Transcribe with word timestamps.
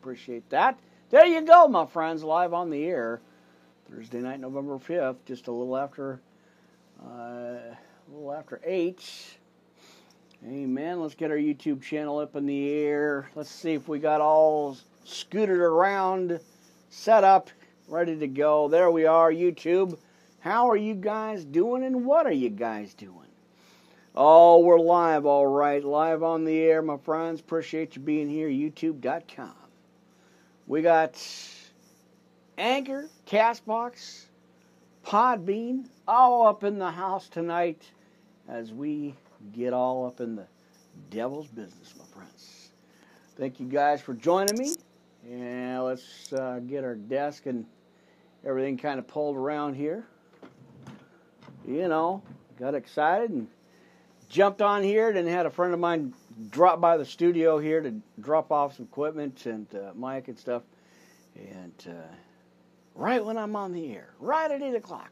Appreciate 0.00 0.48
that. 0.50 0.78
There 1.10 1.26
you 1.26 1.42
go, 1.42 1.68
my 1.68 1.86
friends, 1.86 2.22
live 2.22 2.52
on 2.52 2.70
the 2.70 2.84
air. 2.84 3.20
Thursday 3.90 4.20
night, 4.20 4.40
November 4.40 4.78
5th, 4.78 5.16
just 5.26 5.48
a 5.48 5.52
little 5.52 5.76
after 5.76 6.20
uh, 7.04 7.08
a 7.08 7.76
little 8.12 8.32
after 8.32 8.60
8. 8.64 9.38
Amen. 10.46 11.00
Let's 11.00 11.14
get 11.14 11.30
our 11.30 11.36
YouTube 11.36 11.82
channel 11.82 12.18
up 12.18 12.36
in 12.36 12.46
the 12.46 12.70
air. 12.70 13.30
Let's 13.34 13.50
see 13.50 13.72
if 13.72 13.88
we 13.88 13.98
got 13.98 14.20
all 14.20 14.76
scooted 15.04 15.56
around, 15.56 16.38
set 16.90 17.24
up, 17.24 17.50
ready 17.88 18.16
to 18.18 18.26
go. 18.26 18.68
There 18.68 18.90
we 18.90 19.06
are, 19.06 19.32
YouTube. 19.32 19.98
How 20.40 20.68
are 20.68 20.76
you 20.76 20.94
guys 20.94 21.44
doing 21.44 21.84
and 21.84 22.04
what 22.04 22.26
are 22.26 22.32
you 22.32 22.50
guys 22.50 22.92
doing? 22.94 23.23
Oh, 24.16 24.60
we're 24.60 24.78
live, 24.78 25.26
all 25.26 25.48
right. 25.48 25.82
Live 25.82 26.22
on 26.22 26.44
the 26.44 26.56
air, 26.56 26.82
my 26.82 26.98
friends. 26.98 27.40
Appreciate 27.40 27.96
you 27.96 28.02
being 28.02 28.28
here. 28.28 28.48
YouTube.com. 28.48 29.56
We 30.68 30.82
got 30.82 31.20
Anchor, 32.56 33.08
Castbox, 33.26 34.26
Podbean, 35.04 35.86
all 36.06 36.46
up 36.46 36.62
in 36.62 36.78
the 36.78 36.92
house 36.92 37.28
tonight 37.28 37.90
as 38.48 38.72
we 38.72 39.16
get 39.52 39.72
all 39.72 40.06
up 40.06 40.20
in 40.20 40.36
the 40.36 40.46
devil's 41.10 41.48
business, 41.48 41.94
my 41.98 42.04
friends. 42.14 42.70
Thank 43.36 43.58
you 43.58 43.66
guys 43.66 44.00
for 44.00 44.14
joining 44.14 44.56
me. 44.56 44.76
And 45.28 45.82
let's 45.82 46.32
uh, 46.32 46.60
get 46.68 46.84
our 46.84 46.94
desk 46.94 47.46
and 47.46 47.66
everything 48.46 48.78
kind 48.78 49.00
of 49.00 49.08
pulled 49.08 49.36
around 49.36 49.74
here. 49.74 50.04
You 51.66 51.88
know, 51.88 52.22
got 52.60 52.76
excited 52.76 53.30
and 53.30 53.48
jumped 54.34 54.60
on 54.60 54.82
here. 54.82 55.12
Then 55.12 55.26
had 55.26 55.46
a 55.46 55.50
friend 55.50 55.72
of 55.72 55.80
mine 55.80 56.12
drop 56.50 56.80
by 56.80 56.96
the 56.96 57.04
studio 57.04 57.58
here 57.58 57.80
to 57.80 57.94
drop 58.20 58.50
off 58.50 58.76
some 58.76 58.86
equipment 58.86 59.46
and 59.46 59.66
uh, 59.74 59.92
mic 59.94 60.28
and 60.28 60.38
stuff. 60.38 60.62
And 61.36 61.72
uh, 61.88 62.14
right 62.96 63.24
when 63.24 63.38
I'm 63.38 63.54
on 63.54 63.72
the 63.72 63.94
air, 63.94 64.10
right 64.18 64.50
at 64.50 64.60
8 64.60 64.74
o'clock, 64.74 65.10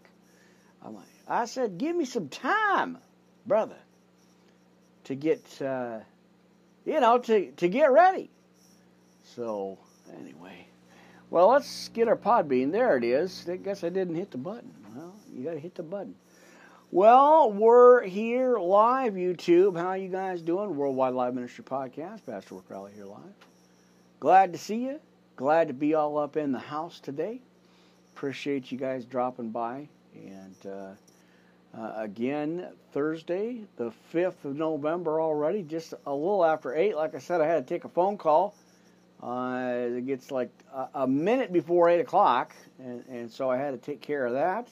I'm 0.85 0.97
like, 0.97 1.07
I 1.29 1.45
said, 1.47 1.79
give 1.79 1.95
me 1.95 2.05
some 2.05 2.29
time, 2.29 2.99
brother, 3.47 3.79
to 5.05 5.15
get, 5.15 5.63
uh, 5.63 6.01
you 6.85 7.01
know, 7.01 7.19
to, 7.19 7.53
to 7.53 7.69
get 7.69 7.93
ready. 7.93 8.29
So, 9.37 9.79
anyway. 10.19 10.67
Well, 11.31 11.49
let's 11.49 11.89
get 11.89 12.09
our 12.09 12.17
Podbean. 12.17 12.73
There 12.73 12.97
it 12.97 13.05
is. 13.05 13.49
I 13.49 13.57
guess 13.57 13.85
I 13.85 13.89
didn't 13.89 14.17
hit 14.17 14.33
the 14.33 14.39
button. 14.39 14.73
Well, 14.95 15.15
you 15.33 15.45
got 15.45 15.53
to 15.53 15.61
hit 15.61 15.77
the 15.77 15.85
button. 15.85 16.15
Well, 16.95 17.51
we're 17.51 18.03
here 18.03 18.59
live, 18.59 19.15
YouTube. 19.15 19.79
How 19.79 19.95
you 19.95 20.11
guys 20.11 20.43
doing? 20.43 20.77
Worldwide 20.77 21.15
Live 21.15 21.35
Ministry 21.35 21.65
Podcast. 21.65 22.27
Pastor 22.27 22.57
Rick 22.57 22.69
Crowley 22.69 22.93
here 22.95 23.07
live. 23.07 23.33
Glad 24.21 24.53
to 24.53 24.59
see 24.59 24.85
you. 24.85 25.01
Glad 25.37 25.69
to 25.69 25.73
be 25.73 25.95
all 25.95 26.19
up 26.19 26.37
in 26.37 26.53
the 26.53 26.59
house 26.59 27.01
today. 27.01 27.41
Appreciate 28.15 28.71
you 28.71 28.77
guys 28.77 29.07
dropping 29.07 29.49
by. 29.49 29.89
And 30.15 30.55
uh, 30.67 30.91
uh, 31.75 31.95
again, 31.97 32.69
Thursday, 32.93 33.63
the 33.77 33.91
5th 34.13 34.45
of 34.45 34.57
November 34.57 35.19
already, 35.19 35.63
just 35.63 35.95
a 36.05 36.13
little 36.13 36.45
after 36.45 36.75
8. 36.75 36.95
Like 36.95 37.15
I 37.15 37.21
said, 37.21 37.41
I 37.41 37.47
had 37.47 37.67
to 37.67 37.75
take 37.75 37.85
a 37.85 37.89
phone 37.89 38.19
call. 38.19 38.55
Uh, 39.23 39.97
it 39.97 40.07
gets 40.07 40.31
like 40.31 40.51
a, 40.75 40.89
a, 40.93 41.07
minute 41.07 41.55
before 41.55 41.89
8 41.89 42.01
o'clock, 42.01 42.55
and, 42.79 43.03
and 43.09 43.31
so 43.31 43.51
I 43.51 43.57
had 43.57 43.71
to 43.71 43.79
take 43.79 44.03
care 44.03 44.27
of 44.27 44.35
that 44.35 44.69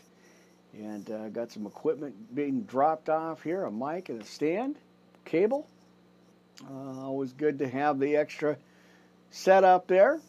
and 0.72 1.10
uh, 1.10 1.28
got 1.28 1.50
some 1.50 1.66
equipment 1.66 2.34
being 2.34 2.62
dropped 2.62 3.08
off 3.08 3.42
here 3.42 3.64
a 3.64 3.72
mic 3.72 4.08
and 4.08 4.22
a 4.22 4.24
stand 4.24 4.76
cable. 5.24 5.66
Uh, 6.68 7.00
always 7.00 7.32
good 7.32 7.58
to 7.58 7.68
have 7.68 7.98
the 7.98 8.16
extra 8.16 8.56
setup 9.30 9.86
there. 9.86 10.20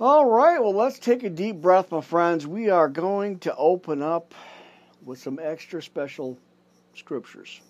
All 0.00 0.26
right 0.26 0.60
well 0.60 0.74
let's 0.74 0.98
take 0.98 1.22
a 1.22 1.30
deep 1.30 1.56
breath 1.56 1.90
my 1.90 2.00
friends. 2.00 2.46
We 2.46 2.70
are 2.70 2.88
going 2.88 3.38
to 3.40 3.54
open 3.56 4.02
up 4.02 4.34
with 5.04 5.18
some 5.18 5.38
extra 5.42 5.82
special 5.82 6.38
scriptures. 6.94 7.60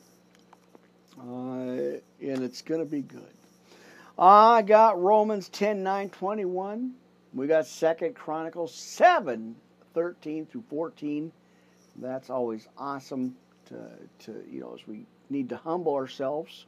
Uh, 1.19 1.23
and 1.23 2.01
it's 2.21 2.63
going 2.63 2.81
to 2.81 2.91
be 2.91 3.03
good. 3.03 3.23
I 4.19 4.63
got 4.63 5.01
romans 5.01 5.49
10 5.49 5.83
9 5.83 6.11
21 6.11 6.95
we 7.35 7.47
got 7.47 7.67
second 7.67 8.15
chronicles 8.15 8.75
7 8.75 9.57
13 9.95 10.47
through 10.47 10.65
14. 10.69 11.33
That's 11.97 12.31
always 12.31 12.69
awesome 12.79 13.37
to, 13.67 13.77
to 14.25 14.45
you 14.51 14.61
know, 14.61 14.75
as 14.75 14.87
we 14.87 15.07
need 15.31 15.49
to 15.51 15.57
humble 15.57 15.95
ourselves. 15.95 16.67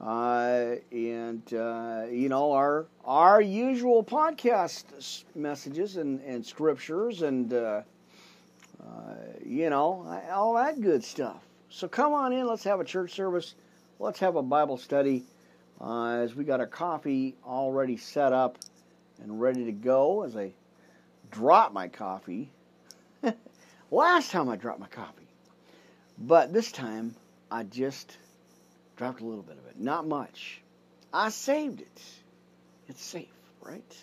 Uh, 0.00 0.76
and 0.92 1.42
uh, 1.54 2.04
you 2.08 2.28
know 2.28 2.52
our 2.52 2.86
our 3.04 3.40
usual 3.40 4.04
podcast 4.04 5.24
messages 5.34 5.96
and, 5.96 6.20
and 6.20 6.46
scriptures 6.46 7.22
and 7.22 7.52
uh, 7.52 7.82
uh 8.80 9.14
you 9.44 9.68
know 9.70 10.06
all 10.30 10.54
that 10.54 10.80
good 10.80 11.02
stuff. 11.02 11.42
So 11.68 11.88
come 11.88 12.12
on 12.12 12.32
in, 12.32 12.46
let's 12.46 12.62
have 12.62 12.78
a 12.78 12.84
church 12.84 13.10
service, 13.10 13.56
let's 13.98 14.20
have 14.20 14.36
a 14.36 14.42
Bible 14.42 14.76
study. 14.76 15.24
Uh, 15.80 16.18
as 16.18 16.34
we 16.34 16.44
got 16.44 16.60
our 16.60 16.66
coffee 16.66 17.34
already 17.44 17.96
set 17.96 18.32
up 18.32 18.58
and 19.20 19.40
ready 19.40 19.64
to 19.64 19.72
go, 19.72 20.22
as 20.22 20.36
I 20.36 20.52
drop 21.30 21.72
my 21.72 21.88
coffee. 21.88 22.50
Last 23.90 24.30
time 24.30 24.48
I 24.48 24.56
dropped 24.56 24.80
my 24.80 24.88
coffee. 24.88 25.26
But 26.18 26.52
this 26.52 26.72
time 26.72 27.14
I 27.50 27.62
just 27.62 28.16
dropped 28.96 29.20
a 29.20 29.24
little 29.24 29.42
bit 29.42 29.56
of 29.58 29.66
it. 29.70 29.78
Not 29.78 30.06
much. 30.06 30.60
I 31.12 31.30
saved 31.30 31.80
it. 31.80 32.02
It's 32.88 33.02
safe, 33.02 33.28
right? 33.62 33.96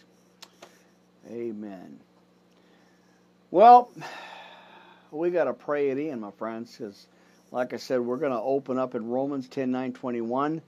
Amen. 1.29 1.99
Well, 3.51 3.91
we 5.11 5.29
got 5.31 5.45
to 5.45 5.53
pray 5.53 5.89
it 5.89 5.97
in, 5.97 6.19
my 6.19 6.31
friends, 6.31 6.75
because, 6.75 7.07
like 7.51 7.73
I 7.73 7.77
said, 7.77 7.99
we're 7.99 8.17
going 8.17 8.31
to 8.31 8.41
open 8.41 8.77
up 8.77 8.95
in 8.95 9.09
Romans 9.09 9.47
10 9.47 9.71
9 9.71 9.93
21. 9.93 10.61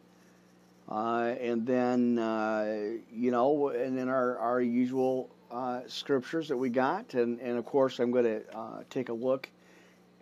Uh, 0.90 1.35
and 1.41 1.67
then, 1.67 2.17
uh, 2.17 2.97
you 3.12 3.31
know, 3.31 3.69
and 3.69 3.97
then 3.97 4.07
our, 4.07 4.38
our 4.38 4.62
usual 4.62 5.29
uh, 5.52 5.81
scriptures 5.88 6.50
that 6.50 6.58
we 6.58 6.69
got, 6.69 7.13
and, 7.13 7.40
and 7.40 7.58
of 7.58 7.66
course 7.66 8.00
I'm 8.00 8.12
going 8.12 8.25
to 8.25 8.58
uh, 8.58 8.84
take 8.90 9.09
a 9.09 9.13
look 9.13 9.50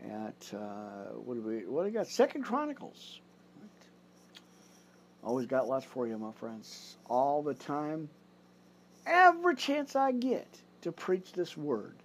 at 0.04 0.54
uh, 0.54 1.14
what 1.24 1.36
do 1.36 1.42
we 1.42 1.66
what 1.66 1.82
do 1.82 1.86
we 1.88 1.92
got? 1.92 2.08
Second 2.08 2.44
Chronicles. 2.44 3.20
Always 5.24 5.48
got 5.48 5.68
lots 5.68 5.86
for 5.86 6.06
you, 6.06 6.18
my 6.20 6.32
friends, 6.34 6.98
all 7.10 7.42
the 7.42 7.56
time. 7.56 8.10
Every 9.08 9.56
chance 9.56 9.96
I 9.96 10.12
get 10.12 10.48
to 10.82 10.92
preach 10.92 11.32
this 11.34 11.58
word, 11.58 11.96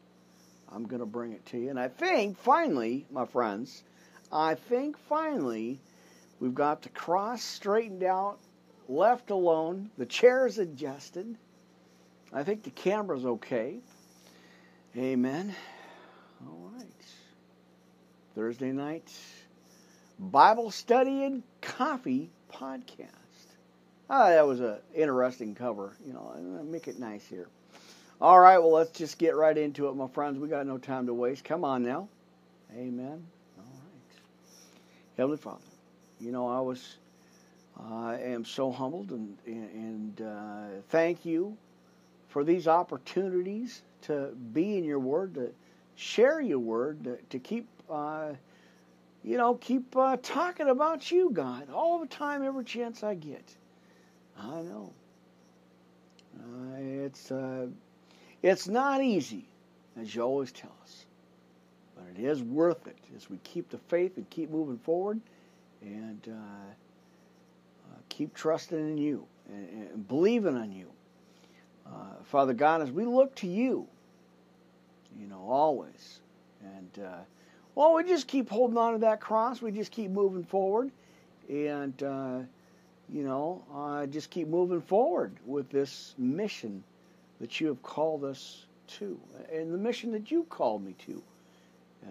I'm 0.72 0.86
going 0.86 1.00
to 1.00 1.06
bring 1.06 1.32
it 1.32 1.44
to 1.46 1.58
you. 1.58 1.68
And 1.68 1.78
I 1.78 1.88
think 1.88 2.38
finally, 2.38 3.04
my 3.10 3.26
friends, 3.26 3.82
I 4.32 4.54
think 4.54 4.96
finally 4.96 5.78
we've 6.40 6.54
got 6.54 6.80
the 6.80 6.88
cross 6.88 7.42
straightened 7.42 8.04
out, 8.04 8.38
left 8.88 9.30
alone, 9.30 9.90
the 9.98 10.06
chairs 10.06 10.58
adjusted 10.58 11.36
I 12.32 12.44
think 12.44 12.62
the 12.62 12.70
camera's 12.70 13.24
okay. 13.24 13.78
Amen. 14.96 15.54
All 16.46 16.70
right. 16.76 16.86
Thursday 18.34 18.72
night 18.72 19.10
Bible 20.20 20.70
study 20.70 21.24
and 21.24 21.42
coffee 21.62 22.30
podcast. 22.52 23.08
Ah, 24.10 24.28
that 24.28 24.46
was 24.46 24.60
an 24.60 24.76
interesting 24.94 25.54
cover. 25.54 25.96
You 26.06 26.12
know, 26.12 26.62
make 26.62 26.88
it 26.88 26.98
nice 26.98 27.24
here. 27.26 27.48
All 28.20 28.38
right, 28.38 28.58
well, 28.58 28.72
let's 28.72 28.90
just 28.90 29.16
get 29.16 29.34
right 29.34 29.56
into 29.56 29.88
it, 29.88 29.96
my 29.96 30.08
friends. 30.08 30.38
We 30.38 30.48
got 30.48 30.66
no 30.66 30.76
time 30.76 31.06
to 31.06 31.14
waste. 31.14 31.42
Come 31.44 31.64
on 31.64 31.82
now. 31.82 32.08
Amen. 32.76 33.26
All 33.56 33.64
right. 33.64 34.20
Heavenly 35.16 35.38
Father, 35.38 35.64
you 36.20 36.32
know, 36.32 36.46
I 36.46 36.60
was, 36.60 36.96
I 37.78 38.16
am 38.16 38.44
so 38.44 38.70
humbled 38.70 39.10
and, 39.12 39.38
and 39.46 40.20
uh, 40.20 40.82
thank 40.90 41.24
you 41.24 41.56
for 42.30 42.44
these 42.44 42.66
opportunities 42.68 43.82
to 44.02 44.28
be 44.52 44.78
in 44.78 44.84
your 44.84 45.00
word, 45.00 45.34
to 45.34 45.50
share 45.96 46.40
your 46.40 46.60
word, 46.60 47.04
to, 47.04 47.18
to 47.28 47.38
keep, 47.38 47.68
uh, 47.90 48.30
you 49.22 49.36
know, 49.36 49.54
keep 49.54 49.94
uh, 49.96 50.16
talking 50.22 50.68
about 50.68 51.10
you, 51.10 51.30
God, 51.30 51.68
all 51.70 51.98
the 51.98 52.06
time, 52.06 52.42
every 52.42 52.64
chance 52.64 53.02
I 53.02 53.14
get. 53.14 53.44
I 54.38 54.62
know. 54.62 54.92
Uh, 56.38 56.76
it's 56.78 57.30
uh, 57.30 57.66
it's 58.42 58.68
not 58.68 59.02
easy, 59.02 59.44
as 60.00 60.14
you 60.14 60.22
always 60.22 60.52
tell 60.52 60.72
us, 60.82 61.04
but 61.96 62.04
it 62.16 62.24
is 62.24 62.42
worth 62.42 62.86
it 62.86 62.96
as 63.16 63.28
we 63.28 63.36
keep 63.38 63.68
the 63.68 63.78
faith 63.78 64.16
and 64.16 64.30
keep 64.30 64.50
moving 64.50 64.78
forward, 64.78 65.20
and 65.82 66.20
uh, 66.28 66.32
uh, 66.32 67.98
keep 68.08 68.32
trusting 68.34 68.78
in 68.78 68.96
you 68.96 69.26
and, 69.48 69.90
and 69.90 70.08
believing 70.08 70.56
on 70.56 70.72
you. 70.72 70.86
Uh, 71.92 72.22
Father 72.24 72.54
God, 72.54 72.82
as 72.82 72.90
we 72.90 73.04
look 73.04 73.34
to 73.36 73.46
you, 73.46 73.86
you 75.18 75.26
know, 75.26 75.44
always, 75.48 76.20
and 76.62 77.04
uh, 77.04 77.18
well, 77.74 77.94
we 77.94 78.04
just 78.04 78.26
keep 78.26 78.48
holding 78.48 78.78
on 78.78 78.92
to 78.92 78.98
that 79.00 79.20
cross. 79.20 79.60
We 79.60 79.72
just 79.72 79.90
keep 79.90 80.10
moving 80.10 80.44
forward, 80.44 80.90
and 81.48 82.00
uh, 82.02 82.38
you 83.12 83.24
know, 83.24 83.62
uh, 83.74 84.06
just 84.06 84.30
keep 84.30 84.48
moving 84.48 84.80
forward 84.80 85.34
with 85.46 85.70
this 85.70 86.14
mission 86.16 86.84
that 87.40 87.60
you 87.60 87.66
have 87.68 87.82
called 87.82 88.24
us 88.24 88.64
to, 88.98 89.18
and 89.52 89.72
the 89.72 89.78
mission 89.78 90.12
that 90.12 90.30
you 90.30 90.44
called 90.44 90.84
me 90.84 90.94
to. 91.06 91.22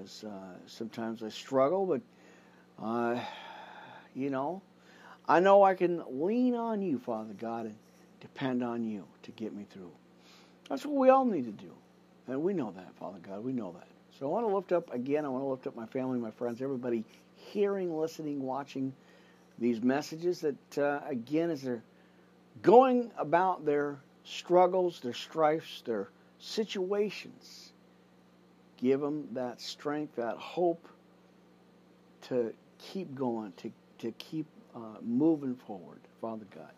As 0.03 0.23
uh, 0.23 0.57
sometimes 0.67 1.23
I 1.23 1.29
struggle, 1.29 1.85
but 1.85 2.01
uh, 2.83 3.19
you 4.13 4.29
know, 4.29 4.61
I 5.27 5.39
know 5.39 5.63
I 5.63 5.75
can 5.75 6.03
lean 6.21 6.55
on 6.55 6.81
you, 6.81 6.99
Father 6.99 7.33
God, 7.33 7.65
and 7.65 7.75
depend 8.19 8.63
on 8.63 8.83
you 8.83 9.06
to 9.24 9.31
get 9.31 9.54
me 9.56 9.66
through. 9.71 9.92
That's 10.69 10.86
what 10.86 10.95
we 10.95 11.10
all 11.10 11.25
need 11.25 11.45
to 11.45 11.51
do, 11.51 11.71
and 12.27 12.42
we 12.42 12.54
know 12.54 12.71
that, 12.75 12.94
Father 13.00 13.19
God. 13.19 13.44
We 13.44 13.54
know 13.54 13.71
that. 13.71 13.88
So 14.19 14.27
I 14.27 14.30
want 14.30 14.48
to 14.48 14.56
lift 14.56 14.71
up 14.71 14.94
again. 14.94 15.25
I 15.25 15.30
want 15.30 15.44
to 15.44 15.48
lift 15.48 15.68
up 15.68 15.75
my 15.75 15.86
family, 15.86 16.19
my 16.19 16.31
friends, 16.31 16.62
everybody 16.62 17.04
hearing, 17.36 17.98
listening, 17.98 18.42
watching 18.42 18.94
these 19.57 19.81
messages. 19.81 20.42
That 20.42 20.77
uh, 20.77 21.00
again, 21.07 21.50
as 21.50 21.62
they're 21.62 21.83
going 22.62 23.12
about 23.18 23.66
their 23.66 23.98
struggles, 24.24 25.00
their 25.00 25.13
strifes, 25.13 25.81
their 25.86 26.10
situations, 26.39 27.71
give 28.77 29.00
them 29.00 29.27
that 29.33 29.62
strength, 29.62 30.16
that 30.18 30.36
hope 30.38 30.88
to 32.24 32.54
keep 32.77 33.16
going, 33.16 33.54
to 33.57 33.71
to 34.00 34.12
keep 34.13 34.45
uh, 34.75 34.80
moving 35.01 35.56
forward, 35.56 36.00
Father 36.21 36.45
God. 36.54 36.71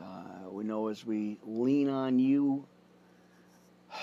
Uh, 0.00 0.50
we 0.50 0.64
know 0.64 0.88
as 0.88 1.04
we 1.04 1.38
lean 1.44 1.88
on 1.88 2.18
you, 2.18 2.64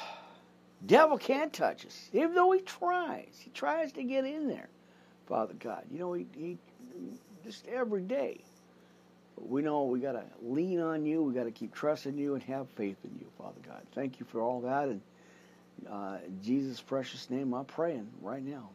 devil 0.86 1.18
can't 1.18 1.54
touch 1.54 1.86
us, 1.86 2.10
even 2.14 2.34
though 2.34 2.52
he 2.52 2.62
tries. 2.62 3.40
He 3.40 3.50
tries 3.52 3.92
to 3.94 4.04
get 4.04 4.26
in 4.26 4.48
there, 4.48 4.70
Father 5.28 5.54
God. 5.60 5.84
You 5.92 6.00
know, 6.00 6.14
he, 6.14 6.28
he 6.36 6.58
just 7.44 7.68
every 7.68 8.02
day. 8.02 8.42
But 9.36 9.48
we 9.50 9.62
know 9.62 9.84
we 9.84 10.00
got 10.00 10.14
to 10.14 10.24
lean 10.42 10.80
on 10.80 11.06
you. 11.06 11.24
We 11.24 11.34
got 11.34 11.46
to 11.46 11.52
keep 11.52 11.74
trusting 11.74 12.18
you 12.18 12.36
and 12.36 12.44
have 12.44 12.70
faith 12.70 12.98
in 13.04 13.12
you, 13.20 13.26
Father 13.38 13.60
God. 13.68 13.82
Thank 13.94 14.20
you 14.20 14.26
for 14.26 14.42
all 14.42 14.62
that. 14.62 14.90
And 14.90 15.02
uh, 15.90 16.18
in 16.26 16.42
Jesus' 16.44 16.82
precious 16.82 17.30
name, 17.30 17.54
I'm 17.54 17.66
praying 17.66 18.08
right 18.22 18.44
now. 18.44 18.70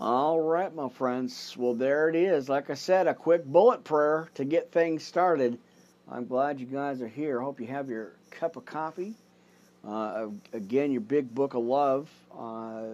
All 0.00 0.40
right, 0.40 0.74
my 0.74 0.88
friends. 0.88 1.54
Well, 1.58 1.74
there 1.74 2.08
it 2.08 2.16
is. 2.16 2.48
Like 2.48 2.70
I 2.70 2.74
said, 2.74 3.06
a 3.06 3.12
quick 3.12 3.44
bullet 3.44 3.84
prayer 3.84 4.30
to 4.36 4.46
get 4.46 4.72
things 4.72 5.04
started. 5.04 5.58
I'm 6.10 6.24
glad 6.24 6.58
you 6.58 6.64
guys 6.64 7.02
are 7.02 7.08
here. 7.08 7.38
Hope 7.38 7.60
you 7.60 7.66
have 7.66 7.90
your 7.90 8.12
cup 8.30 8.56
of 8.56 8.64
coffee. 8.64 9.12
Uh, 9.86 10.28
again, 10.54 10.90
your 10.90 11.02
big 11.02 11.34
book 11.34 11.52
of 11.52 11.64
love, 11.64 12.08
uh, 12.34 12.84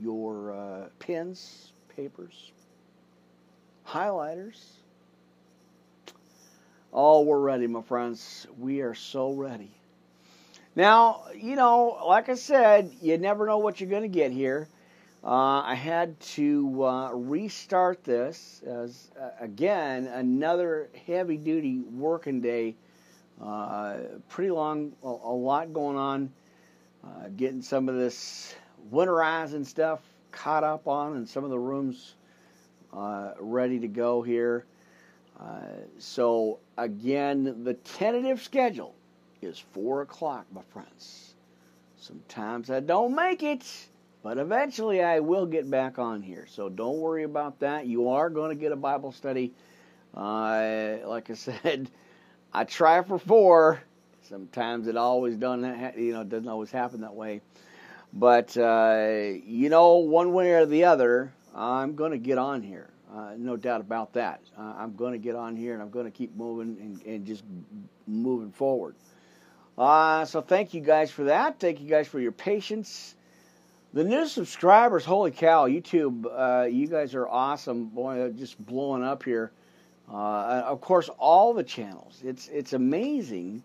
your 0.00 0.52
uh, 0.52 0.88
pens, 0.98 1.72
papers, 1.94 2.52
highlighters. 3.86 4.58
Oh, 6.90 7.20
we're 7.20 7.38
ready, 7.38 7.66
my 7.66 7.82
friends. 7.82 8.46
We 8.58 8.80
are 8.80 8.94
so 8.94 9.30
ready. 9.34 9.70
Now, 10.74 11.24
you 11.34 11.54
know, 11.54 11.98
like 12.06 12.30
I 12.30 12.34
said, 12.34 12.92
you 13.02 13.18
never 13.18 13.44
know 13.44 13.58
what 13.58 13.78
you're 13.78 13.90
going 13.90 14.02
to 14.02 14.08
get 14.08 14.32
here. 14.32 14.68
Uh, 15.24 15.62
I 15.64 15.74
had 15.74 16.18
to 16.20 16.84
uh, 16.84 17.10
restart 17.12 18.04
this 18.04 18.62
as, 18.64 19.10
uh, 19.20 19.30
again, 19.40 20.06
another 20.06 20.88
heavy 21.06 21.36
duty 21.36 21.80
working 21.80 22.40
day. 22.40 22.76
Uh, 23.42 23.96
pretty 24.28 24.50
long, 24.50 24.92
a, 25.02 25.08
a, 25.08 25.34
lot 25.34 25.72
going 25.72 25.96
on. 25.96 26.32
Uh, 27.04 27.28
getting 27.36 27.60
some 27.60 27.88
of 27.88 27.96
this 27.96 28.54
winterizing 28.92 29.66
stuff 29.66 30.00
caught 30.30 30.64
up 30.64 30.86
on, 30.86 31.16
and 31.16 31.28
some 31.28 31.44
of 31.44 31.50
the 31.50 31.58
rooms 31.58 32.14
uh, 32.92 33.32
ready 33.40 33.78
to 33.80 33.88
go 33.88 34.22
here. 34.22 34.64
so, 35.98 36.58
again, 36.78 37.64
the 37.64 37.74
tentative 37.74 38.40
schedule 38.42 38.94
is 39.42 39.58
4 39.58 40.02
o'clock, 40.02 40.46
my 40.52 40.62
friends. 40.72 41.34
Sometimes 41.96 42.70
I 42.70 42.80
don't 42.80 43.14
make 43.14 43.42
it, 43.42 43.64
but 44.26 44.38
eventually 44.38 45.04
I 45.04 45.20
will 45.20 45.46
get 45.46 45.70
back 45.70 46.00
on 46.00 46.20
here. 46.20 46.48
So 46.50 46.68
don't 46.68 46.98
worry 46.98 47.22
about 47.22 47.60
that. 47.60 47.86
You 47.86 48.08
are 48.08 48.28
going 48.28 48.48
to 48.48 48.60
get 48.60 48.72
a 48.72 48.76
Bible 48.76 49.12
study. 49.12 49.54
Uh, 50.12 50.96
like 51.04 51.30
I 51.30 51.34
said, 51.34 51.88
I 52.52 52.64
try 52.64 53.04
for 53.04 53.20
four. 53.20 53.80
Sometimes 54.22 54.88
it 54.88 54.96
always 54.96 55.36
done 55.36 55.60
that, 55.60 55.96
you 55.96 56.12
know, 56.12 56.24
doesn't 56.24 56.48
always 56.48 56.72
happen 56.72 57.02
that 57.02 57.14
way. 57.14 57.40
But 58.12 58.56
uh, 58.56 59.30
you 59.44 59.68
know, 59.68 59.98
one 59.98 60.32
way 60.32 60.54
or 60.54 60.66
the 60.66 60.86
other, 60.86 61.32
I'm 61.54 61.94
going 61.94 62.10
to 62.10 62.18
get 62.18 62.36
on 62.36 62.62
here. 62.62 62.90
Uh, 63.14 63.34
no 63.36 63.56
doubt 63.56 63.80
about 63.80 64.14
that. 64.14 64.40
Uh, 64.58 64.74
I'm 64.76 64.96
going 64.96 65.12
to 65.12 65.18
get 65.18 65.36
on 65.36 65.54
here 65.54 65.72
and 65.72 65.80
I'm 65.80 65.90
going 65.90 66.06
to 66.06 66.10
keep 66.10 66.34
moving 66.34 66.76
and, 66.80 67.00
and 67.06 67.26
just 67.26 67.44
moving 68.08 68.50
forward. 68.50 68.96
Uh, 69.78 70.24
so 70.24 70.40
thank 70.40 70.74
you 70.74 70.80
guys 70.80 71.12
for 71.12 71.24
that. 71.24 71.60
Thank 71.60 71.80
you 71.80 71.88
guys 71.88 72.08
for 72.08 72.18
your 72.18 72.32
patience. 72.32 73.14
The 73.96 74.04
new 74.04 74.26
subscribers, 74.26 75.06
holy 75.06 75.30
cow, 75.30 75.66
YouTube, 75.66 76.26
uh, 76.30 76.66
you 76.66 76.86
guys 76.86 77.14
are 77.14 77.26
awesome. 77.26 77.86
Boy, 77.86 78.30
just 78.36 78.62
blowing 78.66 79.02
up 79.02 79.22
here. 79.22 79.52
Uh, 80.12 80.64
of 80.66 80.82
course, 80.82 81.08
all 81.18 81.54
the 81.54 81.62
channels. 81.62 82.20
It's 82.22 82.46
it's 82.48 82.74
amazing 82.74 83.62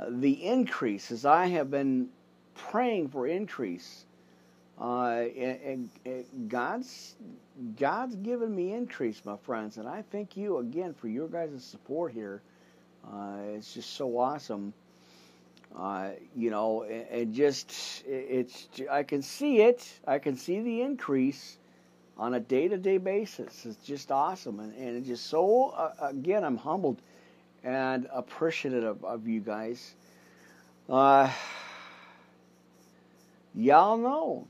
uh, 0.00 0.06
the 0.08 0.32
increase 0.32 1.12
as 1.12 1.24
I 1.24 1.46
have 1.46 1.70
been 1.70 2.08
praying 2.56 3.10
for 3.10 3.28
increase. 3.28 4.04
Uh, 4.80 5.26
and, 5.38 5.90
and 6.04 6.48
God's 6.48 7.14
God's 7.78 8.16
given 8.16 8.52
me 8.52 8.72
increase, 8.72 9.24
my 9.24 9.36
friends, 9.36 9.76
and 9.76 9.86
I 9.86 10.02
thank 10.10 10.36
you 10.36 10.58
again 10.58 10.92
for 10.92 11.06
your 11.06 11.28
guys' 11.28 11.62
support 11.62 12.12
here. 12.12 12.42
Uh, 13.06 13.36
it's 13.54 13.74
just 13.74 13.90
so 13.90 14.18
awesome. 14.18 14.74
Uh, 15.76 16.10
you 16.36 16.50
know, 16.50 16.82
and, 16.82 17.32
just 17.34 18.04
it's 18.06 18.68
I 18.90 19.02
can 19.02 19.22
see 19.22 19.62
it. 19.62 19.88
I 20.06 20.18
can 20.18 20.36
see 20.36 20.60
the 20.60 20.82
increase 20.82 21.56
on 22.18 22.34
a 22.34 22.40
day-to-day 22.40 22.98
basis. 22.98 23.64
It's 23.64 23.82
just 23.84 24.12
awesome, 24.12 24.60
and, 24.60 24.74
and 24.74 24.98
it's 24.98 25.06
just 25.06 25.26
so. 25.26 25.70
Uh, 25.70 25.92
again, 26.00 26.44
I'm 26.44 26.58
humbled 26.58 27.00
and 27.64 28.06
appreciative 28.12 28.84
of, 28.84 29.04
of 29.04 29.26
you 29.26 29.40
guys. 29.40 29.94
Uh, 30.90 31.30
y'all 33.54 33.96
know, 33.96 34.46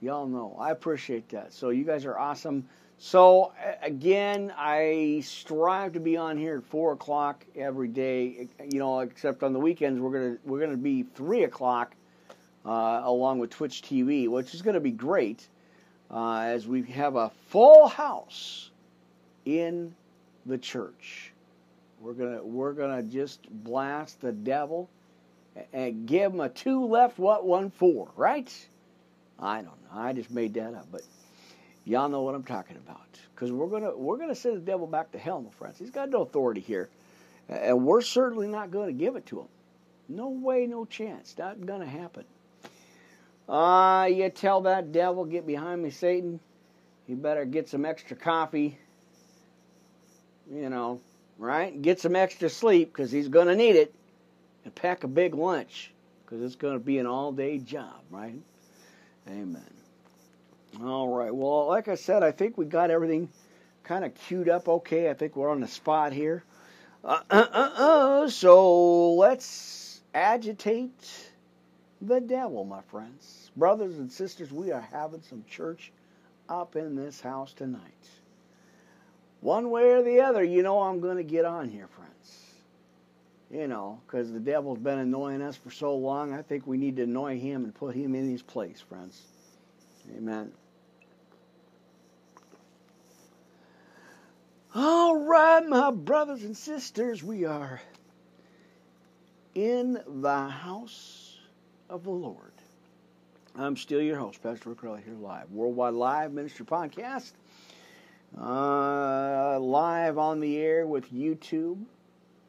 y'all 0.00 0.26
know. 0.26 0.56
I 0.58 0.70
appreciate 0.70 1.28
that. 1.30 1.52
So 1.52 1.68
you 1.70 1.84
guys 1.84 2.06
are 2.06 2.18
awesome. 2.18 2.66
So 2.98 3.52
again, 3.82 4.52
I 4.56 5.20
strive 5.22 5.92
to 5.94 6.00
be 6.00 6.16
on 6.16 6.38
here 6.38 6.58
at 6.58 6.64
four 6.64 6.92
o'clock 6.92 7.44
every 7.54 7.88
day. 7.88 8.48
You 8.64 8.78
know, 8.78 9.00
except 9.00 9.42
on 9.42 9.52
the 9.52 9.58
weekends, 9.58 10.00
we're 10.00 10.12
gonna 10.12 10.36
we're 10.44 10.60
gonna 10.60 10.78
be 10.78 11.02
three 11.02 11.44
o'clock, 11.44 11.94
uh, 12.64 13.02
along 13.04 13.38
with 13.38 13.50
Twitch 13.50 13.82
TV, 13.82 14.28
which 14.28 14.54
is 14.54 14.62
gonna 14.62 14.80
be 14.80 14.92
great, 14.92 15.46
uh, 16.10 16.40
as 16.40 16.66
we 16.66 16.82
have 16.84 17.16
a 17.16 17.30
full 17.48 17.86
house 17.86 18.70
in 19.44 19.94
the 20.46 20.56
church. 20.56 21.32
We're 22.00 22.14
gonna 22.14 22.42
we're 22.42 22.72
gonna 22.72 23.02
just 23.02 23.46
blast 23.50 24.22
the 24.22 24.32
devil 24.32 24.88
and 25.72 26.06
give 26.06 26.32
him 26.32 26.40
a 26.40 26.48
two 26.48 26.86
left, 26.86 27.18
what 27.18 27.44
one 27.44 27.70
four, 27.70 28.08
right? 28.16 28.50
I 29.38 29.56
don't 29.56 29.66
know. 29.66 30.00
I 30.00 30.14
just 30.14 30.30
made 30.30 30.54
that 30.54 30.72
up, 30.72 30.86
but 30.90 31.02
Y'all 31.86 32.08
know 32.08 32.22
what 32.22 32.34
I'm 32.34 32.42
talking 32.42 32.76
about. 32.76 33.00
Because 33.34 33.52
we're 33.52 33.68
gonna 33.68 33.96
we're 33.96 34.18
gonna 34.18 34.34
send 34.34 34.56
the 34.56 34.60
devil 34.60 34.86
back 34.86 35.12
to 35.12 35.18
hell, 35.18 35.40
my 35.40 35.50
friends. 35.50 35.78
He's 35.78 35.90
got 35.90 36.10
no 36.10 36.22
authority 36.22 36.60
here, 36.60 36.90
and 37.48 37.86
we're 37.86 38.02
certainly 38.02 38.48
not 38.48 38.70
going 38.72 38.88
to 38.88 38.92
give 38.92 39.14
it 39.14 39.24
to 39.26 39.40
him. 39.40 39.48
No 40.08 40.28
way, 40.28 40.66
no 40.66 40.84
chance. 40.84 41.34
Not 41.38 41.64
gonna 41.64 41.86
happen. 41.86 42.24
Ah, 43.48 44.02
uh, 44.02 44.04
you 44.06 44.28
tell 44.30 44.62
that 44.62 44.90
devil, 44.90 45.24
get 45.24 45.46
behind 45.46 45.80
me, 45.80 45.90
Satan. 45.90 46.40
You 47.06 47.14
better 47.14 47.44
get 47.44 47.68
some 47.68 47.84
extra 47.84 48.16
coffee. 48.16 48.76
You 50.52 50.68
know, 50.68 51.00
right? 51.38 51.80
Get 51.80 52.00
some 52.00 52.16
extra 52.16 52.48
sleep 52.48 52.92
because 52.92 53.12
he's 53.12 53.28
going 53.28 53.46
to 53.46 53.56
need 53.56 53.76
it. 53.76 53.94
And 54.64 54.74
pack 54.74 55.04
a 55.04 55.08
big 55.08 55.34
lunch 55.34 55.92
because 56.24 56.42
it's 56.42 56.56
going 56.56 56.74
to 56.74 56.84
be 56.84 56.98
an 56.98 57.06
all 57.06 57.30
day 57.30 57.58
job, 57.58 58.00
right? 58.10 58.34
Amen. 59.28 59.62
All 60.82 61.08
right. 61.08 61.34
Well, 61.34 61.66
like 61.66 61.88
I 61.88 61.94
said, 61.94 62.22
I 62.22 62.32
think 62.32 62.58
we 62.58 62.66
got 62.66 62.90
everything 62.90 63.28
kind 63.84 64.04
of 64.04 64.14
queued 64.14 64.48
up 64.48 64.68
okay. 64.68 65.08
I 65.08 65.14
think 65.14 65.36
we're 65.36 65.50
on 65.50 65.60
the 65.60 65.68
spot 65.68 66.12
here. 66.12 66.44
Uh, 67.04 67.20
uh, 67.30 67.46
uh, 67.52 67.70
uh, 67.76 68.28
so 68.28 69.14
let's 69.14 70.00
agitate 70.12 71.30
the 72.02 72.20
devil, 72.20 72.64
my 72.64 72.82
friends. 72.90 73.50
Brothers 73.56 73.96
and 73.96 74.10
sisters, 74.10 74.52
we 74.52 74.72
are 74.72 74.86
having 74.92 75.22
some 75.22 75.44
church 75.48 75.92
up 76.48 76.76
in 76.76 76.94
this 76.94 77.20
house 77.20 77.52
tonight. 77.52 77.80
One 79.40 79.70
way 79.70 79.92
or 79.92 80.02
the 80.02 80.20
other, 80.20 80.42
you 80.42 80.62
know 80.62 80.82
I'm 80.82 81.00
going 81.00 81.18
to 81.18 81.22
get 81.22 81.44
on 81.44 81.68
here, 81.68 81.86
friends. 81.88 82.42
You 83.50 83.68
know, 83.68 84.00
because 84.06 84.32
the 84.32 84.40
devil's 84.40 84.78
been 84.78 84.98
annoying 84.98 85.40
us 85.40 85.56
for 85.56 85.70
so 85.70 85.96
long, 85.96 86.34
I 86.34 86.42
think 86.42 86.66
we 86.66 86.76
need 86.76 86.96
to 86.96 87.04
annoy 87.04 87.38
him 87.38 87.64
and 87.64 87.72
put 87.72 87.94
him 87.94 88.14
in 88.14 88.28
his 88.28 88.42
place, 88.42 88.80
friends. 88.80 89.22
Amen. 90.14 90.52
All 94.74 95.16
right, 95.16 95.66
my 95.66 95.90
brothers 95.90 96.42
and 96.42 96.54
sisters, 96.54 97.24
we 97.24 97.46
are 97.46 97.80
in 99.54 99.98
the 100.06 100.48
house 100.48 101.38
of 101.88 102.04
the 102.04 102.10
Lord. 102.10 102.52
I'm 103.54 103.74
still 103.74 104.02
your 104.02 104.18
host, 104.18 104.42
Pastor 104.42 104.68
Rick 104.68 104.80
here 105.02 105.14
live, 105.14 105.50
Worldwide 105.50 105.94
Live 105.94 106.32
Ministry 106.32 106.66
Podcast, 106.66 107.32
uh, 108.38 109.58
live 109.58 110.18
on 110.18 110.40
the 110.40 110.58
air 110.58 110.86
with 110.86 111.10
YouTube, 111.10 111.82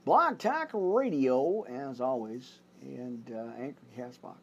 Blog 0.03 0.37
Talk 0.37 0.71
Radio, 0.73 1.61
as 1.61 2.01
always, 2.01 2.59
and 2.81 3.31
uh, 3.33 3.61
Anchor 3.61 3.85
Castbox, 3.97 4.35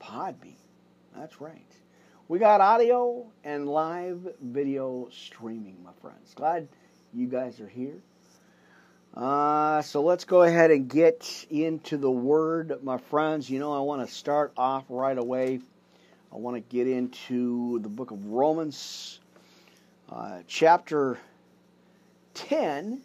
Podbean. 0.00 0.56
That's 1.16 1.40
right. 1.40 1.72
We 2.28 2.40
got 2.40 2.60
audio 2.60 3.24
and 3.44 3.68
live 3.68 4.18
video 4.42 5.08
streaming, 5.12 5.76
my 5.84 5.92
friends. 6.02 6.34
Glad 6.34 6.66
you 7.14 7.28
guys 7.28 7.60
are 7.60 7.68
here. 7.68 7.98
Uh, 9.14 9.80
so 9.82 10.02
let's 10.02 10.24
go 10.24 10.42
ahead 10.42 10.72
and 10.72 10.88
get 10.88 11.46
into 11.50 11.96
the 11.96 12.10
Word, 12.10 12.82
my 12.82 12.98
friends. 12.98 13.48
You 13.48 13.60
know, 13.60 13.72
I 13.72 13.78
want 13.78 14.04
to 14.04 14.12
start 14.12 14.52
off 14.56 14.86
right 14.88 15.16
away. 15.16 15.60
I 16.32 16.36
want 16.38 16.56
to 16.56 16.76
get 16.76 16.88
into 16.88 17.78
the 17.78 17.88
book 17.88 18.10
of 18.10 18.26
Romans, 18.26 19.20
uh, 20.10 20.40
chapter 20.48 21.20
10. 22.34 23.02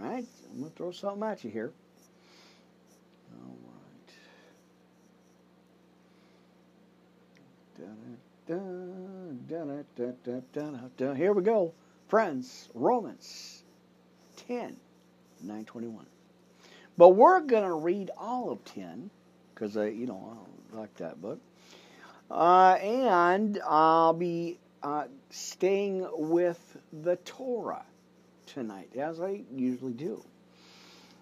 All 0.00 0.08
right, 0.08 0.24
I'm 0.50 0.60
going 0.60 0.70
to 0.70 0.76
throw 0.78 0.92
something 0.92 1.22
at 1.28 1.44
you 1.44 1.50
here. 1.50 1.72
Here 11.16 11.32
we 11.32 11.42
go. 11.42 11.72
Friends, 12.08 12.68
Romans 12.74 13.62
10, 14.48 14.76
921. 15.40 16.04
But 16.98 17.10
we're 17.10 17.40
going 17.40 17.62
to 17.62 17.74
read 17.74 18.10
all 18.18 18.50
of 18.50 18.64
10 18.64 19.10
because, 19.54 19.76
I, 19.76 19.86
you 19.86 20.06
know, 20.06 20.36
I 20.74 20.76
like 20.76 20.94
that 20.96 21.22
book. 21.22 21.40
Uh, 22.30 22.78
and 22.82 23.60
I'll 23.66 24.12
be 24.12 24.58
uh, 24.82 25.04
staying 25.30 26.08
with 26.12 26.76
the 27.02 27.16
Torah 27.16 27.84
tonight, 28.46 28.90
as 28.96 29.20
I 29.20 29.42
usually 29.54 29.92
do. 29.92 30.22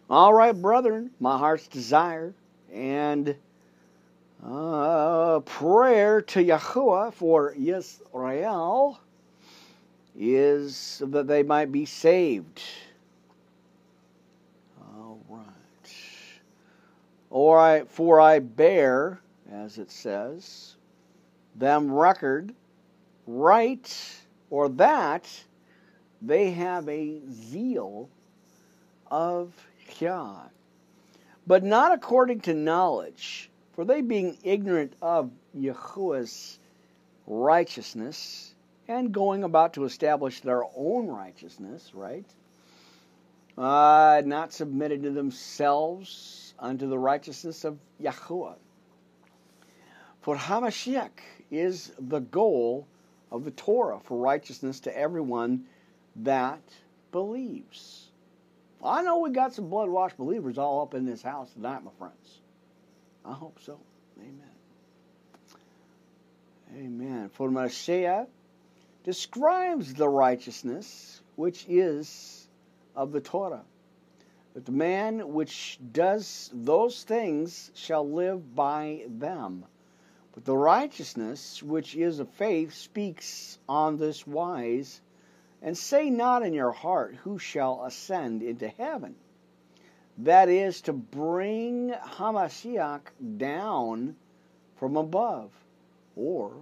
All 0.09 0.33
right, 0.33 0.53
brethren, 0.53 1.11
my 1.21 1.37
heart's 1.37 1.69
desire 1.69 2.33
and 2.73 3.37
uh, 4.45 5.41
prayer 5.41 6.23
to 6.23 6.45
Yahuwah 6.45 7.13
for 7.13 7.55
Yisrael 7.55 8.97
is 10.19 11.03
that 11.07 11.27
they 11.27 11.43
might 11.43 11.71
be 11.71 11.85
saved. 11.85 12.61
All 14.81 15.21
right. 15.29 15.45
Or 17.31 17.59
I, 17.59 17.85
for 17.85 18.21
I 18.21 18.39
bear, 18.39 19.21
as 19.53 19.79
it 19.79 19.91
says, 19.91 20.77
them 21.57 21.93
record, 21.93 22.55
right, 23.27 24.21
or 24.49 24.69
that 24.71 25.29
they 26.23 26.51
have 26.51 26.89
a 26.89 27.21
zeal 27.31 28.09
of 29.11 29.53
God, 30.01 30.51
but 31.47 31.63
not 31.63 31.93
according 31.93 32.41
to 32.41 32.55
knowledge 32.55 33.50
for 33.81 33.87
they, 33.87 34.03
being 34.03 34.37
ignorant 34.43 34.93
of 35.01 35.31
Yahuwah's 35.57 36.59
righteousness 37.27 38.55
and 38.87 39.11
going 39.11 39.43
about 39.43 39.73
to 39.73 39.85
establish 39.85 40.41
their 40.41 40.63
own 40.77 41.09
righteousness, 41.09 41.91
right? 41.95 42.27
Uh, 43.57 44.21
not 44.27 44.53
submitted 44.53 45.05
to 45.05 45.11
themselves 45.11 46.53
unto 46.59 46.91
the 46.91 46.99
righteousness 46.99 47.65
of 47.65 47.79
Yahuwah. 47.99 48.57
For 50.21 50.37
Hamashiach 50.37 51.19
is 51.51 51.91
the 51.99 52.21
goal 52.21 52.87
of 53.33 53.47
the 53.47 53.51
Torah 53.51 54.01
for 54.05 54.19
righteousness 54.19 54.81
to 54.81 54.95
everyone 54.95 55.65
that 56.17 56.61
believes. 57.13 58.11
I 58.85 59.01
know 59.01 59.21
we 59.21 59.31
got 59.31 59.55
some 59.55 59.71
blood 59.71 59.89
washed 59.89 60.19
believers 60.19 60.59
all 60.59 60.83
up 60.83 60.93
in 60.93 61.07
this 61.07 61.23
house 61.23 61.51
tonight, 61.55 61.83
my 61.83 61.93
friends. 61.99 62.40
I 63.25 63.33
hope 63.33 63.59
so. 63.61 63.79
Amen. 64.19 64.51
Amen. 66.77 67.29
For 67.31 67.51
Messiah 67.51 68.27
describes 69.05 69.95
the 69.95 70.09
righteousness 70.09 71.21
which 71.37 71.67
is 71.69 72.49
of 72.95 73.13
the 73.13 73.21
Torah. 73.21 73.65
That 74.55 74.67
the 74.67 74.73
man 74.73 75.33
which 75.33 75.79
does 75.93 76.51
those 76.53 77.05
things 77.05 77.71
shall 77.75 78.09
live 78.09 78.55
by 78.55 79.05
them. 79.07 79.65
But 80.33 80.45
the 80.45 80.57
righteousness 80.57 81.63
which 81.63 81.95
is 81.97 82.19
of 82.19 82.29
faith 82.31 82.75
speaks 82.75 83.59
on 83.69 83.97
this 83.97 84.27
wise, 84.27 85.01
and 85.63 85.77
say 85.77 86.11
not 86.11 86.45
in 86.45 86.53
your 86.53 86.73
heart, 86.73 87.15
Who 87.17 87.39
shall 87.39 87.85
ascend 87.85 88.43
into 88.43 88.69
heaven? 88.69 89.15
That 90.25 90.49
is 90.49 90.83
to 90.83 90.93
bring 90.93 91.91
Hamashiach 91.91 93.01
down 93.39 94.17
from 94.77 94.97
above, 94.97 95.51
or 96.17 96.53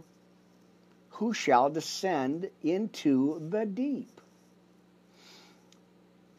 who 1.10 1.32
shall 1.32 1.68
descend 1.68 2.48
into 2.62 3.42
the 3.50 3.66
deep. 3.66 4.20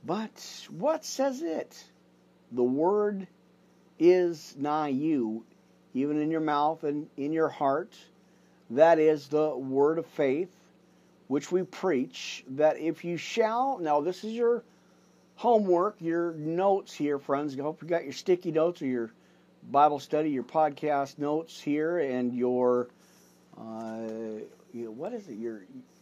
But 0.05 0.67
what 0.69 1.03
says 1.03 1.41
it? 1.41 1.83
The 2.51 2.63
word 2.63 3.27
is 3.99 4.55
nigh 4.57 4.87
you, 4.87 5.43
even 5.93 6.21
in 6.21 6.31
your 6.31 6.39
mouth 6.41 6.83
and 6.83 7.09
in 7.17 7.33
your 7.33 7.49
heart. 7.49 7.93
That 8.69 8.97
is 8.99 9.27
the 9.27 9.49
word 9.57 9.97
of 9.97 10.05
faith 10.05 10.49
which 11.27 11.51
we 11.51 11.63
preach, 11.63 12.43
that 12.49 12.79
if 12.79 13.03
you 13.03 13.17
shall, 13.17 13.77
now 13.77 14.01
this 14.01 14.23
is 14.23 14.33
your 14.33 14.63
homework, 15.39 15.95
your 16.01 16.33
notes 16.33 16.93
here, 16.93 17.17
friends. 17.17 17.57
I 17.57 17.61
hope 17.61 17.81
you 17.81 17.87
got 17.87 18.03
your 18.03 18.11
sticky 18.11 18.51
notes 18.51 18.81
or 18.81 18.87
your 18.87 19.09
Bible 19.71 19.99
study, 19.99 20.31
your 20.31 20.43
podcast 20.43 21.17
notes 21.17 21.61
here, 21.61 21.97
and 21.99 22.33
your 22.33 22.89
uh, 23.57 24.01
what 24.73 25.13
is 25.13 25.29
it? 25.29 25.37
Your 25.37 25.61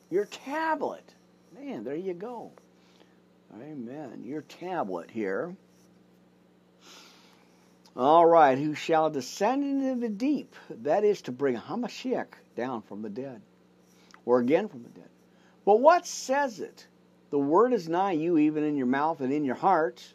your 0.10 0.26
tablet. 0.26 1.14
Man, 1.56 1.84
there 1.84 1.96
you 1.96 2.16
go. 2.16 2.52
Amen. 3.54 4.24
Your 4.26 4.42
tablet 4.42 5.12
here. 5.12 5.56
All 7.96 8.26
right, 8.26 8.58
who 8.58 8.74
shall 8.74 9.12
descend 9.12 9.64
into 9.64 10.02
the 10.02 10.10
deep? 10.10 10.56
That 10.82 11.04
is 11.04 11.22
to 11.24 11.32
bring 11.32 11.56
Hamashiach 11.56 12.34
down 12.56 12.82
from 12.82 13.04
the 13.04 13.10
dead, 13.10 13.44
or 14.26 14.40
again 14.40 14.68
from 14.68 14.82
the 14.82 14.90
dead. 14.90 15.10
But 15.64 15.80
what 15.80 16.08
says 16.08 16.60
it? 16.60 16.88
The 17.30 17.40
word 17.40 17.74
is 17.74 17.90
nigh 17.90 18.14
you, 18.14 18.38
even 18.38 18.64
in 18.64 18.78
your 18.78 18.88
mouth 18.88 19.22
and 19.22 19.34
in 19.34 19.44
your 19.44 19.56
heart. 19.56 20.06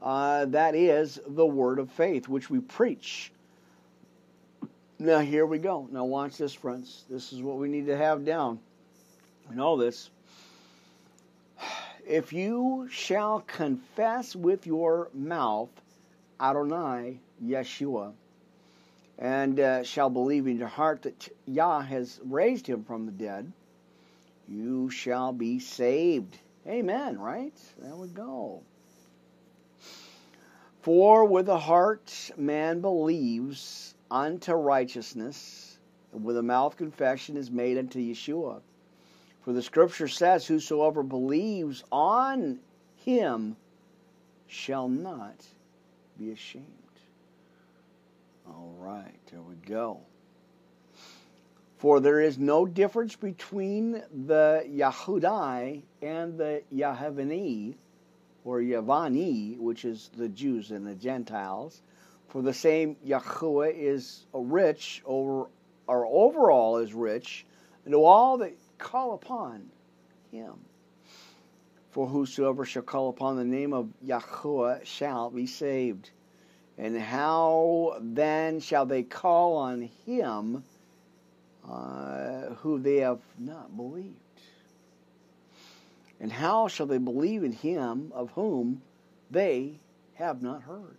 Uh, 0.00 0.44
that 0.46 0.74
is 0.74 1.18
the 1.26 1.46
word 1.46 1.78
of 1.78 1.90
faith, 1.90 2.28
which 2.28 2.50
we 2.50 2.60
preach. 2.60 3.32
Now, 4.98 5.18
here 5.18 5.44
we 5.44 5.58
go. 5.58 5.88
Now, 5.90 6.04
watch 6.04 6.36
this, 6.36 6.52
friends. 6.52 7.04
This 7.10 7.32
is 7.32 7.42
what 7.42 7.56
we 7.56 7.68
need 7.68 7.86
to 7.86 7.96
have 7.96 8.24
down. 8.24 8.60
We 9.48 9.56
know 9.56 9.76
this. 9.76 10.10
If 12.06 12.34
you 12.34 12.86
shall 12.90 13.40
confess 13.40 14.36
with 14.36 14.66
your 14.66 15.08
mouth 15.14 15.70
Adonai 16.38 17.18
Yeshua, 17.42 18.12
and 19.18 19.58
uh, 19.58 19.82
shall 19.84 20.10
believe 20.10 20.46
in 20.46 20.58
your 20.58 20.68
heart 20.68 21.02
that 21.02 21.28
Yah 21.46 21.80
has 21.80 22.20
raised 22.24 22.66
him 22.66 22.84
from 22.84 23.06
the 23.06 23.12
dead, 23.12 23.50
you 24.48 24.90
shall 24.90 25.32
be 25.32 25.58
saved. 25.58 26.38
Amen, 26.66 27.18
right? 27.18 27.56
There 27.78 27.96
we 27.96 28.08
go. 28.08 28.62
For 30.80 31.24
with 31.24 31.46
the 31.46 31.58
heart 31.58 32.30
man 32.36 32.80
believes 32.80 33.94
unto 34.10 34.52
righteousness, 34.52 35.78
and 36.12 36.24
with 36.24 36.36
the 36.36 36.42
mouth 36.42 36.76
confession 36.76 37.36
is 37.36 37.50
made 37.50 37.78
unto 37.78 37.98
Yeshua. 37.98 38.60
For 39.42 39.52
the 39.52 39.62
scripture 39.62 40.08
says, 40.08 40.46
Whosoever 40.46 41.02
believes 41.02 41.84
on 41.92 42.60
him 42.96 43.56
shall 44.46 44.88
not 44.88 45.46
be 46.18 46.30
ashamed. 46.30 46.64
All 48.46 48.74
right, 48.78 49.18
there 49.30 49.42
we 49.42 49.56
go. 49.56 50.00
For 51.76 52.00
there 52.00 52.20
is 52.20 52.38
no 52.38 52.66
difference 52.66 53.16
between 53.16 54.02
the 54.26 54.64
Yahudai 54.66 55.82
and 56.00 56.38
the 56.38 56.62
Yahavani, 56.72 57.74
or 58.44 58.60
Yavani, 58.60 59.58
which 59.58 59.84
is 59.84 60.10
the 60.16 60.28
Jews 60.28 60.70
and 60.70 60.86
the 60.86 60.94
Gentiles. 60.94 61.82
For 62.28 62.42
the 62.42 62.54
same 62.54 62.96
Yahuwah 63.06 63.72
is 63.74 64.26
rich, 64.32 65.02
over, 65.04 65.48
or 65.86 66.06
overall 66.06 66.78
is 66.78 66.94
rich, 66.94 67.44
and 67.84 67.92
to 67.92 68.02
all 68.04 68.38
that 68.38 68.54
call 68.78 69.14
upon 69.14 69.70
him. 70.30 70.54
For 71.90 72.06
whosoever 72.06 72.64
shall 72.64 72.82
call 72.82 73.08
upon 73.08 73.36
the 73.36 73.44
name 73.44 73.72
of 73.72 73.88
Yahweh 74.02 74.80
shall 74.84 75.30
be 75.30 75.46
saved. 75.46 76.10
And 76.76 76.98
how 76.98 77.98
then 78.00 78.58
shall 78.60 78.86
they 78.86 79.04
call 79.04 79.56
on 79.56 79.82
him 80.06 80.64
uh, 81.68 82.54
who 82.56 82.78
they 82.78 82.96
have 82.96 83.20
not 83.38 83.76
believed? 83.76 84.16
And 86.20 86.32
how 86.32 86.68
shall 86.68 86.86
they 86.86 86.98
believe 86.98 87.42
in 87.42 87.52
him 87.52 88.12
of 88.14 88.30
whom 88.30 88.82
they 89.30 89.78
have 90.14 90.42
not 90.42 90.62
heard? 90.62 90.96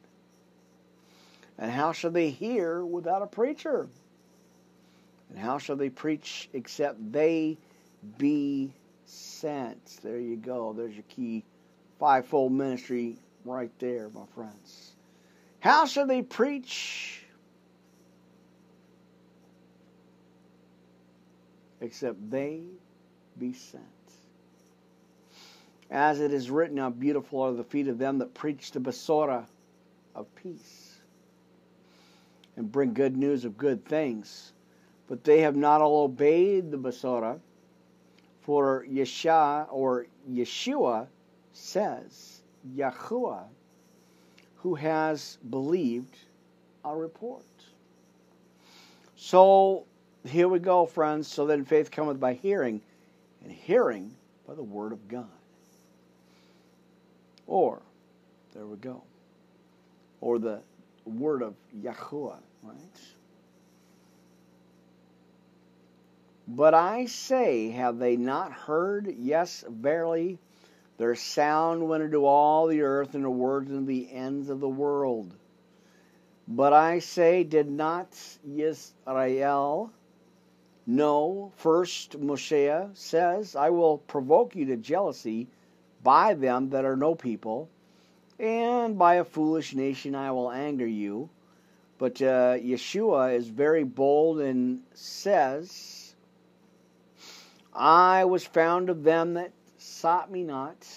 And 1.57 1.71
how 1.71 1.93
shall 1.93 2.11
they 2.11 2.29
hear 2.29 2.85
without 2.85 3.21
a 3.21 3.27
preacher? 3.27 3.87
And 5.29 5.39
how 5.39 5.57
shall 5.57 5.75
they 5.75 5.89
preach 5.89 6.49
except 6.53 7.11
they 7.11 7.57
be 8.17 8.73
sent? 9.05 9.99
There 10.03 10.19
you 10.19 10.35
go. 10.35 10.73
There's 10.73 10.93
your 10.93 11.05
key 11.09 11.43
fivefold 11.99 12.51
ministry 12.51 13.17
right 13.45 13.71
there, 13.79 14.09
my 14.09 14.25
friends. 14.35 14.91
How 15.59 15.85
shall 15.85 16.05
they 16.05 16.21
preach 16.21 17.24
except 21.81 22.29
they 22.29 22.61
be 23.37 23.53
sent? 23.53 23.83
As 25.91 26.19
it 26.19 26.33
is 26.33 26.49
written, 26.49 26.77
How 26.77 26.89
beautiful 26.89 27.41
are 27.41 27.53
the 27.53 27.63
feet 27.63 27.87
of 27.87 27.97
them 27.97 28.17
that 28.19 28.33
preach 28.33 28.71
the 28.71 28.79
Besorah 28.79 29.45
of 30.15 30.33
peace 30.35 30.99
and 32.55 32.71
bring 32.71 32.93
good 32.93 33.17
news 33.17 33.45
of 33.45 33.57
good 33.57 33.85
things. 33.85 34.53
But 35.07 35.23
they 35.23 35.41
have 35.41 35.55
not 35.55 35.81
all 35.81 36.03
obeyed 36.03 36.71
the 36.71 36.77
Besorah, 36.77 37.39
for 38.41 38.85
Yeshua 38.89 39.67
or 39.71 40.05
Yeshua 40.29 41.07
says, 41.53 42.41
Yahuwah, 42.75 43.45
who 44.57 44.75
has 44.75 45.37
believed 45.49 46.15
our 46.83 46.97
report. 46.97 47.43
So 49.15 49.85
here 50.27 50.47
we 50.47 50.59
go, 50.59 50.85
friends. 50.85 51.27
So 51.27 51.45
then 51.45 51.65
faith 51.65 51.91
cometh 51.91 52.19
by 52.19 52.33
hearing, 52.33 52.81
and 53.43 53.51
hearing 53.51 54.15
by 54.47 54.55
the 54.55 54.63
word 54.63 54.91
of 54.91 55.07
God. 55.07 55.25
Or, 57.47 57.81
there 58.53 58.65
we 58.65 58.77
go. 58.77 59.03
Or 60.21 60.39
the 60.39 60.61
word 61.05 61.41
of 61.41 61.53
Yahuwah, 61.79 62.39
right? 62.63 62.77
But 66.47 66.73
I 66.73 67.05
say, 67.05 67.69
have 67.71 67.97
they 67.97 68.15
not 68.15 68.51
heard? 68.51 69.15
Yes, 69.17 69.63
verily, 69.67 70.37
their 70.97 71.15
sound 71.15 71.87
went 71.87 72.03
into 72.03 72.25
all 72.25 72.67
the 72.67 72.81
earth, 72.81 73.15
and 73.15 73.23
the 73.23 73.29
words 73.29 73.71
into 73.71 73.85
the 73.85 74.11
ends 74.11 74.49
of 74.49 74.59
the 74.59 74.69
world. 74.69 75.33
But 76.47 76.73
I 76.73 76.99
say, 76.99 77.43
did 77.43 77.69
not 77.69 78.11
Yisrael 78.47 79.89
know? 80.87 81.51
First, 81.55 82.19
Moshe 82.19 82.97
says, 82.97 83.55
I 83.55 83.69
will 83.69 83.97
provoke 83.97 84.55
you 84.55 84.65
to 84.67 84.77
jealousy 84.77 85.47
by 86.03 86.33
them 86.33 86.69
that 86.69 86.85
are 86.85 86.95
no 86.95 87.15
people, 87.15 87.69
and 88.39 88.97
by 88.97 89.15
a 89.15 89.23
foolish 89.23 89.73
nation 89.73 90.15
I 90.15 90.31
will 90.31 90.51
anger 90.51 90.87
you. 90.87 91.29
But 91.97 92.21
uh, 92.21 92.57
Yeshua 92.57 93.35
is 93.35 93.47
very 93.47 93.83
bold 93.83 94.39
and 94.39 94.81
says, 94.93 96.15
I 97.73 98.25
was 98.25 98.45
found 98.45 98.89
of 98.89 99.03
them 99.03 99.33
that 99.35 99.51
sought 99.77 100.31
me 100.31 100.43
not. 100.43 100.87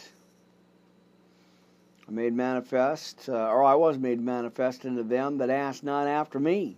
I 2.09 2.11
made 2.11 2.35
manifest, 2.35 3.29
uh, 3.29 3.33
or 3.33 3.63
I 3.65 3.75
was 3.75 3.99
made 3.99 4.21
manifest 4.21 4.87
unto 4.87 5.03
them 5.03 5.39
that 5.39 5.51
asked 5.51 5.85
not 5.85 6.07
after 6.07 6.41
me, 6.41 6.77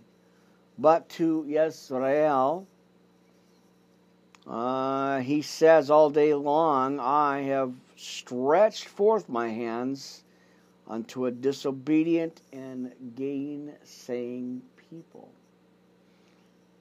but 0.77 1.07
to 1.09 1.45
Yisrael. 1.47 2.65
Uh, 4.47 5.19
he 5.19 5.41
says 5.41 5.89
all 5.89 6.09
day 6.09 6.33
long, 6.33 6.99
I 6.99 7.41
have 7.43 7.73
stretched 7.95 8.87
forth 8.87 9.29
my 9.29 9.49
hands 9.49 10.23
unto 10.87 11.27
a 11.27 11.31
disobedient 11.31 12.41
and 12.51 12.91
gainsaying 13.15 14.61
people. 14.89 15.31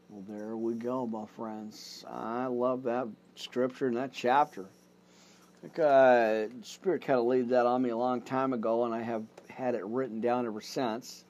Well, 0.09 0.25
there 0.29 0.57
we 0.57 0.75
go, 0.75 1.07
my 1.07 1.27
friends. 1.37 2.05
I 2.09 2.47
love 2.47 2.83
that 2.85 3.07
scripture 3.37 3.87
and 3.87 3.97
that 3.97 4.13
chapter. 4.13 4.63
I 4.63 5.61
think 5.61 5.79
uh, 5.79 6.47
Spirit 6.63 7.03
kind 7.03 7.19
of 7.19 7.27
laid 7.27 7.51
that 7.51 7.67
on 7.67 7.83
me 7.83 7.91
a 7.91 7.97
long 7.97 8.23
time 8.23 8.53
ago, 8.53 8.87
and 8.87 8.95
I 8.95 9.03
have 9.03 9.23
had 9.49 9.75
it 9.75 9.85
written 9.85 10.21
down 10.21 10.47
ever 10.47 10.61
since. 10.61 11.25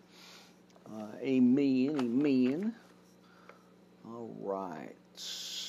Uh, 0.86 1.06
amen, 1.20 1.96
amen. 1.98 2.74
All 4.06 4.34
right. 4.40 4.94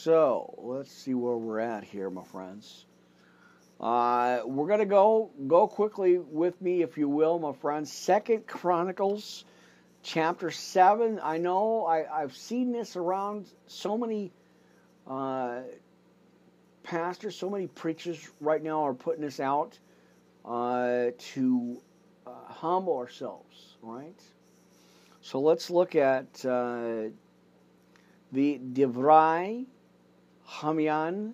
So 0.03 0.55
let's 0.57 0.91
see 0.91 1.13
where 1.13 1.37
we're 1.37 1.59
at 1.59 1.83
here, 1.83 2.09
my 2.09 2.23
friends. 2.23 2.87
Uh, 3.79 4.39
we're 4.45 4.67
gonna 4.67 4.83
go 4.83 5.29
go 5.45 5.67
quickly 5.67 6.17
with 6.17 6.59
me, 6.59 6.81
if 6.81 6.97
you 6.97 7.07
will, 7.07 7.37
my 7.37 7.53
friends. 7.53 7.93
Second 7.93 8.47
Chronicles, 8.47 9.45
chapter 10.01 10.49
seven. 10.49 11.19
I 11.21 11.37
know 11.37 11.85
I, 11.85 12.21
have 12.21 12.35
seen 12.35 12.71
this 12.71 12.95
around 12.95 13.45
so 13.67 13.95
many 13.95 14.31
uh, 15.05 15.59
pastors, 16.81 17.35
so 17.35 17.51
many 17.51 17.67
preachers 17.67 18.27
right 18.39 18.63
now 18.63 18.87
are 18.87 18.95
putting 18.95 19.21
this 19.21 19.39
out 19.39 19.77
uh, 20.43 21.11
to 21.35 21.79
uh, 22.25 22.31
humble 22.47 22.97
ourselves, 22.97 23.77
right? 23.83 24.19
So 25.21 25.41
let's 25.41 25.69
look 25.69 25.93
at 25.93 26.43
uh, 26.43 27.09
the 28.31 28.59
Divrei 28.73 29.67
Hamyan 30.49 31.33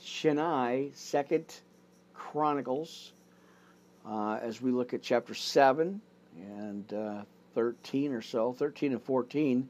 Shenai, 0.00 0.94
second 0.94 1.60
Chronicles 2.12 3.12
uh, 4.06 4.38
as 4.42 4.60
we 4.60 4.70
look 4.70 4.94
at 4.94 5.02
chapter 5.02 5.34
7 5.34 6.00
and 6.36 6.92
uh, 6.92 7.22
13 7.54 8.12
or 8.12 8.22
so, 8.22 8.52
13 8.52 8.92
and 8.92 9.02
14. 9.02 9.68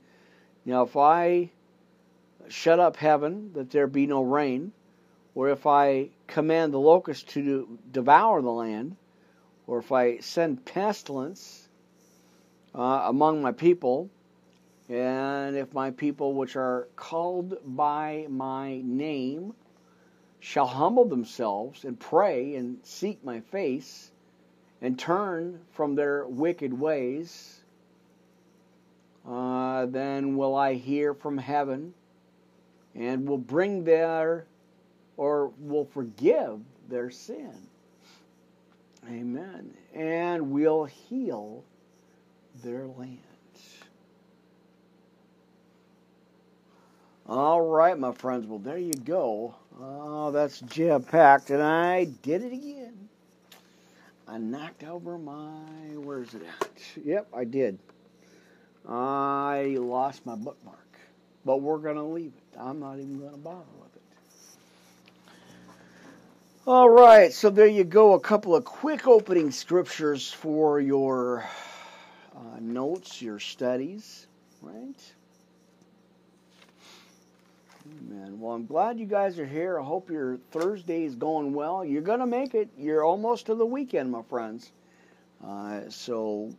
Now, 0.64 0.82
if 0.82 0.96
I 0.96 1.50
shut 2.48 2.80
up 2.80 2.96
heaven 2.96 3.52
that 3.54 3.70
there 3.70 3.86
be 3.86 4.06
no 4.06 4.22
rain, 4.22 4.72
or 5.34 5.50
if 5.50 5.66
I 5.66 6.08
command 6.26 6.72
the 6.72 6.78
locusts 6.78 7.32
to 7.34 7.78
devour 7.90 8.40
the 8.40 8.50
land, 8.50 8.96
or 9.66 9.78
if 9.78 9.92
I 9.92 10.18
send 10.18 10.64
pestilence 10.64 11.68
uh, 12.74 13.04
among 13.06 13.42
my 13.42 13.52
people, 13.52 14.10
and 14.88 15.56
if 15.56 15.72
my 15.72 15.90
people 15.90 16.34
which 16.34 16.56
are 16.56 16.88
called 16.96 17.56
by 17.64 18.26
my 18.28 18.80
name 18.84 19.54
shall 20.40 20.66
humble 20.66 21.06
themselves 21.06 21.84
and 21.84 21.98
pray 21.98 22.54
and 22.56 22.78
seek 22.82 23.24
my 23.24 23.40
face 23.40 24.10
and 24.82 24.98
turn 24.98 25.58
from 25.72 25.94
their 25.94 26.26
wicked 26.26 26.78
ways, 26.78 27.60
uh, 29.26 29.86
then 29.86 30.36
will 30.36 30.54
I 30.54 30.74
hear 30.74 31.14
from 31.14 31.38
heaven 31.38 31.94
and 32.94 33.26
will 33.26 33.38
bring 33.38 33.84
their 33.84 34.44
or 35.16 35.48
will 35.58 35.86
forgive 35.86 36.60
their 36.88 37.10
sin. 37.10 37.54
Amen. 39.08 39.72
And 39.94 40.50
will 40.50 40.84
heal 40.84 41.64
their 42.62 42.86
land. 42.86 43.33
All 47.26 47.62
right, 47.62 47.98
my 47.98 48.12
friends. 48.12 48.46
Well, 48.46 48.58
there 48.58 48.76
you 48.76 48.92
go. 48.92 49.54
Oh, 49.80 50.30
that's 50.30 50.60
jam 50.60 51.02
packed, 51.02 51.48
and 51.48 51.62
I 51.62 52.04
did 52.04 52.42
it 52.42 52.52
again. 52.52 53.08
I 54.28 54.36
knocked 54.36 54.84
over 54.84 55.16
my. 55.16 55.62
Where's 55.96 56.34
it 56.34 56.42
at? 56.42 56.70
Yep, 57.02 57.28
I 57.34 57.44
did. 57.44 57.78
I 58.86 59.76
lost 59.80 60.26
my 60.26 60.34
bookmark, 60.34 60.98
but 61.46 61.62
we're 61.62 61.78
going 61.78 61.96
to 61.96 62.02
leave 62.02 62.32
it. 62.36 62.58
I'm 62.58 62.80
not 62.80 62.98
even 62.98 63.18
going 63.18 63.32
to 63.32 63.38
bother 63.38 63.64
with 63.80 63.96
it. 63.96 64.02
All 66.66 66.90
right, 66.90 67.32
so 67.32 67.48
there 67.48 67.66
you 67.66 67.84
go. 67.84 68.12
A 68.12 68.20
couple 68.20 68.54
of 68.54 68.66
quick 68.66 69.06
opening 69.06 69.50
scriptures 69.50 70.30
for 70.30 70.78
your 70.78 71.48
uh, 72.36 72.58
notes, 72.60 73.22
your 73.22 73.38
studies, 73.38 74.26
right? 74.60 75.14
Amen. 78.10 78.38
Well, 78.38 78.54
I'm 78.54 78.66
glad 78.66 78.98
you 78.98 79.06
guys 79.06 79.38
are 79.38 79.46
here. 79.46 79.80
I 79.80 79.84
hope 79.84 80.10
your 80.10 80.38
Thursday 80.50 81.04
is 81.04 81.14
going 81.14 81.52
well. 81.54 81.84
You're 81.84 82.02
going 82.02 82.20
to 82.20 82.26
make 82.26 82.54
it. 82.54 82.68
You're 82.76 83.04
almost 83.04 83.46
to 83.46 83.54
the 83.54 83.64
weekend, 83.64 84.10
my 84.10 84.22
friends. 84.22 84.72
Uh, 85.44 85.82
so 85.88 86.50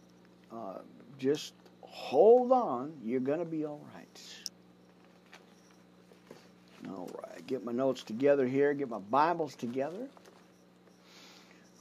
uh, 0.51 0.79
just 1.19 1.53
hold 1.81 2.51
on. 2.51 2.93
You're 3.03 3.19
going 3.19 3.39
to 3.39 3.45
be 3.45 3.65
all 3.65 3.81
right. 3.93 4.23
All 6.89 7.09
right. 7.23 7.45
Get 7.45 7.63
my 7.63 7.71
notes 7.71 8.03
together 8.03 8.47
here. 8.47 8.73
Get 8.73 8.89
my 8.89 8.99
Bibles 8.99 9.55
together. 9.55 10.07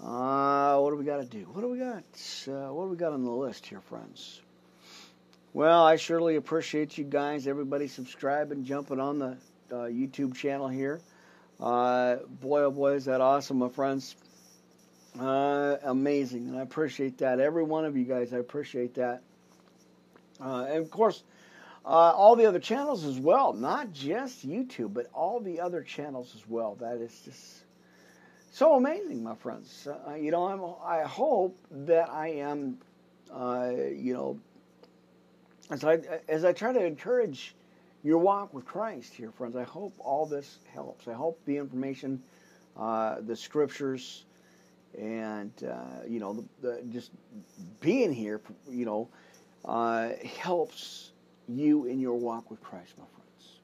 Uh, 0.02 0.78
what 0.78 0.90
do 0.90 0.96
we 0.96 1.04
got 1.04 1.18
to 1.18 1.24
do? 1.24 1.46
What 1.52 1.62
do 1.62 1.68
we 1.68 1.78
got? 1.78 2.04
Uh, 2.48 2.72
what 2.72 2.84
do 2.84 2.90
we 2.90 2.96
got 2.96 3.12
on 3.12 3.24
the 3.24 3.30
list 3.30 3.66
here, 3.66 3.80
friends? 3.80 4.42
Well, 5.54 5.84
I 5.84 5.96
surely 5.96 6.36
appreciate 6.36 6.98
you 6.98 7.04
guys, 7.04 7.46
everybody 7.46 7.86
subscribing, 7.86 8.64
jumping 8.64 8.98
on 8.98 9.20
the 9.20 9.36
uh, 9.70 9.86
YouTube 9.86 10.34
channel 10.34 10.68
here. 10.68 11.00
Uh, 11.60 12.16
boy, 12.40 12.62
oh 12.62 12.70
boy, 12.70 12.92
is 12.94 13.04
that 13.04 13.20
awesome, 13.20 13.58
my 13.58 13.68
friends. 13.68 14.16
Uh, 15.18 15.76
amazing, 15.84 16.48
and 16.48 16.58
I 16.58 16.62
appreciate 16.62 17.18
that. 17.18 17.38
Every 17.38 17.62
one 17.62 17.84
of 17.84 17.96
you 17.96 18.04
guys, 18.04 18.32
I 18.32 18.38
appreciate 18.38 18.94
that. 18.94 19.22
Uh, 20.40 20.64
and 20.68 20.78
of 20.78 20.90
course, 20.90 21.22
uh, 21.84 21.88
all 21.88 22.34
the 22.34 22.46
other 22.46 22.58
channels 22.58 23.04
as 23.04 23.18
well, 23.18 23.52
not 23.52 23.92
just 23.92 24.46
YouTube, 24.46 24.94
but 24.94 25.06
all 25.14 25.38
the 25.38 25.60
other 25.60 25.82
channels 25.82 26.34
as 26.34 26.48
well. 26.48 26.76
That 26.80 26.96
is 26.96 27.20
just 27.24 27.64
so 28.50 28.74
amazing, 28.74 29.22
my 29.22 29.34
friends. 29.34 29.86
Uh, 29.86 30.14
you 30.14 30.30
know, 30.30 30.46
I'm, 30.46 30.62
I 30.84 31.02
hope 31.02 31.56
that 31.70 32.10
I 32.10 32.28
am, 32.28 32.78
uh, 33.32 33.70
you 33.92 34.14
know, 34.14 34.40
as 35.70 35.84
I 35.84 35.98
as 36.28 36.44
I 36.44 36.52
try 36.52 36.72
to 36.72 36.84
encourage 36.84 37.54
your 38.04 38.18
walk 38.18 38.52
with 38.54 38.66
Christ 38.66 39.14
here, 39.14 39.32
friends. 39.32 39.56
I 39.56 39.64
hope 39.64 39.94
all 39.98 40.26
this 40.26 40.58
helps. 40.72 41.08
I 41.08 41.14
hope 41.14 41.40
the 41.46 41.56
information, 41.56 42.22
uh, 42.78 43.16
the 43.20 43.34
scriptures 43.34 44.24
and 44.96 45.50
uh, 45.68 46.06
you 46.06 46.20
know, 46.20 46.34
the, 46.34 46.44
the, 46.68 46.82
just 46.92 47.10
being 47.80 48.12
here, 48.12 48.40
you 48.70 48.84
know, 48.84 49.08
uh, 49.64 50.10
helps 50.38 51.10
you 51.48 51.86
in 51.86 51.98
your 51.98 52.14
walk 52.14 52.50
with 52.50 52.62
Christ, 52.62 52.92
my 52.98 53.04
friends. 53.16 53.58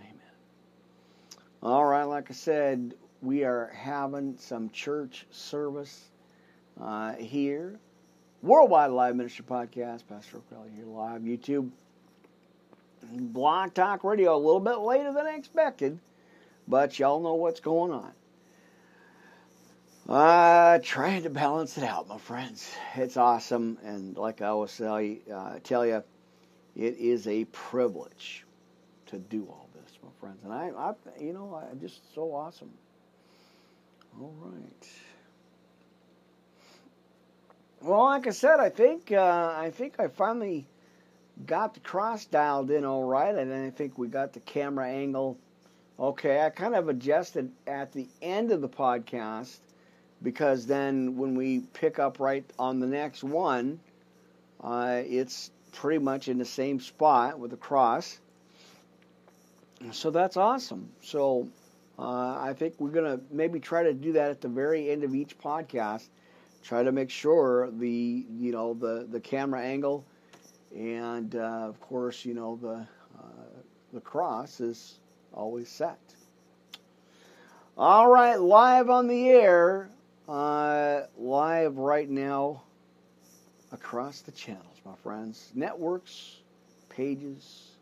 Amen. 0.00 1.42
All 1.62 1.84
right, 1.84 2.04
like 2.04 2.30
I 2.30 2.34
said, 2.34 2.94
we 3.20 3.44
are 3.44 3.70
having 3.76 4.36
some 4.38 4.70
church 4.70 5.26
service 5.30 6.08
uh, 6.80 7.12
here. 7.14 7.78
Worldwide 8.42 8.90
Live 8.90 9.14
Ministry 9.14 9.44
Podcast, 9.48 10.08
Pastor 10.08 10.38
O'Kelly 10.38 10.70
here 10.74 10.86
live, 10.86 11.20
YouTube, 11.20 11.70
Blog 13.10 13.74
Talk 13.74 14.04
Radio, 14.04 14.36
a 14.36 14.38
little 14.38 14.60
bit 14.60 14.78
later 14.78 15.12
than 15.12 15.26
I 15.26 15.36
expected, 15.36 15.98
but 16.68 16.98
y'all 16.98 17.20
know 17.20 17.34
what's 17.34 17.60
going 17.60 17.92
on. 17.92 18.12
Uh, 20.08 20.78
trying 20.82 21.22
to 21.22 21.30
balance 21.30 21.78
it 21.78 21.84
out, 21.84 22.08
my 22.08 22.18
friends. 22.18 22.74
It's 22.96 23.16
awesome, 23.16 23.78
and 23.84 24.16
like 24.16 24.42
I 24.42 24.48
always 24.48 24.78
you, 24.78 25.20
uh, 25.32 25.58
tell 25.62 25.86
you, 25.86 26.02
it 26.76 26.96
is 26.98 27.26
a 27.28 27.44
privilege 27.46 28.44
to 29.06 29.18
do 29.18 29.46
all 29.48 29.68
this, 29.74 29.98
my 30.02 30.10
friends. 30.20 30.38
And 30.44 30.52
I, 30.52 30.70
I 30.76 30.94
you 31.20 31.32
know, 31.32 31.62
I'm 31.70 31.80
just 31.80 32.14
so 32.14 32.34
awesome. 32.34 32.70
All 34.20 34.34
right. 34.42 34.88
Well, 37.80 38.04
like 38.04 38.26
I 38.26 38.30
said, 38.30 38.60
I 38.60 38.68
think 38.68 39.12
uh, 39.12 39.54
I 39.56 39.70
think 39.70 39.98
I 39.98 40.08
finally 40.08 40.66
got 41.46 41.74
the 41.74 41.80
cross 41.80 42.24
dialed 42.24 42.70
in 42.70 42.84
all 42.84 43.04
right, 43.04 43.34
and 43.34 43.52
I 43.52 43.70
think 43.70 43.98
we 43.98 44.08
got 44.08 44.32
the 44.32 44.40
camera 44.40 44.88
angle. 44.88 45.38
Okay, 45.98 46.40
I 46.40 46.50
kind 46.50 46.74
of 46.74 46.88
adjusted 46.88 47.50
at 47.66 47.92
the 47.92 48.08
end 48.20 48.50
of 48.50 48.60
the 48.60 48.68
podcast 48.68 49.58
because 50.22 50.66
then 50.66 51.16
when 51.16 51.34
we 51.34 51.60
pick 51.60 51.98
up 51.98 52.20
right 52.20 52.44
on 52.58 52.80
the 52.80 52.86
next 52.86 53.22
one, 53.22 53.80
uh, 54.62 55.00
it's 55.04 55.50
pretty 55.72 56.02
much 56.02 56.28
in 56.28 56.38
the 56.38 56.44
same 56.44 56.80
spot 56.80 57.38
with 57.38 57.50
the 57.50 57.56
cross. 57.56 58.18
So 59.90 60.10
that's 60.10 60.36
awesome. 60.36 60.90
So 61.02 61.48
uh, 61.98 62.38
I 62.38 62.54
think 62.56 62.74
we're 62.78 62.90
gonna 62.90 63.20
maybe 63.30 63.58
try 63.58 63.82
to 63.82 63.92
do 63.92 64.12
that 64.12 64.30
at 64.30 64.40
the 64.40 64.48
very 64.48 64.90
end 64.90 65.02
of 65.04 65.14
each 65.14 65.38
podcast. 65.38 66.08
Try 66.62 66.84
to 66.84 66.92
make 66.92 67.10
sure 67.10 67.70
the 67.70 68.24
you 68.38 68.52
know 68.52 68.74
the 68.74 69.06
the 69.10 69.20
camera 69.20 69.60
angle, 69.60 70.04
and 70.76 71.34
uh, 71.34 71.66
of 71.68 71.80
course 71.80 72.24
you 72.24 72.34
know 72.34 72.58
the 72.60 72.86
uh, 73.18 73.62
the 73.92 74.00
cross 74.00 74.60
is 74.60 74.98
always 75.32 75.68
set. 75.68 75.98
All 77.76 78.08
right, 78.08 78.38
live 78.38 78.90
on 78.90 79.08
the 79.08 79.28
air 79.28 79.88
uh, 80.28 81.02
live 81.18 81.76
right 81.76 82.08
now 82.08 82.62
across 83.72 84.20
the 84.20 84.32
channels, 84.32 84.80
my 84.84 84.94
friends. 85.02 85.50
Networks, 85.54 86.36
pages, 86.88 87.72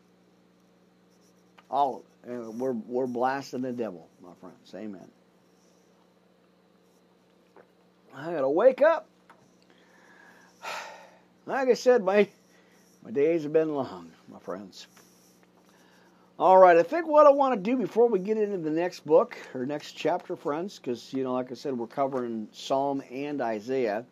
all 1.69 2.03
of 2.25 2.29
it. 2.29 2.53
We're, 2.53 2.73
we're 2.73 3.07
blasting 3.07 3.61
the 3.61 3.71
devil, 3.71 4.07
my 4.21 4.33
friends. 4.39 4.73
Amen. 4.75 5.07
I 8.15 8.31
gotta 8.31 8.49
wake 8.49 8.81
up. 8.81 9.07
Like 11.47 11.69
I 11.69 11.73
said, 11.73 12.03
my 12.03 12.29
my 13.03 13.11
days 13.11 13.43
have 13.43 13.53
been 13.53 13.73
long, 13.73 14.11
my 14.31 14.39
friends. 14.39 14.87
All 16.37 16.57
right, 16.57 16.77
I 16.77 16.83
think 16.83 17.07
what 17.07 17.27
I 17.27 17.29
want 17.29 17.53
to 17.53 17.59
do 17.59 17.77
before 17.77 18.07
we 18.07 18.19
get 18.19 18.37
into 18.37 18.57
the 18.57 18.71
next 18.71 19.05
book 19.05 19.37
or 19.53 19.65
next 19.65 19.93
chapter, 19.93 20.35
friends, 20.35 20.79
because, 20.79 21.13
you 21.13 21.23
know, 21.23 21.33
like 21.33 21.51
I 21.51 21.55
said, 21.55 21.77
we're 21.77 21.87
covering 21.87 22.47
Psalm 22.51 23.03
and 23.11 23.41
Isaiah, 23.41 24.05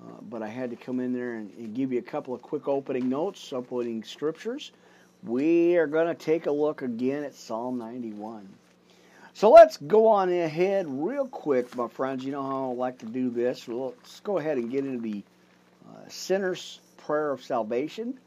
uh, 0.00 0.20
but 0.22 0.42
I 0.42 0.48
had 0.48 0.70
to 0.70 0.76
come 0.76 1.00
in 1.00 1.12
there 1.12 1.34
and, 1.34 1.50
and, 1.58 1.74
give 1.74 1.92
you 1.92 1.98
a 1.98 2.02
couple 2.02 2.32
of 2.32 2.42
quick 2.42 2.68
opening 2.68 3.08
notes, 3.08 3.52
opening 3.52 4.04
scriptures. 4.04 4.70
We 5.24 5.76
are 5.76 5.88
going 5.88 6.06
to 6.06 6.14
take 6.14 6.46
a 6.46 6.52
look 6.52 6.82
again 6.82 7.24
at 7.24 7.34
Psalm 7.34 7.78
91. 7.78 8.48
So 9.34 9.50
let's 9.50 9.76
go 9.76 10.06
on 10.06 10.30
ahead 10.30 10.86
real 10.88 11.26
quick, 11.26 11.74
my 11.76 11.88
friends. 11.88 12.24
You 12.24 12.32
know 12.32 12.42
how 12.42 12.70
I 12.70 12.74
like 12.74 12.98
to 12.98 13.06
do 13.06 13.30
this. 13.30 13.66
let's 13.66 14.20
go 14.20 14.38
ahead 14.38 14.58
and 14.58 14.70
get 14.70 14.84
into 14.84 15.00
the 15.00 15.22
uh, 15.88 16.08
sinner's 16.08 16.80
prayer 17.08 17.32
of 17.32 17.42
salvation. 17.42 18.20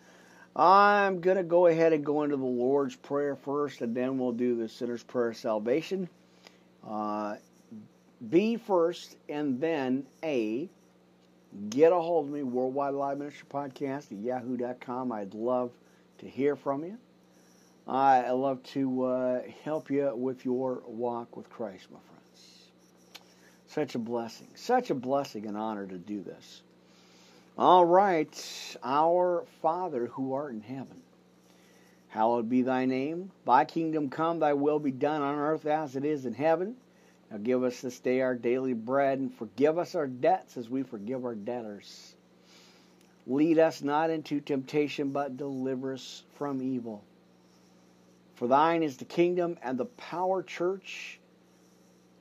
I'm 0.55 1.21
going 1.21 1.37
to 1.37 1.43
go 1.43 1.67
ahead 1.67 1.93
and 1.93 2.03
go 2.03 2.23
into 2.23 2.35
the 2.35 2.43
Lord's 2.43 2.95
Prayer 2.95 3.35
first, 3.35 3.81
and 3.81 3.95
then 3.95 4.17
we'll 4.17 4.31
do 4.31 4.55
the 4.55 4.67
Sinner's 4.67 5.03
Prayer 5.03 5.29
of 5.29 5.37
Salvation. 5.37 6.09
Uh, 6.85 7.35
B 8.27 8.57
first, 8.57 9.17
and 9.29 9.61
then 9.61 10.07
A. 10.23 10.67
Get 11.69 11.91
a 11.91 11.95
hold 11.95 12.25
of 12.25 12.33
me, 12.33 12.41
Worldwide 12.41 12.95
Live 12.95 13.19
Ministry 13.19 13.45
Podcast 13.51 14.11
at 14.11 14.17
yahoo.com. 14.17 15.11
I'd 15.11 15.35
love 15.35 15.69
to 16.17 16.27
hear 16.27 16.55
from 16.55 16.83
you. 16.83 16.97
I 17.87 18.31
love 18.31 18.63
to 18.73 19.03
uh, 19.03 19.41
help 19.63 19.91
you 19.91 20.11
with 20.15 20.43
your 20.43 20.81
walk 20.87 21.37
with 21.37 21.47
Christ, 21.51 21.85
my 21.91 21.99
friends. 21.99 22.71
Such 23.67 23.93
a 23.93 23.99
blessing, 23.99 24.47
such 24.55 24.89
a 24.89 24.95
blessing 24.95 25.45
and 25.45 25.55
honor 25.55 25.85
to 25.85 25.99
do 25.99 26.23
this. 26.23 26.63
All 27.57 27.85
right, 27.85 28.77
our 28.83 29.45
Father 29.61 30.07
who 30.07 30.33
art 30.33 30.53
in 30.53 30.61
heaven, 30.61 31.01
hallowed 32.07 32.49
be 32.49 32.61
thy 32.61 32.85
name. 32.85 33.31
Thy 33.45 33.65
kingdom 33.65 34.09
come, 34.09 34.39
thy 34.39 34.53
will 34.53 34.79
be 34.79 34.91
done 34.91 35.21
on 35.21 35.35
earth 35.35 35.65
as 35.65 35.95
it 35.95 36.05
is 36.05 36.25
in 36.25 36.33
heaven. 36.33 36.75
Now 37.29 37.37
give 37.37 37.63
us 37.63 37.81
this 37.81 37.99
day 37.99 38.21
our 38.21 38.35
daily 38.35 38.73
bread, 38.73 39.19
and 39.19 39.33
forgive 39.33 39.77
us 39.77 39.95
our 39.95 40.07
debts 40.07 40.57
as 40.57 40.69
we 40.69 40.83
forgive 40.83 41.25
our 41.25 41.35
debtors. 41.35 42.15
Lead 43.27 43.59
us 43.59 43.81
not 43.81 44.09
into 44.09 44.39
temptation, 44.39 45.11
but 45.11 45.37
deliver 45.37 45.93
us 45.93 46.23
from 46.37 46.61
evil. 46.61 47.03
For 48.35 48.47
thine 48.47 48.81
is 48.81 48.97
the 48.97 49.05
kingdom 49.05 49.57
and 49.61 49.77
the 49.77 49.85
power, 49.85 50.41
church, 50.41 51.19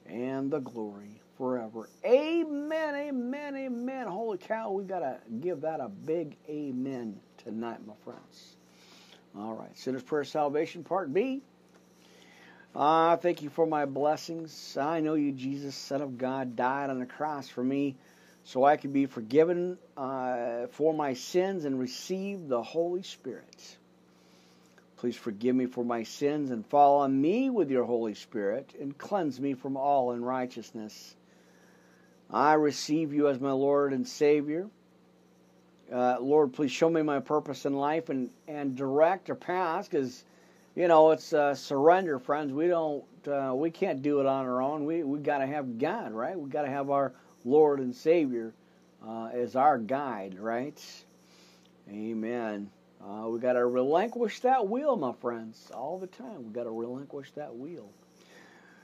and 0.06 0.50
the 0.50 0.60
glory 0.60 1.20
forever. 1.40 1.88
Amen, 2.04 2.94
amen, 2.94 3.56
amen. 3.56 4.06
Holy 4.06 4.36
cow, 4.36 4.72
we 4.72 4.84
got 4.84 4.98
to 4.98 5.16
give 5.40 5.62
that 5.62 5.80
a 5.80 5.88
big 5.88 6.36
amen 6.50 7.18
tonight, 7.38 7.78
my 7.86 7.94
friends. 8.04 8.56
All 9.34 9.54
right, 9.54 9.74
Sinner's 9.74 10.02
Prayer 10.02 10.24
Salvation, 10.24 10.84
Part 10.84 11.14
B. 11.14 11.40
Uh, 12.76 13.16
thank 13.16 13.40
you 13.40 13.48
for 13.48 13.64
my 13.64 13.86
blessings. 13.86 14.76
I 14.78 15.00
know 15.00 15.14
you, 15.14 15.32
Jesus, 15.32 15.74
Son 15.74 16.02
of 16.02 16.18
God, 16.18 16.56
died 16.56 16.90
on 16.90 16.98
the 16.98 17.06
cross 17.06 17.48
for 17.48 17.64
me 17.64 17.96
so 18.44 18.62
I 18.64 18.76
could 18.76 18.92
be 18.92 19.06
forgiven 19.06 19.78
uh, 19.96 20.66
for 20.72 20.92
my 20.92 21.14
sins 21.14 21.64
and 21.64 21.80
receive 21.80 22.48
the 22.48 22.62
Holy 22.62 23.02
Spirit. 23.02 23.78
Please 24.98 25.16
forgive 25.16 25.56
me 25.56 25.64
for 25.64 25.86
my 25.86 26.02
sins 26.02 26.50
and 26.50 26.66
fall 26.66 26.98
on 26.98 27.18
me 27.18 27.48
with 27.48 27.70
your 27.70 27.84
Holy 27.84 28.12
Spirit 28.12 28.74
and 28.78 28.96
cleanse 28.98 29.40
me 29.40 29.54
from 29.54 29.78
all 29.78 30.12
unrighteousness. 30.12 31.14
I 32.32 32.54
receive 32.54 33.12
you 33.12 33.28
as 33.28 33.40
my 33.40 33.50
Lord 33.50 33.92
and 33.92 34.06
Savior. 34.06 34.68
Uh, 35.92 36.18
Lord, 36.20 36.52
please 36.52 36.70
show 36.70 36.88
me 36.88 37.02
my 37.02 37.18
purpose 37.18 37.66
in 37.66 37.74
life 37.74 38.08
and, 38.08 38.30
and 38.46 38.76
direct 38.76 39.28
or 39.28 39.34
path 39.34 39.90
because, 39.90 40.24
you 40.76 40.86
know, 40.86 41.10
it's 41.10 41.32
uh, 41.32 41.54
surrender, 41.54 42.20
friends. 42.20 42.52
We 42.52 42.68
don't, 42.68 43.04
uh, 43.26 43.52
we 43.54 43.70
can't 43.72 44.00
do 44.00 44.20
it 44.20 44.26
on 44.26 44.46
our 44.46 44.62
own. 44.62 44.84
We 44.84 45.02
we 45.02 45.18
got 45.18 45.38
to 45.38 45.46
have 45.46 45.78
God, 45.78 46.12
right? 46.12 46.38
We 46.38 46.48
got 46.48 46.62
to 46.62 46.70
have 46.70 46.90
our 46.90 47.12
Lord 47.44 47.80
and 47.80 47.94
Savior 47.94 48.52
uh, 49.04 49.30
as 49.32 49.56
our 49.56 49.78
guide, 49.78 50.38
right? 50.38 50.80
Amen. 51.90 52.70
Uh, 53.04 53.26
we 53.28 53.40
got 53.40 53.54
to 53.54 53.66
relinquish 53.66 54.38
that 54.40 54.68
wheel, 54.68 54.94
my 54.94 55.12
friends, 55.14 55.72
all 55.74 55.98
the 55.98 56.06
time. 56.06 56.46
We 56.46 56.52
got 56.52 56.64
to 56.64 56.70
relinquish 56.70 57.32
that 57.32 57.56
wheel 57.56 57.88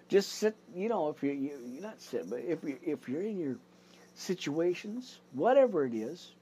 just 0.09 0.33
sit. 0.33 0.57
You 0.75 0.88
know, 0.88 1.09
if 1.09 1.23
you, 1.23 1.33
you 1.33 1.53
you're 1.66 1.83
not 1.83 2.01
sit, 2.01 2.29
but 2.29 2.40
if 2.40 2.62
you 2.62 2.79
if 2.83 3.09
you're 3.09 3.23
in 3.23 3.38
your 3.38 3.57
situations, 4.14 5.21
whatever 5.33 5.85
it 5.85 5.95
is, 5.95 6.33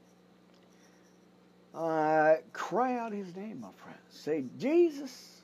uh, 1.75 2.35
cry 2.53 2.99
out 2.99 3.13
his 3.13 3.35
name, 3.35 3.61
my 3.61 3.71
friends. 3.77 3.99
Say, 4.11 4.45
Jesus, 4.59 5.43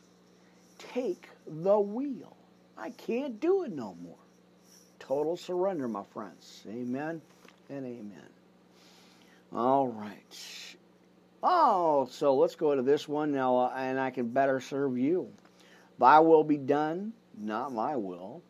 take 0.78 1.28
the 1.46 1.78
wheel. 1.78 2.36
I 2.78 2.90
can't 2.90 3.40
do 3.40 3.64
it 3.64 3.72
no 3.72 3.96
more. 4.02 4.16
Total 4.98 5.36
surrender, 5.36 5.88
my 5.88 6.04
friends. 6.12 6.62
Amen 6.68 7.20
and 7.68 7.84
amen. 7.84 8.28
All 9.52 9.88
right. 9.88 10.76
Oh, 11.42 12.06
so 12.10 12.36
let's 12.36 12.54
go 12.54 12.74
to 12.74 12.82
this 12.82 13.08
one 13.08 13.32
now, 13.32 13.56
uh, 13.56 13.72
and 13.74 13.98
I 13.98 14.10
can 14.10 14.28
better 14.28 14.60
serve 14.60 14.98
you. 14.98 15.28
Thy 15.98 16.20
will 16.20 16.44
be 16.44 16.58
done, 16.58 17.12
not 17.38 17.72
my 17.72 17.96
will. 17.96 18.42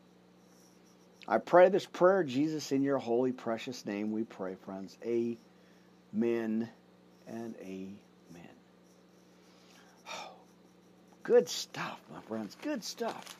I 1.29 1.38
pray 1.38 1.69
this 1.69 1.87
prayer, 1.87 2.25
Jesus, 2.25 2.73
in 2.73 2.83
your 2.83 2.99
holy, 2.99 3.33
precious 3.33 3.87
name 3.87 4.11
we 4.11 4.25
pray, 4.25 4.57
friends. 4.64 4.99
Amen 5.05 6.69
and 7.27 7.55
amen. 7.61 7.99
Oh, 10.09 10.31
good 11.23 11.49
stuff, 11.49 12.01
my 12.12 12.21
friends. 12.23 12.57
Good 12.62 12.83
stuff. 12.83 13.37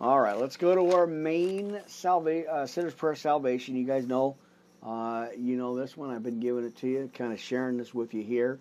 All 0.00 0.20
right, 0.20 0.36
let's 0.36 0.56
go 0.56 0.74
to 0.74 0.96
our 0.96 1.06
main 1.06 1.80
salva- 1.86 2.46
uh, 2.46 2.66
Sinner's 2.66 2.94
Prayer 2.94 3.14
Salvation. 3.14 3.76
You 3.76 3.84
guys 3.84 4.06
know, 4.06 4.36
uh, 4.82 5.28
you 5.36 5.56
know 5.56 5.76
this 5.76 5.96
one. 5.96 6.10
I've 6.10 6.22
been 6.22 6.40
giving 6.40 6.64
it 6.64 6.76
to 6.78 6.88
you, 6.88 7.10
kind 7.14 7.32
of 7.32 7.40
sharing 7.40 7.76
this 7.78 7.94
with 7.94 8.12
you 8.14 8.22
here. 8.22 8.58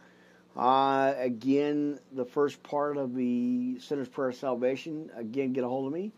Uh, 0.55 1.13
again, 1.17 1.99
the 2.11 2.25
first 2.25 2.61
part 2.63 2.97
of 2.97 3.15
the 3.15 3.79
Sinner's 3.79 4.09
Prayer 4.09 4.29
of 4.29 4.35
Salvation. 4.35 5.09
Again, 5.15 5.53
get 5.53 5.63
a 5.63 5.67
hold 5.67 5.87
of 5.87 5.93
me. 5.93 6.11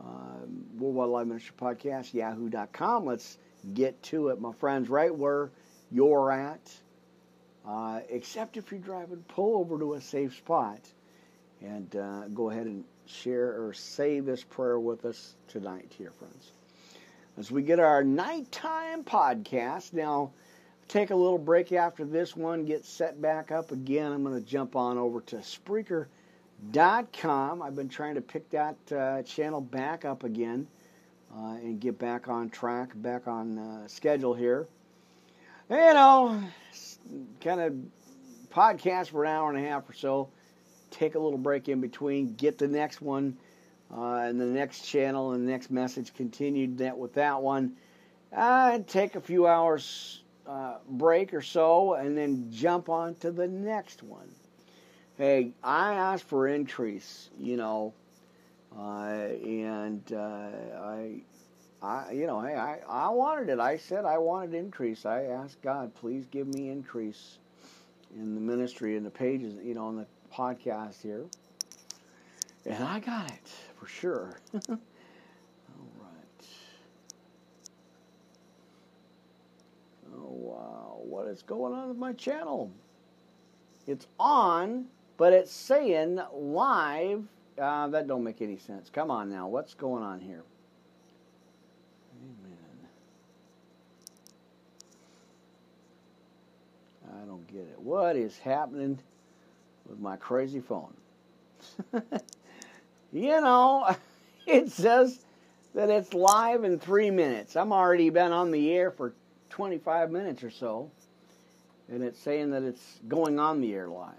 Uh, 0.00 0.44
Worldwide 0.76 1.08
Live 1.08 1.26
Ministry 1.28 1.54
Podcast, 1.58 2.12
yahoo.com. 2.12 3.06
Let's 3.06 3.38
get 3.74 4.02
to 4.04 4.28
it, 4.28 4.40
my 4.40 4.52
friends, 4.52 4.88
right 4.88 5.14
where 5.14 5.50
you're 5.90 6.30
at. 6.32 6.74
Uh, 7.66 8.00
except 8.10 8.56
if 8.56 8.70
you're 8.70 8.80
driving, 8.80 9.24
pull 9.28 9.58
over 9.58 9.78
to 9.78 9.94
a 9.94 10.00
safe 10.00 10.36
spot 10.36 10.80
and 11.60 11.96
uh, 11.96 12.28
go 12.28 12.50
ahead 12.50 12.66
and 12.66 12.84
share 13.06 13.64
or 13.64 13.72
say 13.72 14.20
this 14.20 14.44
prayer 14.44 14.78
with 14.78 15.04
us 15.04 15.34
tonight, 15.48 15.92
here, 15.96 16.12
friends. 16.12 16.52
As 17.38 17.50
we 17.50 17.62
get 17.62 17.80
our 17.80 18.04
nighttime 18.04 19.04
podcast, 19.04 19.92
now 19.92 20.32
take 20.88 21.10
a 21.10 21.16
little 21.16 21.38
break 21.38 21.72
after 21.72 22.04
this 22.04 22.36
one, 22.36 22.64
get 22.64 22.84
set 22.84 23.20
back 23.20 23.50
up 23.50 23.72
again. 23.72 24.12
I'm 24.12 24.22
going 24.22 24.34
to 24.34 24.48
jump 24.48 24.76
on 24.76 24.98
over 24.98 25.20
to 25.22 25.36
Spreaker.com. 25.36 27.62
I've 27.62 27.74
been 27.74 27.88
trying 27.88 28.14
to 28.14 28.20
pick 28.20 28.48
that 28.50 28.76
uh, 28.92 29.22
channel 29.22 29.60
back 29.60 30.04
up 30.04 30.22
again 30.24 30.66
uh, 31.34 31.54
and 31.54 31.80
get 31.80 31.98
back 31.98 32.28
on 32.28 32.50
track, 32.50 32.90
back 32.94 33.26
on 33.26 33.58
uh, 33.58 33.88
schedule 33.88 34.34
here. 34.34 34.68
You 35.68 35.76
know, 35.76 36.40
kind 37.40 37.60
of 37.60 37.74
podcast 38.50 39.08
for 39.08 39.24
an 39.24 39.30
hour 39.30 39.50
and 39.50 39.58
a 39.58 39.68
half 39.68 39.90
or 39.90 39.92
so. 39.92 40.28
Take 40.90 41.16
a 41.16 41.18
little 41.18 41.38
break 41.38 41.68
in 41.68 41.80
between. 41.80 42.34
Get 42.34 42.58
the 42.58 42.68
next 42.68 43.02
one 43.02 43.36
uh, 43.94 44.18
and 44.18 44.40
the 44.40 44.46
next 44.46 44.82
channel 44.82 45.32
and 45.32 45.46
the 45.46 45.50
next 45.50 45.70
message 45.70 46.14
continued 46.14 46.78
that 46.78 46.96
with 46.96 47.14
that 47.14 47.42
one. 47.42 47.72
Uh, 48.34 48.78
take 48.86 49.16
a 49.16 49.20
few 49.20 49.46
hours 49.46 50.22
uh, 50.48 50.76
break 50.88 51.34
or 51.34 51.42
so 51.42 51.94
and 51.94 52.16
then 52.16 52.50
jump 52.50 52.88
on 52.88 53.14
to 53.16 53.30
the 53.30 53.46
next 53.48 54.02
one. 54.02 54.28
Hey, 55.16 55.52
I 55.62 55.94
asked 55.94 56.24
for 56.24 56.46
increase, 56.46 57.30
you 57.38 57.56
know, 57.56 57.94
uh, 58.76 59.28
and 59.42 60.02
uh, 60.12 60.50
I 60.82 61.22
I, 61.82 62.10
you 62.12 62.26
know, 62.26 62.40
hey, 62.40 62.54
I, 62.54 62.80
I 62.88 63.08
wanted 63.10 63.48
it. 63.48 63.60
I 63.60 63.76
said 63.76 64.04
I 64.04 64.18
wanted 64.18 64.54
increase. 64.54 65.06
I 65.06 65.24
asked 65.24 65.62
God, 65.62 65.94
please 65.94 66.26
give 66.30 66.48
me 66.48 66.70
increase 66.70 67.38
in 68.14 68.34
the 68.34 68.40
ministry 68.40 68.96
and 68.96 69.04
the 69.04 69.10
pages, 69.10 69.54
you 69.62 69.74
know, 69.74 69.86
on 69.86 69.96
the 69.96 70.06
podcast 70.32 71.02
here. 71.02 71.24
And 72.64 72.82
I 72.82 72.98
got 73.00 73.30
it 73.30 73.48
for 73.78 73.86
sure. 73.86 74.40
All 74.68 74.78
right. 76.00 76.46
Wow. 80.46 81.00
What 81.02 81.26
is 81.26 81.42
going 81.42 81.74
on 81.74 81.88
with 81.88 81.98
my 81.98 82.12
channel? 82.12 82.70
It's 83.88 84.06
on, 84.20 84.86
but 85.16 85.32
it's 85.32 85.50
saying 85.50 86.20
live. 86.32 87.24
Uh, 87.60 87.88
that 87.88 88.06
don't 88.06 88.22
make 88.22 88.40
any 88.40 88.56
sense. 88.56 88.88
Come 88.88 89.10
on 89.10 89.28
now. 89.28 89.48
What's 89.48 89.74
going 89.74 90.04
on 90.04 90.20
here? 90.20 90.44
Amen. 92.22 92.88
I 97.12 97.26
don't 97.26 97.46
get 97.48 97.62
it. 97.62 97.80
What 97.80 98.14
is 98.14 98.38
happening 98.38 99.00
with 99.88 99.98
my 99.98 100.14
crazy 100.14 100.60
phone? 100.60 100.94
you 103.12 103.40
know, 103.40 103.96
it 104.46 104.70
says 104.70 105.24
that 105.74 105.90
it's 105.90 106.14
live 106.14 106.62
in 106.62 106.78
three 106.78 107.10
minutes. 107.10 107.56
I'm 107.56 107.72
already 107.72 108.10
been 108.10 108.30
on 108.30 108.52
the 108.52 108.72
air 108.72 108.92
for 108.92 109.12
25 109.56 110.10
minutes 110.10 110.44
or 110.44 110.50
so, 110.50 110.90
and 111.88 112.02
it's 112.02 112.18
saying 112.18 112.50
that 112.50 112.62
it's 112.62 113.00
going 113.08 113.38
on 113.38 113.62
the 113.62 113.72
air 113.72 113.88
live. 113.88 114.12